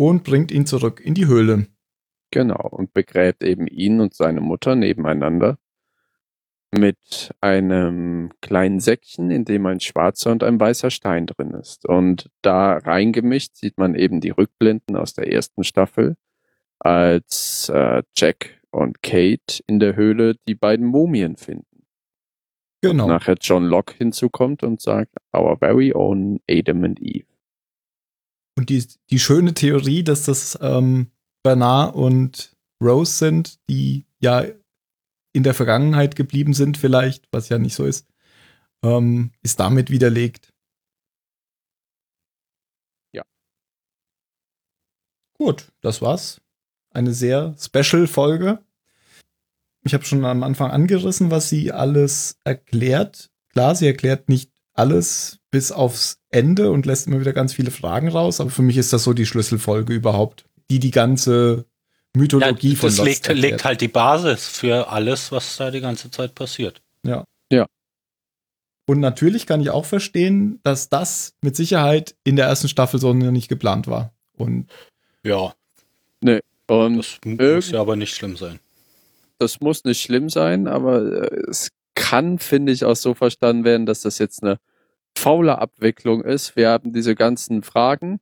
und 0.00 0.24
bringt 0.24 0.50
ihn 0.50 0.66
zurück 0.66 1.00
in 1.00 1.14
die 1.14 1.26
Höhle. 1.26 1.66
Genau, 2.30 2.68
und 2.68 2.92
begräbt 2.92 3.42
eben 3.42 3.66
ihn 3.66 4.00
und 4.00 4.14
seine 4.14 4.40
Mutter 4.40 4.74
nebeneinander 4.74 5.58
mit 6.70 7.32
einem 7.40 8.30
kleinen 8.40 8.80
Säckchen, 8.80 9.30
in 9.30 9.44
dem 9.44 9.66
ein 9.66 9.80
schwarzer 9.80 10.30
und 10.32 10.42
ein 10.42 10.60
weißer 10.60 10.90
Stein 10.90 11.26
drin 11.26 11.52
ist. 11.52 11.86
Und 11.86 12.30
da 12.42 12.76
reingemischt 12.76 13.56
sieht 13.56 13.78
man 13.78 13.94
eben 13.94 14.20
die 14.20 14.30
Rückblenden 14.30 14.96
aus 14.96 15.14
der 15.14 15.32
ersten 15.32 15.64
Staffel, 15.64 16.16
als 16.78 17.70
äh, 17.70 18.02
Jack 18.16 18.60
und 18.70 19.02
Kate 19.02 19.62
in 19.66 19.78
der 19.80 19.96
Höhle 19.96 20.36
die 20.46 20.54
beiden 20.54 20.86
Mumien 20.86 21.36
finden. 21.36 21.64
Genau. 22.82 23.04
Und 23.04 23.10
nachher 23.10 23.36
John 23.40 23.64
Locke 23.64 23.94
hinzukommt 23.96 24.62
und 24.62 24.80
sagt, 24.80 25.16
our 25.34 25.56
very 25.58 25.92
own 25.94 26.40
Adam 26.48 26.84
and 26.84 27.00
Eve. 27.00 27.26
Und 28.56 28.68
die, 28.68 28.84
die 29.10 29.18
schöne 29.18 29.54
Theorie, 29.54 30.02
dass 30.02 30.24
das 30.24 30.58
ähm, 30.60 31.10
Bernard 31.42 31.94
und 31.94 32.56
Rose 32.82 33.12
sind, 33.12 33.58
die 33.68 34.04
ja 34.20 34.44
in 35.32 35.42
der 35.42 35.54
Vergangenheit 35.54 36.16
geblieben 36.16 36.54
sind, 36.54 36.78
vielleicht, 36.78 37.28
was 37.32 37.48
ja 37.48 37.58
nicht 37.58 37.74
so 37.74 37.84
ist, 37.84 38.06
ähm, 38.82 39.32
ist 39.42 39.60
damit 39.60 39.90
widerlegt. 39.90 40.52
Ja. 43.12 43.24
Gut, 45.34 45.72
das 45.80 46.02
war's. 46.02 46.40
Eine 46.90 47.12
sehr 47.12 47.54
Special-Folge. 47.58 48.64
Ich 49.84 49.94
habe 49.94 50.04
schon 50.04 50.24
am 50.24 50.42
Anfang 50.42 50.70
angerissen, 50.70 51.30
was 51.30 51.48
sie 51.48 51.72
alles 51.72 52.38
erklärt. 52.44 53.30
Klar, 53.50 53.74
sie 53.74 53.86
erklärt 53.86 54.28
nicht 54.28 54.52
alles 54.74 55.40
bis 55.50 55.72
aufs 55.72 56.20
Ende 56.30 56.70
und 56.70 56.86
lässt 56.86 57.06
immer 57.06 57.20
wieder 57.20 57.32
ganz 57.32 57.52
viele 57.52 57.70
Fragen 57.70 58.08
raus, 58.08 58.40
aber 58.40 58.50
für 58.50 58.62
mich 58.62 58.76
ist 58.76 58.92
das 58.92 59.04
so 59.04 59.12
die 59.12 59.26
Schlüsselfolge 59.26 59.94
überhaupt, 59.94 60.44
die 60.70 60.78
die 60.78 60.90
ganze 60.90 61.66
Mythologie 62.18 62.72
ja, 62.72 62.76
von 62.76 62.88
Das 62.88 63.04
legt, 63.04 63.28
legt 63.28 63.64
halt 63.64 63.80
die 63.80 63.88
Basis 63.88 64.48
für 64.48 64.88
alles, 64.88 65.32
was 65.32 65.56
da 65.56 65.70
die 65.70 65.80
ganze 65.80 66.10
Zeit 66.10 66.34
passiert. 66.34 66.82
Ja. 67.02 67.24
Ja. 67.50 67.66
Und 68.86 69.00
natürlich 69.00 69.46
kann 69.46 69.60
ich 69.60 69.70
auch 69.70 69.84
verstehen, 69.84 70.60
dass 70.62 70.88
das 70.88 71.34
mit 71.42 71.56
Sicherheit 71.56 72.14
in 72.24 72.36
der 72.36 72.46
ersten 72.46 72.68
Staffel 72.68 73.00
so 73.00 73.12
nicht 73.12 73.48
geplant 73.48 73.86
war. 73.86 74.12
Und 74.36 74.68
ja. 75.22 75.54
Nee. 76.20 76.40
Und 76.66 76.98
das 76.98 77.18
muss 77.24 77.70
ja 77.70 77.80
aber 77.80 77.96
nicht 77.96 78.14
schlimm 78.14 78.36
sein. 78.36 78.60
Das 79.38 79.60
muss 79.60 79.84
nicht 79.84 80.02
schlimm 80.02 80.28
sein, 80.28 80.66
aber 80.66 81.30
äh, 81.30 81.48
es 81.48 81.70
kann, 81.94 82.38
finde 82.38 82.72
ich, 82.72 82.84
auch 82.84 82.96
so 82.96 83.14
verstanden 83.14 83.64
werden, 83.64 83.86
dass 83.86 84.02
das 84.02 84.18
jetzt 84.18 84.42
eine 84.42 84.58
faule 85.16 85.58
Abwicklung 85.58 86.22
ist. 86.22 86.56
Wir 86.56 86.70
haben 86.70 86.92
diese 86.92 87.14
ganzen 87.14 87.62
Fragen 87.62 88.20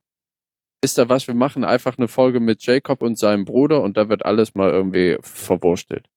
ist 0.81 0.97
da 0.97 1.09
was, 1.09 1.27
wir 1.27 1.35
machen 1.35 1.63
einfach 1.63 1.97
eine 1.97 2.07
Folge 2.07 2.39
mit 2.39 2.63
Jacob 2.63 3.01
und 3.01 3.17
seinem 3.17 3.45
Bruder 3.45 3.81
und 3.81 3.97
da 3.97 4.09
wird 4.09 4.25
alles 4.25 4.55
mal 4.55 4.69
irgendwie 4.69 5.17
verwurstelt. 5.21 6.07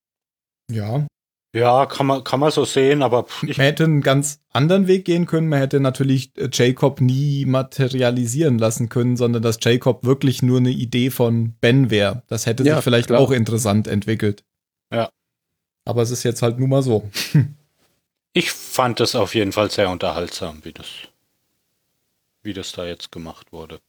Ja. 0.71 1.07
Ja, 1.53 1.87
kann 1.87 2.07
man, 2.07 2.23
kann 2.23 2.39
man 2.39 2.53
so 2.53 2.65
sehen, 2.65 3.03
aber 3.03 3.27
ich 3.43 3.59
man 3.59 3.67
hätte 3.67 3.83
einen 3.83 4.03
ganz 4.03 4.41
anderen 4.53 4.87
Weg 4.87 5.05
gehen 5.05 5.27
können. 5.27 5.49
Man 5.49 5.59
hätte 5.59 5.81
natürlich 5.81 6.31
äh, 6.37 6.49
Jacob 6.53 7.01
nie 7.01 7.45
materialisieren 7.45 8.57
lassen 8.59 8.89
können, 8.89 9.17
sondern 9.17 9.43
dass 9.43 9.59
Jacob 9.61 10.05
wirklich 10.05 10.43
nur 10.43 10.59
eine 10.59 10.71
Idee 10.71 11.11
von 11.11 11.55
Ben 11.61 11.91
wäre. 11.91 12.23
Das 12.29 12.47
hätte 12.47 12.63
ja, 12.63 12.77
sich 12.77 12.85
vielleicht 12.85 13.09
klar. 13.09 13.21
auch 13.21 13.33
interessant 13.33 13.89
entwickelt. 13.89 14.45
Ja. 14.93 15.11
Aber 15.85 16.03
es 16.03 16.13
ist 16.13 16.23
jetzt 16.23 16.43
halt 16.43 16.61
nun 16.61 16.71
mal 16.71 16.83
so. 16.83 17.11
ich 18.33 18.53
fand 18.53 19.01
es 19.01 19.17
auf 19.17 19.35
jeden 19.35 19.51
Fall 19.51 19.73
sehr 19.73 19.91
unterhaltsam, 19.91 20.61
wie 20.65 20.73
das, 20.73 20.87
wie 22.45 22.53
das 22.53 22.71
da 22.71 22.87
jetzt 22.87 23.11
gemacht 23.11 23.51
wurde. 23.51 23.81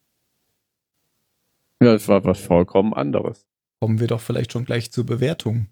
Ja, 1.82 1.96
es 1.96 2.08
war 2.08 2.24
was 2.24 2.40
vollkommen 2.40 2.94
anderes. 2.94 3.46
Kommen 3.80 4.00
wir 4.00 4.08
doch 4.08 4.22
vielleicht 4.22 4.52
schon 4.52 4.66
gleich 4.66 4.92
zur 4.92 5.06
Bewertung. 5.06 5.68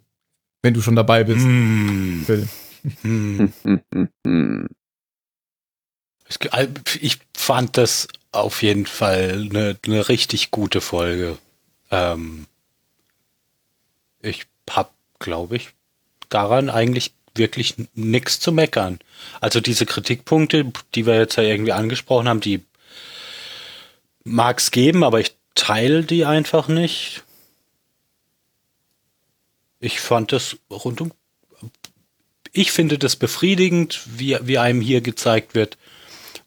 Wenn 0.64 0.74
du 0.74 0.82
schon 0.82 0.96
dabei 0.96 1.24
bist. 1.24 1.46
Mm. 1.46 2.24
Phil. 2.26 2.50
Mm. 4.24 4.68
ich 7.02 7.20
fand 7.36 7.76
das 7.76 8.08
auf 8.32 8.64
jeden 8.64 8.86
Fall 8.86 9.50
eine, 9.50 9.78
eine 9.86 10.08
richtig 10.08 10.50
gute 10.52 10.80
Folge. 10.80 11.38
Ähm, 11.92 12.46
ich 14.22 14.46
hab, 14.70 14.94
glaube 15.20 15.58
ich, 15.58 15.72
daran 16.30 16.70
eigentlich 16.70 17.14
wirklich 17.36 17.76
nichts 17.96 18.40
zu 18.40 18.54
meckern. 18.54 19.00
Also 19.42 19.60
diese 19.60 19.86
Kritikpunkte, 19.86 20.72
die 20.96 21.06
wir 21.06 21.18
jetzt 21.18 21.36
ja 21.36 21.44
irgendwie 21.44 21.74
angesprochen 21.74 22.30
haben, 22.30 22.40
die 22.40 22.64
mag 24.24 24.60
es 24.60 24.72
geben, 24.72 25.04
aber 25.04 25.20
ich 25.20 25.36
teile 25.56 26.04
die 26.04 26.26
einfach 26.26 26.68
nicht. 26.68 27.24
Ich 29.80 30.00
fand 30.00 30.32
das 30.32 30.58
rundum. 30.70 31.12
Ich 32.52 32.72
finde 32.72 32.98
das 32.98 33.16
befriedigend, 33.16 34.02
wie, 34.06 34.38
wie 34.42 34.58
einem 34.58 34.82
hier 34.82 35.02
gezeigt 35.02 35.56
wird, 35.56 35.78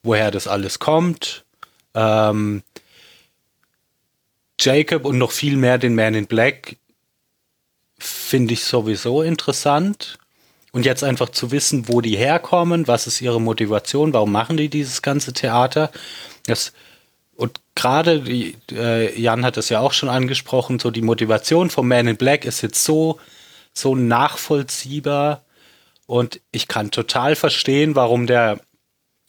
woher 0.02 0.30
das 0.30 0.46
alles 0.46 0.78
kommt. 0.78 1.44
Ähm, 1.94 2.62
Jacob 4.58 5.04
und 5.04 5.18
noch 5.18 5.32
viel 5.32 5.56
mehr 5.56 5.78
den 5.78 5.94
Man 5.94 6.14
in 6.14 6.26
Black 6.26 6.76
finde 7.98 8.54
ich 8.54 8.64
sowieso 8.64 9.22
interessant. 9.22 10.18
Und 10.72 10.86
jetzt 10.86 11.04
einfach 11.04 11.28
zu 11.28 11.50
wissen, 11.50 11.86
wo 11.88 12.00
die 12.00 12.16
herkommen, 12.16 12.88
was 12.88 13.06
ist 13.06 13.20
ihre 13.20 13.40
Motivation, 13.40 14.14
warum 14.14 14.32
machen 14.32 14.56
die 14.56 14.70
dieses 14.70 15.02
ganze 15.02 15.34
Theater, 15.34 15.92
das 16.46 16.72
und 17.36 17.60
gerade, 17.74 18.22
äh, 18.70 19.20
Jan 19.20 19.44
hat 19.44 19.56
es 19.56 19.68
ja 19.68 19.80
auch 19.80 19.92
schon 19.92 20.08
angesprochen, 20.08 20.78
so 20.78 20.90
die 20.90 21.02
Motivation 21.02 21.70
von 21.70 21.88
Man 21.88 22.06
in 22.06 22.16
Black 22.16 22.44
ist 22.44 22.60
jetzt 22.62 22.84
so, 22.84 23.18
so 23.72 23.94
nachvollziehbar 23.94 25.44
und 26.06 26.40
ich 26.50 26.68
kann 26.68 26.90
total 26.90 27.36
verstehen, 27.36 27.94
warum 27.94 28.26
der, 28.26 28.60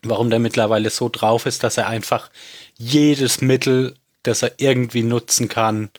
warum 0.02 0.30
der 0.30 0.40
mittlerweile 0.40 0.90
so 0.90 1.10
drauf 1.10 1.46
ist, 1.46 1.64
dass 1.64 1.78
er 1.78 1.88
einfach 1.88 2.30
jedes 2.78 3.42
Mittel, 3.42 3.96
das 4.24 4.44
er 4.44 4.54
irgendwie 4.58 5.04
nutzen 5.04 5.48
kann, 5.48 5.90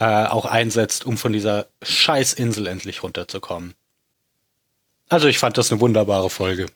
äh, 0.00 0.26
auch 0.26 0.46
einsetzt, 0.46 1.06
um 1.06 1.16
von 1.16 1.32
dieser 1.32 1.66
Scheißinsel 1.82 2.66
endlich 2.66 3.02
runterzukommen. 3.02 3.74
Also 5.08 5.28
ich 5.28 5.38
fand 5.38 5.58
das 5.58 5.70
eine 5.70 5.80
wunderbare 5.80 6.30
Folge. 6.30 6.66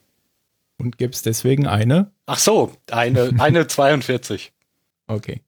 Und 0.78 0.96
gibt 0.96 1.16
es 1.16 1.22
deswegen 1.22 1.66
eine? 1.66 2.12
Ach 2.26 2.38
so, 2.38 2.72
eine, 2.90 3.34
eine 3.38 3.66
42. 3.66 4.52
Okay. 5.08 5.42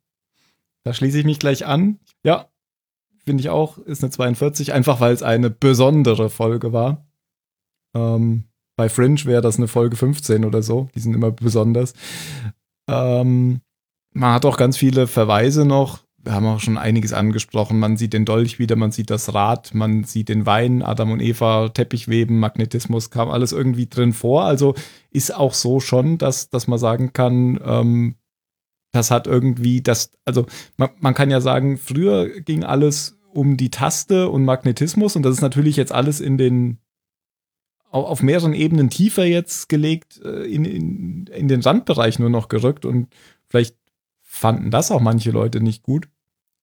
Da 0.82 0.92
schließe 0.92 1.18
ich 1.18 1.24
mich 1.24 1.38
gleich 1.38 1.66
an. 1.66 2.00
Ja, 2.24 2.48
finde 3.24 3.42
ich 3.42 3.48
auch, 3.48 3.78
ist 3.78 4.02
eine 4.02 4.10
42, 4.10 4.72
einfach 4.72 5.00
weil 5.00 5.12
es 5.12 5.22
eine 5.22 5.50
besondere 5.50 6.30
Folge 6.30 6.72
war. 6.72 7.06
Ähm, 7.94 8.44
bei 8.76 8.88
Fringe 8.88 9.24
wäre 9.24 9.42
das 9.42 9.58
eine 9.58 9.68
Folge 9.68 9.96
15 9.96 10.44
oder 10.44 10.62
so. 10.62 10.88
Die 10.94 11.00
sind 11.00 11.14
immer 11.14 11.30
besonders. 11.30 11.94
Ähm, 12.88 13.60
man 14.12 14.34
hat 14.34 14.44
auch 14.44 14.56
ganz 14.56 14.76
viele 14.76 15.06
Verweise 15.06 15.64
noch 15.64 16.00
wir 16.22 16.32
haben 16.32 16.46
auch 16.46 16.60
schon 16.60 16.76
einiges 16.76 17.12
angesprochen. 17.12 17.78
Man 17.78 17.96
sieht 17.96 18.12
den 18.12 18.24
Dolch 18.24 18.58
wieder, 18.58 18.76
man 18.76 18.92
sieht 18.92 19.10
das 19.10 19.32
Rad, 19.32 19.74
man 19.74 20.04
sieht 20.04 20.28
den 20.28 20.44
Wein, 20.46 20.82
Adam 20.82 21.12
und 21.12 21.20
Eva, 21.20 21.70
Teppichweben, 21.70 22.38
Magnetismus, 22.38 23.10
kam 23.10 23.30
alles 23.30 23.52
irgendwie 23.52 23.86
drin 23.86 24.12
vor. 24.12 24.44
Also 24.44 24.74
ist 25.10 25.34
auch 25.34 25.54
so 25.54 25.80
schon, 25.80 26.18
dass, 26.18 26.50
dass 26.50 26.68
man 26.68 26.78
sagen 26.78 27.12
kann, 27.12 27.58
ähm, 27.64 28.16
das 28.92 29.10
hat 29.10 29.26
irgendwie 29.26 29.82
das, 29.82 30.12
also 30.24 30.46
man, 30.76 30.90
man 30.98 31.14
kann 31.14 31.30
ja 31.30 31.40
sagen, 31.40 31.78
früher 31.78 32.40
ging 32.40 32.64
alles 32.64 33.18
um 33.32 33.56
die 33.56 33.70
Taste 33.70 34.28
und 34.28 34.44
Magnetismus 34.44 35.16
und 35.16 35.22
das 35.22 35.34
ist 35.34 35.42
natürlich 35.42 35.76
jetzt 35.76 35.92
alles 35.92 36.20
in 36.20 36.36
den 36.36 36.78
auf 37.92 38.22
mehreren 38.22 38.54
Ebenen 38.54 38.88
tiefer 38.88 39.24
jetzt 39.24 39.68
gelegt, 39.68 40.20
äh, 40.24 40.44
in, 40.44 40.64
in, 40.64 41.26
in 41.26 41.48
den 41.48 41.60
Randbereich 41.60 42.20
nur 42.20 42.30
noch 42.30 42.46
gerückt 42.46 42.84
und 42.84 43.08
vielleicht 43.48 43.79
fanden 44.40 44.70
das 44.70 44.90
auch 44.90 45.00
manche 45.00 45.30
Leute 45.30 45.60
nicht 45.60 45.82
gut. 45.82 46.08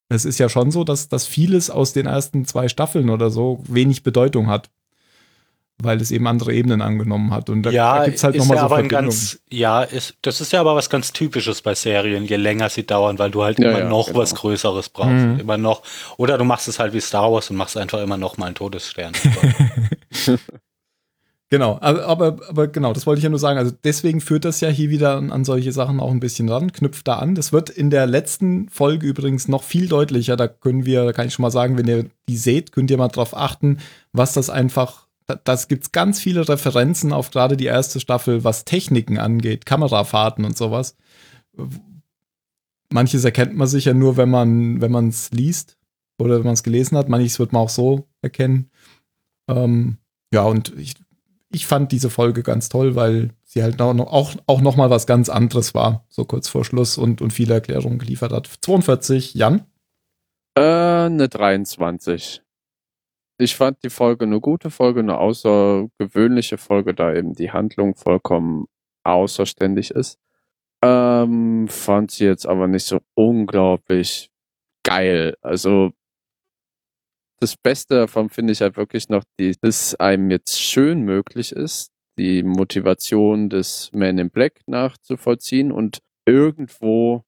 Es 0.09 0.25
ist 0.25 0.39
ja 0.39 0.49
schon 0.49 0.71
so, 0.71 0.83
dass, 0.83 1.09
dass 1.09 1.27
vieles 1.27 1.69
aus 1.69 1.93
den 1.93 2.07
ersten 2.07 2.45
zwei 2.45 2.69
Staffeln 2.69 3.09
oder 3.09 3.29
so 3.29 3.63
wenig 3.67 4.03
Bedeutung 4.03 4.47
hat. 4.47 4.69
weil 5.79 6.01
es 6.01 6.09
eben 6.09 6.25
andere 6.25 6.55
Ebenen 6.55 6.81
angenommen 6.81 7.31
hat. 7.31 7.51
Und 7.51 7.61
da, 7.61 7.69
ja, 7.69 7.99
da 7.99 8.05
gibt 8.05 8.17
es 8.17 8.23
halt 8.23 8.35
nochmal 8.35 8.57
ja 8.57 8.67
so 8.67 8.73
ein 8.73 8.89
ganz, 8.89 9.39
Ja, 9.51 9.83
ist, 9.83 10.15
das 10.23 10.41
ist 10.41 10.51
ja 10.51 10.59
aber 10.59 10.75
was 10.75 10.89
ganz 10.89 11.13
Typisches 11.13 11.61
bei 11.61 11.75
Serien, 11.75 12.25
je 12.25 12.37
länger 12.37 12.69
sie 12.69 12.83
dauern, 12.83 13.19
weil 13.19 13.29
du 13.29 13.43
halt 13.43 13.59
ja, 13.59 13.69
immer 13.69 13.79
ja, 13.81 13.87
noch 13.87 14.07
genau. 14.07 14.19
was 14.19 14.33
Größeres 14.33 14.89
brauchst. 14.89 15.11
Mhm. 15.11 15.39
Immer 15.39 15.59
noch. 15.59 15.83
Oder 16.17 16.39
du 16.39 16.45
machst 16.45 16.67
es 16.67 16.79
halt 16.79 16.93
wie 16.93 16.99
Star 16.99 17.31
Wars 17.31 17.51
und 17.51 17.57
machst 17.57 17.77
einfach 17.77 18.01
immer 18.01 18.17
noch 18.17 18.37
mal 18.37 18.47
einen 18.47 18.55
Todesstern. 18.55 19.13
Genau, 21.49 21.77
aber, 21.79 22.39
aber, 22.49 22.67
genau, 22.67 22.91
das 22.91 23.05
wollte 23.05 23.19
ich 23.19 23.23
ja 23.23 23.29
nur 23.29 23.39
sagen. 23.39 23.57
Also 23.57 23.71
deswegen 23.83 24.19
führt 24.19 24.43
das 24.43 24.59
ja 24.59 24.67
hier 24.67 24.89
wieder 24.89 25.15
an, 25.15 25.45
solche 25.45 25.71
Sachen 25.71 26.01
auch 26.01 26.11
ein 26.11 26.19
bisschen 26.19 26.49
ran, 26.49 26.73
knüpft 26.73 27.07
da 27.07 27.19
an. 27.19 27.35
Das 27.35 27.53
wird 27.53 27.69
in 27.69 27.89
der 27.89 28.05
letzten 28.05 28.67
Folge 28.67 29.07
übrigens 29.07 29.47
noch 29.47 29.63
viel 29.63 29.87
deutlicher. 29.87 30.35
Da 30.35 30.49
können 30.49 30.85
wir, 30.85 31.05
da 31.05 31.13
kann 31.13 31.27
ich 31.27 31.33
schon 31.33 31.43
mal 31.43 31.51
sagen, 31.51 31.77
wenn 31.77 31.87
ihr 31.87 32.09
die 32.27 32.35
seht, 32.35 32.73
könnt 32.73 32.91
ihr 32.91 32.97
mal 32.97 33.07
drauf 33.07 33.35
achten, 33.35 33.79
was 34.11 34.33
das 34.33 34.49
einfach, 34.49 35.07
das 35.45 35.69
gibt's 35.69 35.93
ganz 35.93 36.19
viele 36.19 36.47
Referenzen 36.49 37.13
auf 37.13 37.31
gerade 37.31 37.55
die 37.55 37.65
erste 37.65 38.01
Staffel, 38.01 38.43
was 38.43 38.65
Techniken 38.65 39.17
angeht, 39.17 39.65
Kamerafahrten 39.65 40.43
und 40.43 40.57
sowas. 40.57 40.97
Manches 42.91 43.23
erkennt 43.23 43.55
man 43.55 43.67
sicher 43.67 43.93
nur, 43.93 44.17
wenn 44.17 44.29
man, 44.29 44.81
wenn 44.81 44.91
man 44.91 45.07
es 45.09 45.31
liest 45.31 45.77
oder 46.19 46.39
wenn 46.39 46.45
man 46.45 46.55
es 46.55 46.63
gelesen 46.63 46.97
hat. 46.97 47.07
Manches 47.07 47.39
wird 47.39 47.53
man 47.53 47.61
auch 47.61 47.69
so 47.69 48.05
erkennen. 48.21 48.69
Ähm, 49.47 49.97
ja, 50.33 50.43
und 50.43 50.77
ich 50.77 50.95
ich 51.51 51.65
fand 51.65 51.91
diese 51.91 52.09
Folge 52.09 52.43
ganz 52.43 52.69
toll, 52.69 52.95
weil 52.95 53.31
sie 53.43 53.63
halt 53.63 53.81
auch, 53.81 53.97
auch, 53.99 54.33
auch 54.45 54.61
noch 54.61 54.75
mal 54.75 54.89
was 54.89 55.07
ganz 55.07 55.29
anderes 55.29 55.73
war, 55.73 56.05
so 56.09 56.25
kurz 56.25 56.49
vor 56.49 56.65
Schluss 56.65 56.97
und, 56.97 57.21
und 57.21 57.31
viele 57.31 57.53
Erklärungen 57.55 57.99
geliefert 57.99 58.31
hat. 58.31 58.47
42, 58.61 59.33
Jan? 59.33 59.65
Äh, 60.55 60.61
eine 60.61 61.29
23. 61.29 62.41
Ich 63.39 63.55
fand 63.55 63.83
die 63.83 63.89
Folge 63.89 64.25
eine 64.25 64.41
gute 64.41 64.71
Folge, 64.71 64.99
eine 65.01 65.19
außergewöhnliche 65.19 66.57
Folge, 66.57 66.93
da 66.93 67.13
eben 67.13 67.33
die 67.33 67.51
Handlung 67.51 67.95
vollkommen 67.95 68.65
außerständig 69.03 69.91
ist. 69.91 70.19
Ähm, 70.81 71.67
fand 71.67 72.11
sie 72.11 72.25
jetzt 72.25 72.45
aber 72.45 72.67
nicht 72.67 72.85
so 72.85 72.99
unglaublich 73.13 74.31
geil. 74.83 75.35
Also 75.41 75.91
das 77.39 77.55
Beste 77.55 77.95
davon 77.95 78.29
finde 78.29 78.53
ich 78.53 78.61
halt 78.61 78.77
wirklich 78.77 79.09
noch, 79.09 79.23
die, 79.39 79.55
dass 79.61 79.95
einem 79.95 80.31
jetzt 80.31 80.59
schön 80.61 81.01
möglich 81.01 81.51
ist, 81.51 81.91
die 82.17 82.43
Motivation 82.43 83.49
des 83.49 83.91
Man 83.93 84.17
in 84.17 84.29
Black 84.29 84.61
nachzuvollziehen 84.65 85.71
und 85.71 85.99
irgendwo 86.25 87.23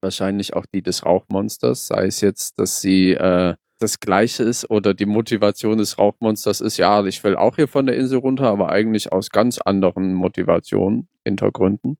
wahrscheinlich 0.00 0.54
auch 0.54 0.66
die 0.66 0.82
des 0.82 1.04
Rauchmonsters, 1.04 1.88
sei 1.88 2.06
es 2.06 2.20
jetzt, 2.20 2.58
dass 2.58 2.80
sie 2.80 3.12
äh, 3.12 3.54
das 3.80 4.00
Gleiche 4.00 4.42
ist 4.42 4.70
oder 4.70 4.94
die 4.94 5.06
Motivation 5.06 5.78
des 5.78 5.98
Rauchmonsters 5.98 6.60
ist, 6.60 6.78
ja, 6.78 7.04
ich 7.04 7.22
will 7.24 7.36
auch 7.36 7.56
hier 7.56 7.68
von 7.68 7.86
der 7.86 7.96
Insel 7.96 8.18
runter, 8.18 8.48
aber 8.48 8.70
eigentlich 8.70 9.12
aus 9.12 9.30
ganz 9.30 9.58
anderen 9.58 10.14
Motivationen, 10.14 11.08
Hintergründen. 11.24 11.98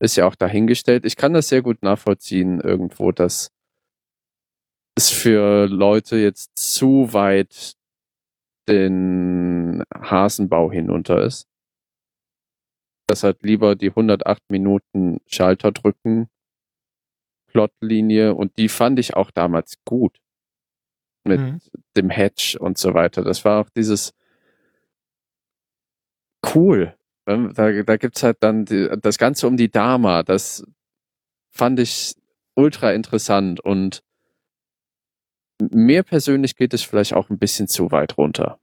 Ist 0.00 0.16
ja 0.16 0.26
auch 0.26 0.34
dahingestellt. 0.34 1.04
Ich 1.04 1.16
kann 1.16 1.34
das 1.34 1.48
sehr 1.48 1.62
gut 1.62 1.82
nachvollziehen, 1.82 2.60
irgendwo, 2.60 3.12
dass 3.12 3.50
es 4.96 5.10
für 5.10 5.66
Leute 5.66 6.16
jetzt 6.16 6.50
zu 6.56 7.12
weit 7.12 7.74
den 8.68 9.82
Hasenbau 9.94 10.70
hinunter 10.70 11.24
ist. 11.24 11.48
Das 13.06 13.24
hat 13.24 13.42
lieber 13.42 13.74
die 13.74 13.88
108 13.88 14.42
Minuten 14.50 15.18
Schalter 15.26 15.72
drücken, 15.72 16.28
Plotlinie 17.48 18.34
und 18.34 18.56
die 18.58 18.68
fand 18.68 18.98
ich 18.98 19.14
auch 19.14 19.30
damals 19.30 19.78
gut. 19.84 20.18
Mit 21.24 21.40
mhm. 21.40 21.60
dem 21.96 22.08
Hedge 22.08 22.56
und 22.58 22.78
so 22.78 22.94
weiter. 22.94 23.22
Das 23.22 23.44
war 23.44 23.60
auch 23.60 23.68
dieses 23.70 24.14
cool. 26.54 26.96
Da, 27.26 27.36
da 27.82 27.96
gibt's 27.96 28.22
halt 28.22 28.38
dann 28.40 28.64
die, 28.64 28.88
das 29.00 29.18
Ganze 29.18 29.46
um 29.46 29.56
die 29.56 29.70
Dama. 29.70 30.22
Das 30.22 30.64
fand 31.50 31.78
ich 31.78 32.14
ultra 32.54 32.92
interessant 32.92 33.60
und 33.60 34.02
mir 35.60 36.02
persönlich 36.02 36.56
geht 36.56 36.74
es 36.74 36.82
vielleicht 36.82 37.14
auch 37.14 37.30
ein 37.30 37.38
bisschen 37.38 37.68
zu 37.68 37.90
weit 37.90 38.16
runter. 38.18 38.58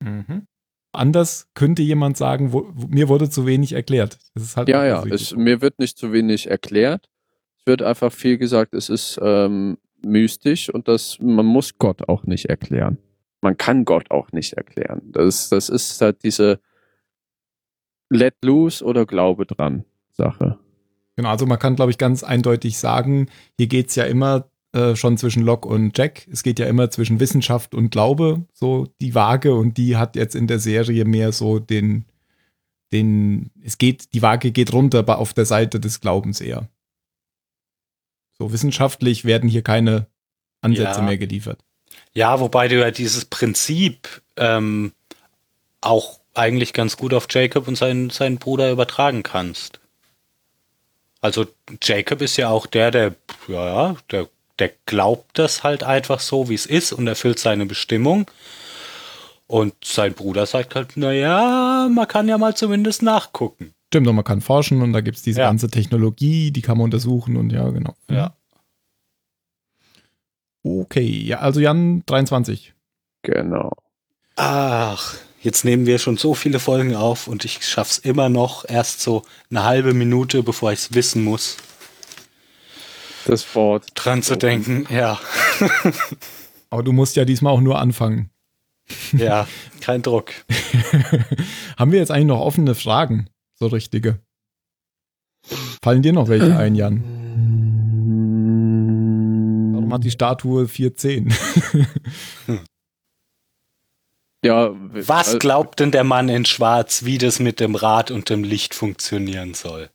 Mhm. 0.00 0.46
Anders 0.92 1.48
könnte 1.54 1.82
jemand 1.82 2.16
sagen, 2.16 2.52
wo, 2.52 2.70
mir 2.88 3.08
wurde 3.08 3.30
zu 3.30 3.46
wenig 3.46 3.72
erklärt. 3.72 4.18
Halt 4.56 4.68
ja, 4.68 4.84
ja, 4.84 5.04
es, 5.06 5.34
mir 5.34 5.62
wird 5.62 5.78
nicht 5.78 5.96
zu 5.96 6.12
wenig 6.12 6.50
erklärt. 6.50 7.08
Es 7.58 7.66
wird 7.66 7.82
einfach 7.82 8.12
viel 8.12 8.36
gesagt, 8.36 8.74
es 8.74 8.90
ist 8.90 9.18
ähm, 9.22 9.78
mystisch 10.04 10.68
und 10.68 10.88
das, 10.88 11.18
man 11.20 11.46
muss 11.46 11.78
Gott 11.78 12.08
auch 12.08 12.24
nicht 12.24 12.46
erklären. 12.46 12.98
Man 13.40 13.56
kann 13.56 13.84
Gott 13.84 14.10
auch 14.10 14.32
nicht 14.32 14.52
erklären. 14.52 15.00
Das, 15.06 15.48
das 15.48 15.68
ist 15.68 16.00
halt 16.00 16.22
diese 16.24 16.60
Let 18.10 18.34
loose 18.42 18.84
oder 18.84 19.06
Glaube 19.06 19.46
dran 19.46 19.84
Sache. 20.10 20.58
Genau, 21.16 21.30
also 21.30 21.46
man 21.46 21.58
kann, 21.58 21.76
glaube 21.76 21.90
ich, 21.90 21.98
ganz 21.98 22.22
eindeutig 22.22 22.78
sagen, 22.78 23.28
hier 23.56 23.66
geht 23.66 23.88
es 23.88 23.96
ja 23.96 24.04
immer 24.04 24.50
äh, 24.72 24.96
schon 24.96 25.18
zwischen 25.18 25.42
Locke 25.42 25.68
und 25.68 25.96
Jack. 25.96 26.26
Es 26.32 26.42
geht 26.42 26.58
ja 26.58 26.66
immer 26.66 26.90
zwischen 26.90 27.20
Wissenschaft 27.20 27.74
und 27.74 27.90
Glaube, 27.90 28.46
so 28.54 28.88
die 29.00 29.14
Waage, 29.14 29.54
und 29.54 29.76
die 29.76 29.96
hat 29.96 30.16
jetzt 30.16 30.34
in 30.34 30.46
der 30.46 30.58
Serie 30.58 31.04
mehr 31.04 31.32
so 31.32 31.58
den, 31.58 32.06
den, 32.90 33.50
es 33.62 33.76
geht, 33.78 34.14
die 34.14 34.22
Waage 34.22 34.50
geht 34.50 34.72
runter 34.72 35.00
aber 35.00 35.18
auf 35.18 35.34
der 35.34 35.44
Seite 35.44 35.78
des 35.78 36.00
Glaubens 36.00 36.40
eher. 36.40 36.68
So 38.38 38.52
wissenschaftlich 38.52 39.24
werden 39.24 39.48
hier 39.48 39.62
keine 39.62 40.06
Ansätze 40.62 41.00
ja. 41.00 41.06
mehr 41.06 41.18
geliefert. 41.18 41.62
Ja, 42.14 42.40
wobei 42.40 42.68
du 42.68 42.80
ja 42.80 42.90
dieses 42.90 43.26
Prinzip 43.26 44.22
ähm, 44.36 44.92
auch 45.80 46.20
eigentlich 46.34 46.72
ganz 46.72 46.96
gut 46.96 47.12
auf 47.12 47.26
Jacob 47.28 47.68
und 47.68 47.76
seinen, 47.76 48.10
seinen 48.10 48.38
Bruder 48.38 48.70
übertragen 48.70 49.22
kannst. 49.22 49.80
Also 51.20 51.46
Jacob 51.82 52.22
ist 52.22 52.36
ja 52.36 52.48
auch 52.48 52.66
der, 52.66 52.90
der, 52.90 53.14
ja, 53.48 53.96
der 54.10 54.28
der 54.58 54.70
glaubt 54.86 55.38
das 55.38 55.64
halt 55.64 55.82
einfach 55.82 56.20
so, 56.20 56.48
wie 56.48 56.54
es 56.54 56.66
ist 56.66 56.92
und 56.92 57.06
erfüllt 57.06 57.38
seine 57.38 57.66
Bestimmung. 57.66 58.30
Und 59.46 59.74
sein 59.84 60.14
Bruder 60.14 60.46
sagt 60.46 60.74
halt, 60.74 60.96
naja, 60.96 61.88
man 61.92 62.08
kann 62.08 62.28
ja 62.28 62.38
mal 62.38 62.56
zumindest 62.56 63.02
nachgucken. 63.02 63.74
Stimmt, 63.88 64.06
und 64.08 64.16
man 64.16 64.24
kann 64.24 64.40
forschen 64.40 64.80
und 64.80 64.94
da 64.94 65.02
gibt 65.02 65.18
es 65.18 65.22
diese 65.22 65.40
ja. 65.40 65.46
ganze 65.46 65.68
Technologie, 65.68 66.50
die 66.50 66.62
kann 66.62 66.78
man 66.78 66.84
untersuchen 66.84 67.36
und 67.36 67.52
ja, 67.52 67.68
genau. 67.68 67.94
Ja. 68.08 68.34
Okay, 70.62 71.06
ja, 71.06 71.40
also 71.40 71.60
Jan 71.60 72.02
23. 72.06 72.72
Genau. 73.22 73.72
Ach, 74.36 75.16
jetzt 75.42 75.64
nehmen 75.64 75.84
wir 75.84 75.98
schon 75.98 76.16
so 76.16 76.34
viele 76.34 76.58
Folgen 76.58 76.94
auf 76.94 77.26
und 77.26 77.44
ich 77.44 77.66
schaff's 77.66 77.98
immer 77.98 78.30
noch 78.30 78.64
erst 78.66 79.02
so 79.02 79.24
eine 79.50 79.64
halbe 79.64 79.92
Minute, 79.92 80.42
bevor 80.42 80.72
ich 80.72 80.78
es 80.78 80.94
wissen 80.94 81.24
muss 81.24 81.58
das 83.26 83.54
Wort 83.54 83.86
dran 83.94 84.22
zu 84.22 84.36
denken, 84.36 84.86
ja. 84.90 85.18
Aber 86.70 86.82
du 86.82 86.92
musst 86.92 87.16
ja 87.16 87.24
diesmal 87.24 87.52
auch 87.52 87.60
nur 87.60 87.78
anfangen. 87.78 88.30
Ja, 89.12 89.46
kein 89.80 90.02
Druck. 90.02 90.32
Haben 91.78 91.92
wir 91.92 91.98
jetzt 91.98 92.10
eigentlich 92.10 92.26
noch 92.26 92.40
offene 92.40 92.74
Fragen? 92.74 93.28
So 93.54 93.66
richtige. 93.66 94.20
Fallen 95.82 96.02
dir 96.02 96.12
noch 96.12 96.28
welche 96.28 96.56
ein, 96.58 96.74
Jan? 96.74 97.02
Warum 99.74 99.92
hat 99.92 100.04
die 100.04 100.10
Statue 100.10 100.68
410? 100.68 101.34
ja. 104.44 104.70
Was 104.92 105.38
glaubt 105.38 105.80
denn 105.80 105.90
der 105.90 106.04
Mann 106.04 106.28
in 106.28 106.44
Schwarz, 106.44 107.04
wie 107.04 107.18
das 107.18 107.38
mit 107.40 107.60
dem 107.60 107.74
Rad 107.74 108.10
und 108.10 108.30
dem 108.30 108.44
Licht 108.44 108.74
funktionieren 108.74 109.54
soll? 109.54 109.90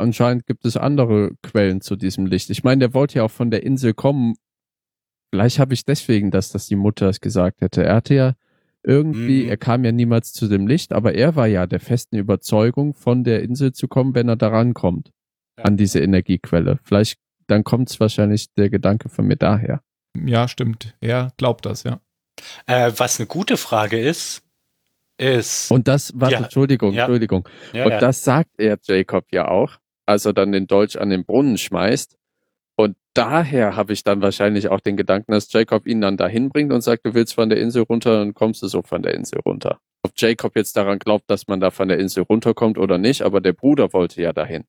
Anscheinend 0.00 0.46
gibt 0.46 0.64
es 0.64 0.76
andere 0.76 1.32
Quellen 1.42 1.80
zu 1.80 1.96
diesem 1.96 2.26
Licht. 2.26 2.50
Ich 2.50 2.64
meine, 2.64 2.80
der 2.80 2.94
wollte 2.94 3.16
ja 3.16 3.24
auch 3.24 3.30
von 3.30 3.50
der 3.50 3.62
Insel 3.62 3.94
kommen. 3.94 4.34
Vielleicht 5.32 5.58
habe 5.58 5.74
ich 5.74 5.84
deswegen, 5.84 6.30
dass 6.30 6.50
das 6.50 6.66
die 6.66 6.76
Mutter 6.76 7.08
es 7.08 7.20
gesagt 7.20 7.60
hätte. 7.60 7.84
Er 7.84 7.96
hatte 7.96 8.14
ja 8.14 8.34
irgendwie, 8.82 9.44
mhm. 9.44 9.50
er 9.50 9.56
kam 9.56 9.84
ja 9.84 9.92
niemals 9.92 10.32
zu 10.32 10.48
dem 10.48 10.66
Licht, 10.66 10.92
aber 10.92 11.14
er 11.14 11.36
war 11.36 11.46
ja 11.46 11.66
der 11.66 11.80
festen 11.80 12.16
Überzeugung, 12.16 12.94
von 12.94 13.24
der 13.24 13.42
Insel 13.42 13.72
zu 13.72 13.88
kommen, 13.88 14.14
wenn 14.14 14.28
er 14.28 14.36
daran 14.36 14.74
kommt. 14.74 15.12
Ja. 15.58 15.64
An 15.64 15.76
diese 15.76 16.00
Energiequelle. 16.00 16.78
Vielleicht, 16.82 17.18
dann 17.46 17.64
kommt 17.64 17.90
es 17.90 18.00
wahrscheinlich 18.00 18.52
der 18.54 18.70
Gedanke 18.70 19.08
von 19.08 19.26
mir 19.26 19.36
daher. 19.36 19.82
Ja, 20.16 20.48
stimmt. 20.48 20.96
Er 21.00 21.32
glaubt 21.36 21.66
das, 21.66 21.82
ja. 21.82 22.00
Äh, 22.66 22.92
was 22.96 23.20
eine 23.20 23.26
gute 23.26 23.56
Frage 23.56 24.00
ist, 24.00 24.42
ist. 25.20 25.70
Und 25.70 25.86
das, 25.86 26.12
warte, 26.16 26.34
ja. 26.34 26.40
Entschuldigung, 26.42 26.94
ja. 26.94 27.04
Entschuldigung. 27.04 27.48
Ja, 27.72 27.84
und 27.84 27.90
das 28.00 28.24
sagt 28.24 28.50
er 28.58 28.78
Jacob 28.82 29.26
ja 29.30 29.48
auch 29.48 29.78
als 30.10 30.24
er 30.24 30.32
dann 30.32 30.52
den 30.52 30.66
Dolch 30.66 31.00
an 31.00 31.10
den 31.10 31.24
Brunnen 31.24 31.56
schmeißt. 31.56 32.18
Und 32.76 32.96
daher 33.14 33.76
habe 33.76 33.92
ich 33.92 34.04
dann 34.04 34.22
wahrscheinlich 34.22 34.68
auch 34.68 34.80
den 34.80 34.96
Gedanken, 34.96 35.32
dass 35.32 35.52
Jacob 35.52 35.86
ihn 35.86 36.00
dann 36.00 36.16
dahin 36.16 36.48
bringt 36.48 36.72
und 36.72 36.80
sagt, 36.80 37.06
du 37.06 37.14
willst 37.14 37.34
von 37.34 37.48
der 37.48 37.58
Insel 37.58 37.82
runter, 37.82 38.18
dann 38.18 38.34
kommst 38.34 38.62
du 38.62 38.68
so 38.68 38.82
von 38.82 39.02
der 39.02 39.14
Insel 39.14 39.40
runter. 39.40 39.80
Ob 40.02 40.12
Jacob 40.16 40.56
jetzt 40.56 40.76
daran 40.76 40.98
glaubt, 40.98 41.30
dass 41.30 41.46
man 41.46 41.60
da 41.60 41.70
von 41.70 41.88
der 41.88 41.98
Insel 41.98 42.24
runterkommt 42.24 42.78
oder 42.78 42.98
nicht, 42.98 43.22
aber 43.22 43.40
der 43.40 43.52
Bruder 43.52 43.92
wollte 43.92 44.20
ja 44.22 44.32
dahin. 44.32 44.64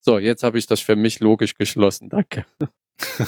So, 0.00 0.18
jetzt 0.18 0.42
habe 0.42 0.58
ich 0.58 0.66
das 0.66 0.80
für 0.80 0.96
mich 0.96 1.20
logisch 1.20 1.54
geschlossen. 1.54 2.08
Danke. 2.08 2.46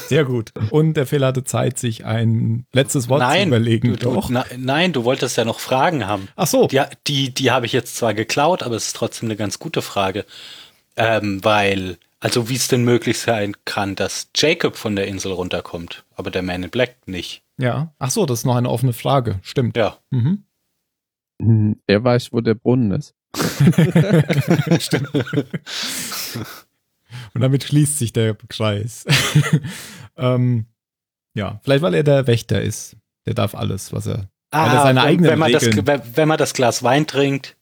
Sehr 0.08 0.24
gut. 0.24 0.52
Und 0.70 0.94
der 0.94 1.06
Fehler 1.06 1.28
hatte 1.28 1.44
Zeit, 1.44 1.78
sich 1.78 2.04
ein 2.04 2.66
letztes 2.72 3.08
Wort 3.08 3.20
nein, 3.20 3.42
zu 3.42 3.48
überlegen. 3.48 3.96
Du, 3.96 3.96
du, 3.96 4.22
na, 4.28 4.44
nein, 4.56 4.92
du 4.92 5.04
wolltest 5.04 5.36
ja 5.36 5.44
noch 5.44 5.60
Fragen 5.60 6.06
haben. 6.06 6.28
Ach 6.36 6.46
so. 6.46 6.66
Die, 6.68 6.82
die, 7.06 7.32
die 7.32 7.50
habe 7.50 7.66
ich 7.66 7.72
jetzt 7.72 7.96
zwar 7.96 8.14
geklaut, 8.14 8.62
aber 8.62 8.76
es 8.76 8.88
ist 8.88 8.96
trotzdem 8.96 9.28
eine 9.28 9.36
ganz 9.36 9.58
gute 9.58 9.82
Frage. 9.82 10.24
Ähm, 10.96 11.42
weil, 11.42 11.98
also 12.20 12.48
wie 12.48 12.56
es 12.56 12.68
denn 12.68 12.84
möglich 12.84 13.18
sein 13.18 13.56
kann, 13.64 13.94
dass 13.94 14.28
Jacob 14.36 14.76
von 14.76 14.96
der 14.96 15.06
Insel 15.06 15.32
runterkommt, 15.32 16.04
aber 16.16 16.30
der 16.30 16.42
Man 16.42 16.62
in 16.62 16.70
Black 16.70 16.96
nicht. 17.06 17.42
Ja. 17.58 17.92
Ach 17.98 18.10
so, 18.10 18.26
das 18.26 18.40
ist 18.40 18.44
noch 18.44 18.56
eine 18.56 18.70
offene 18.70 18.92
Frage. 18.92 19.38
Stimmt. 19.42 19.76
Ja. 19.76 19.98
Mhm. 20.10 20.44
Hm, 21.40 21.80
er 21.86 22.04
weiß, 22.04 22.32
wo 22.32 22.40
der 22.40 22.54
Brunnen 22.54 22.92
ist. 22.92 23.14
Stimmt. 24.80 25.10
Und 27.34 27.40
damit 27.40 27.64
schließt 27.64 27.98
sich 27.98 28.12
der 28.12 28.36
Kreis. 28.48 29.04
ähm, 30.16 30.66
ja, 31.34 31.60
vielleicht 31.62 31.82
weil 31.82 31.94
er 31.94 32.02
der 32.02 32.26
Wächter 32.26 32.60
ist. 32.60 32.96
Der 33.26 33.34
darf 33.34 33.54
alles, 33.54 33.92
was 33.92 34.06
er. 34.06 34.28
Ah, 34.50 34.66
er 34.66 34.82
seine 34.82 35.00
wenn, 35.00 35.06
eigenen 35.06 35.30
wenn 35.30 35.38
man 35.38 35.54
Regeln. 35.54 35.84
das, 35.84 36.16
wenn 36.16 36.28
man 36.28 36.38
das 36.38 36.52
Glas 36.52 36.82
Wein 36.82 37.06
trinkt. 37.06 37.56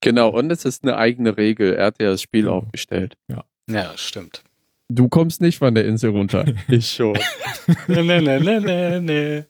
Genau, 0.00 0.28
und 0.28 0.50
es 0.50 0.64
ist 0.64 0.84
eine 0.84 0.96
eigene 0.96 1.36
Regel. 1.36 1.74
Er 1.74 1.86
hat 1.86 2.00
ja 2.00 2.10
das 2.10 2.22
Spiel 2.22 2.42
genau. 2.42 2.58
aufgestellt. 2.58 3.16
Ja. 3.28 3.44
Ja, 3.68 3.92
stimmt. 3.96 4.42
Du 4.88 5.08
kommst 5.08 5.40
nicht 5.40 5.58
von 5.58 5.74
der 5.74 5.84
Insel 5.84 6.10
runter. 6.10 6.44
ich 6.68 6.90
schon. 6.90 7.18
nee, 7.88 8.02
nee, 8.02 8.20
nee, 8.20 8.60
nee, 8.60 9.00
nee. 9.00 9.44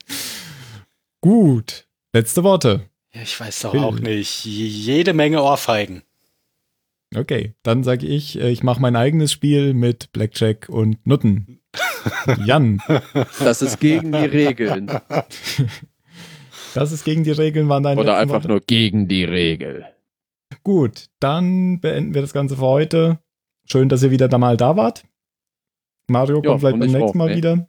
Gut. 1.21 1.87
Letzte 2.13 2.43
Worte. 2.43 2.89
Ja, 3.13 3.23
ich 3.23 3.39
weiß 3.39 3.61
doch 3.61 3.75
Will. 3.75 3.81
auch 3.81 3.99
nicht. 3.99 4.45
Jede 4.45 5.13
Menge 5.13 5.43
Ohrfeigen. 5.43 6.03
Okay, 7.15 7.55
dann 7.63 7.85
sage 7.85 8.07
ich, 8.07 8.41
äh, 8.41 8.51
ich 8.51 8.63
mache 8.63 8.81
mein 8.81 8.97
eigenes 8.97 9.33
Spiel 9.33 9.75
mit 9.75 10.13
Blackjack 10.13 10.69
und 10.69 11.07
Nutten. 11.07 11.61
Jan. 12.45 12.83
Das 13.39 13.63
ist 13.63 13.81
gegen 13.81 14.13
die 14.13 14.19
Regeln. 14.19 14.91
Das 16.75 16.93
ist 16.93 17.05
gegen 17.07 17.25
die 17.25 17.31
Regeln, 17.31 17.71
waren 17.71 17.83
deine 17.83 17.99
Oder 17.99 18.19
einfach 18.19 18.35
Worte? 18.35 18.49
nur 18.49 18.61
gegen 18.61 19.09
die 19.09 19.25
Regel. 19.25 19.87
Gut, 20.63 21.07
dann 21.21 21.81
beenden 21.81 22.13
wir 22.13 22.21
das 22.21 22.35
Ganze 22.35 22.57
für 22.57 22.67
heute. 22.67 23.19
Schön, 23.65 23.89
dass 23.89 24.03
ihr 24.03 24.11
wieder 24.11 24.29
da 24.29 24.37
mal 24.37 24.59
da 24.59 24.77
wart. 24.77 25.03
Mario 26.11 26.43
kommt 26.43 26.61
vielleicht 26.61 26.79
beim 26.79 26.93
nächsten 26.93 27.17
Mal 27.17 27.31
ey. 27.31 27.37
wieder. 27.39 27.67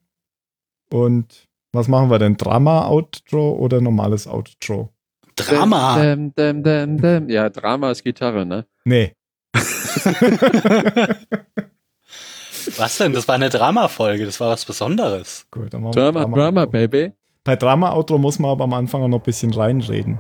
Und 0.92 1.48
was 1.72 1.88
machen 1.88 2.10
wir 2.10 2.20
denn? 2.20 2.36
Drama-Outro 2.36 3.54
oder 3.54 3.80
normales 3.80 4.28
Outro? 4.28 4.94
Drama. 5.38 6.02
Däm, 6.02 6.34
däm, 6.36 6.98
däm. 6.98 7.30
Ja, 7.30 7.50
Drama 7.50 7.92
ist 7.92 8.04
Gitarre, 8.04 8.46
ne? 8.46 8.66
Nee. 8.84 9.14
was 12.78 12.98
denn? 12.98 13.14
Das 13.14 13.28
war 13.28 13.36
eine 13.36 13.50
Drama-Folge, 13.50 14.26
das 14.26 14.40
war 14.40 14.52
was 14.52 14.66
Besonderes. 14.66 15.46
Gut, 15.52 15.74
dann 15.74 15.84
machen 15.84 15.96
wir 15.96 16.04
Drama, 16.04 16.22
Drama, 16.22 16.38
Drama 16.38 16.66
Baby. 16.66 17.12
Bei 17.44 17.56
Drama-Outro 17.56 18.18
muss 18.18 18.40
man 18.40 18.52
aber 18.52 18.64
am 18.66 18.74
Anfang 18.74 19.04
auch 19.04 19.08
noch 19.08 19.20
ein 19.20 19.24
bisschen 19.24 19.54
reinreden. 19.54 20.20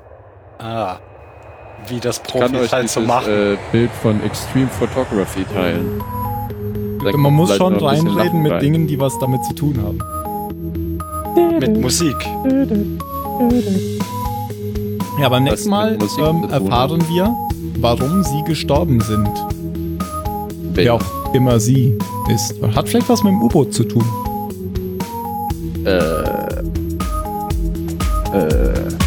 Ah. 0.59 0.97
Wie 1.88 1.99
das 1.99 2.19
Profis 2.19 2.71
halt 2.71 2.89
so 2.89 3.01
machen. 3.01 3.32
Äh, 3.32 3.57
Bild 3.71 3.91
von 4.01 4.23
Extreme 4.23 4.67
Photography 4.67 5.43
teilen. 5.53 6.01
Da 7.03 7.15
man 7.15 7.34
muss 7.34 7.55
schon 7.55 7.75
reinreden 7.75 8.41
mit 8.41 8.53
rein. 8.53 8.61
Dingen, 8.61 8.88
die 8.88 8.99
was 8.99 9.17
damit 9.19 9.43
zu 9.45 9.53
tun 9.53 9.80
haben. 9.82 9.99
Mit 11.59 11.80
Musik. 11.80 12.15
Ja, 15.19 15.30
beim 15.30 15.43
nächsten 15.43 15.69
Mal 15.69 15.97
ähm, 16.19 16.49
erfahren 16.49 17.03
wir, 17.09 17.36
warum 17.80 18.23
sie 18.23 18.43
gestorben 18.43 18.99
sind. 19.01 19.30
Wer, 20.73 20.84
Wer 20.84 20.93
auch 20.95 21.34
immer 21.34 21.59
sie 21.59 21.97
ist. 22.34 22.55
Hat 22.75 22.88
vielleicht 22.89 23.09
was 23.09 23.23
mit 23.23 23.32
dem 23.32 23.41
U-Boot 23.41 23.73
zu 23.73 23.84
tun. 23.84 24.05
Äh. 25.86 25.89
Äh. 28.34 29.07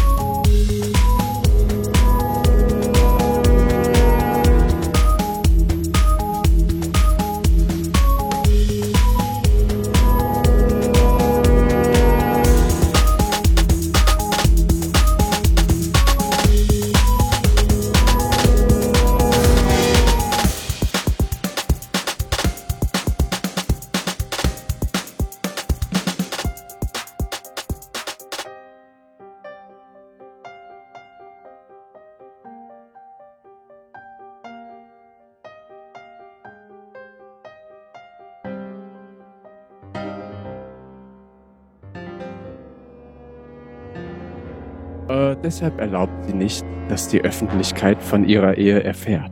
Deshalb 45.43 45.79
erlaubt 45.79 46.25
sie 46.25 46.33
nicht, 46.33 46.63
dass 46.87 47.07
die 47.07 47.21
Öffentlichkeit 47.21 48.01
von 48.03 48.27
ihrer 48.27 48.57
Ehe 48.57 48.83
erfährt. 48.83 49.31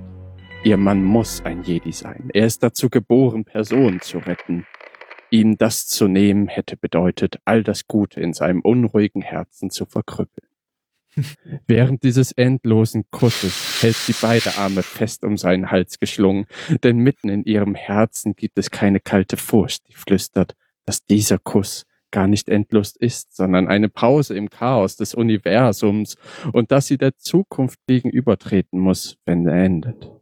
Ihr 0.64 0.78
Mann 0.78 1.04
muss 1.04 1.46
ein 1.46 1.62
Jedi 1.62 1.92
sein. 1.92 2.30
Er 2.34 2.48
ist 2.48 2.64
dazu 2.64 2.90
geboren, 2.90 3.46
Personen 3.46 4.02
zu 4.02 4.18
retten. 4.18 4.66
Ihm 5.30 5.58
das 5.58 5.88
zu 5.88 6.08
nehmen 6.08 6.48
hätte 6.48 6.78
bedeutet, 6.78 7.40
all 7.46 7.64
das 7.64 7.88
Gute 7.88 8.22
in 8.22 8.34
seinem 8.34 8.62
unruhigen 8.62 9.22
Herzen 9.22 9.70
zu 9.70 9.86
verkrüppeln. 9.86 10.50
Während 11.68 12.02
dieses 12.02 12.32
endlosen 12.32 13.06
Kusses 13.12 13.82
hält 13.84 13.96
sie 13.96 14.16
beide 14.20 14.58
Arme 14.58 14.82
fest 14.82 15.24
um 15.24 15.38
seinen 15.38 15.70
Hals 15.70 16.00
geschlungen, 16.00 16.48
denn 16.84 16.98
mitten 16.98 17.30
in 17.30 17.44
ihrem 17.44 17.76
Herzen 17.76 18.36
gibt 18.36 18.58
es 18.58 18.72
keine 18.72 19.00
kalte 19.00 19.38
Furcht, 19.38 19.88
die 19.88 19.96
flüstert, 19.96 20.56
dass 20.86 21.06
dieser 21.06 21.38
Kuss 21.38 21.86
gar 22.12 22.28
nicht 22.28 22.50
endlos 22.50 22.96
ist, 22.96 23.36
sondern 23.36 23.68
eine 23.68 23.90
Pause 23.90 24.36
im 24.36 24.50
Chaos 24.50 24.96
des 24.96 25.14
Universums 25.14 26.18
und 26.54 26.72
dass 26.72 26.88
sie 26.88 26.98
der 26.98 27.18
Zukunft 27.18 27.80
gegenübertreten 27.88 28.80
muss, 28.80 29.18
wenn 29.26 29.48
er 29.48 29.64
endet. 29.64 30.19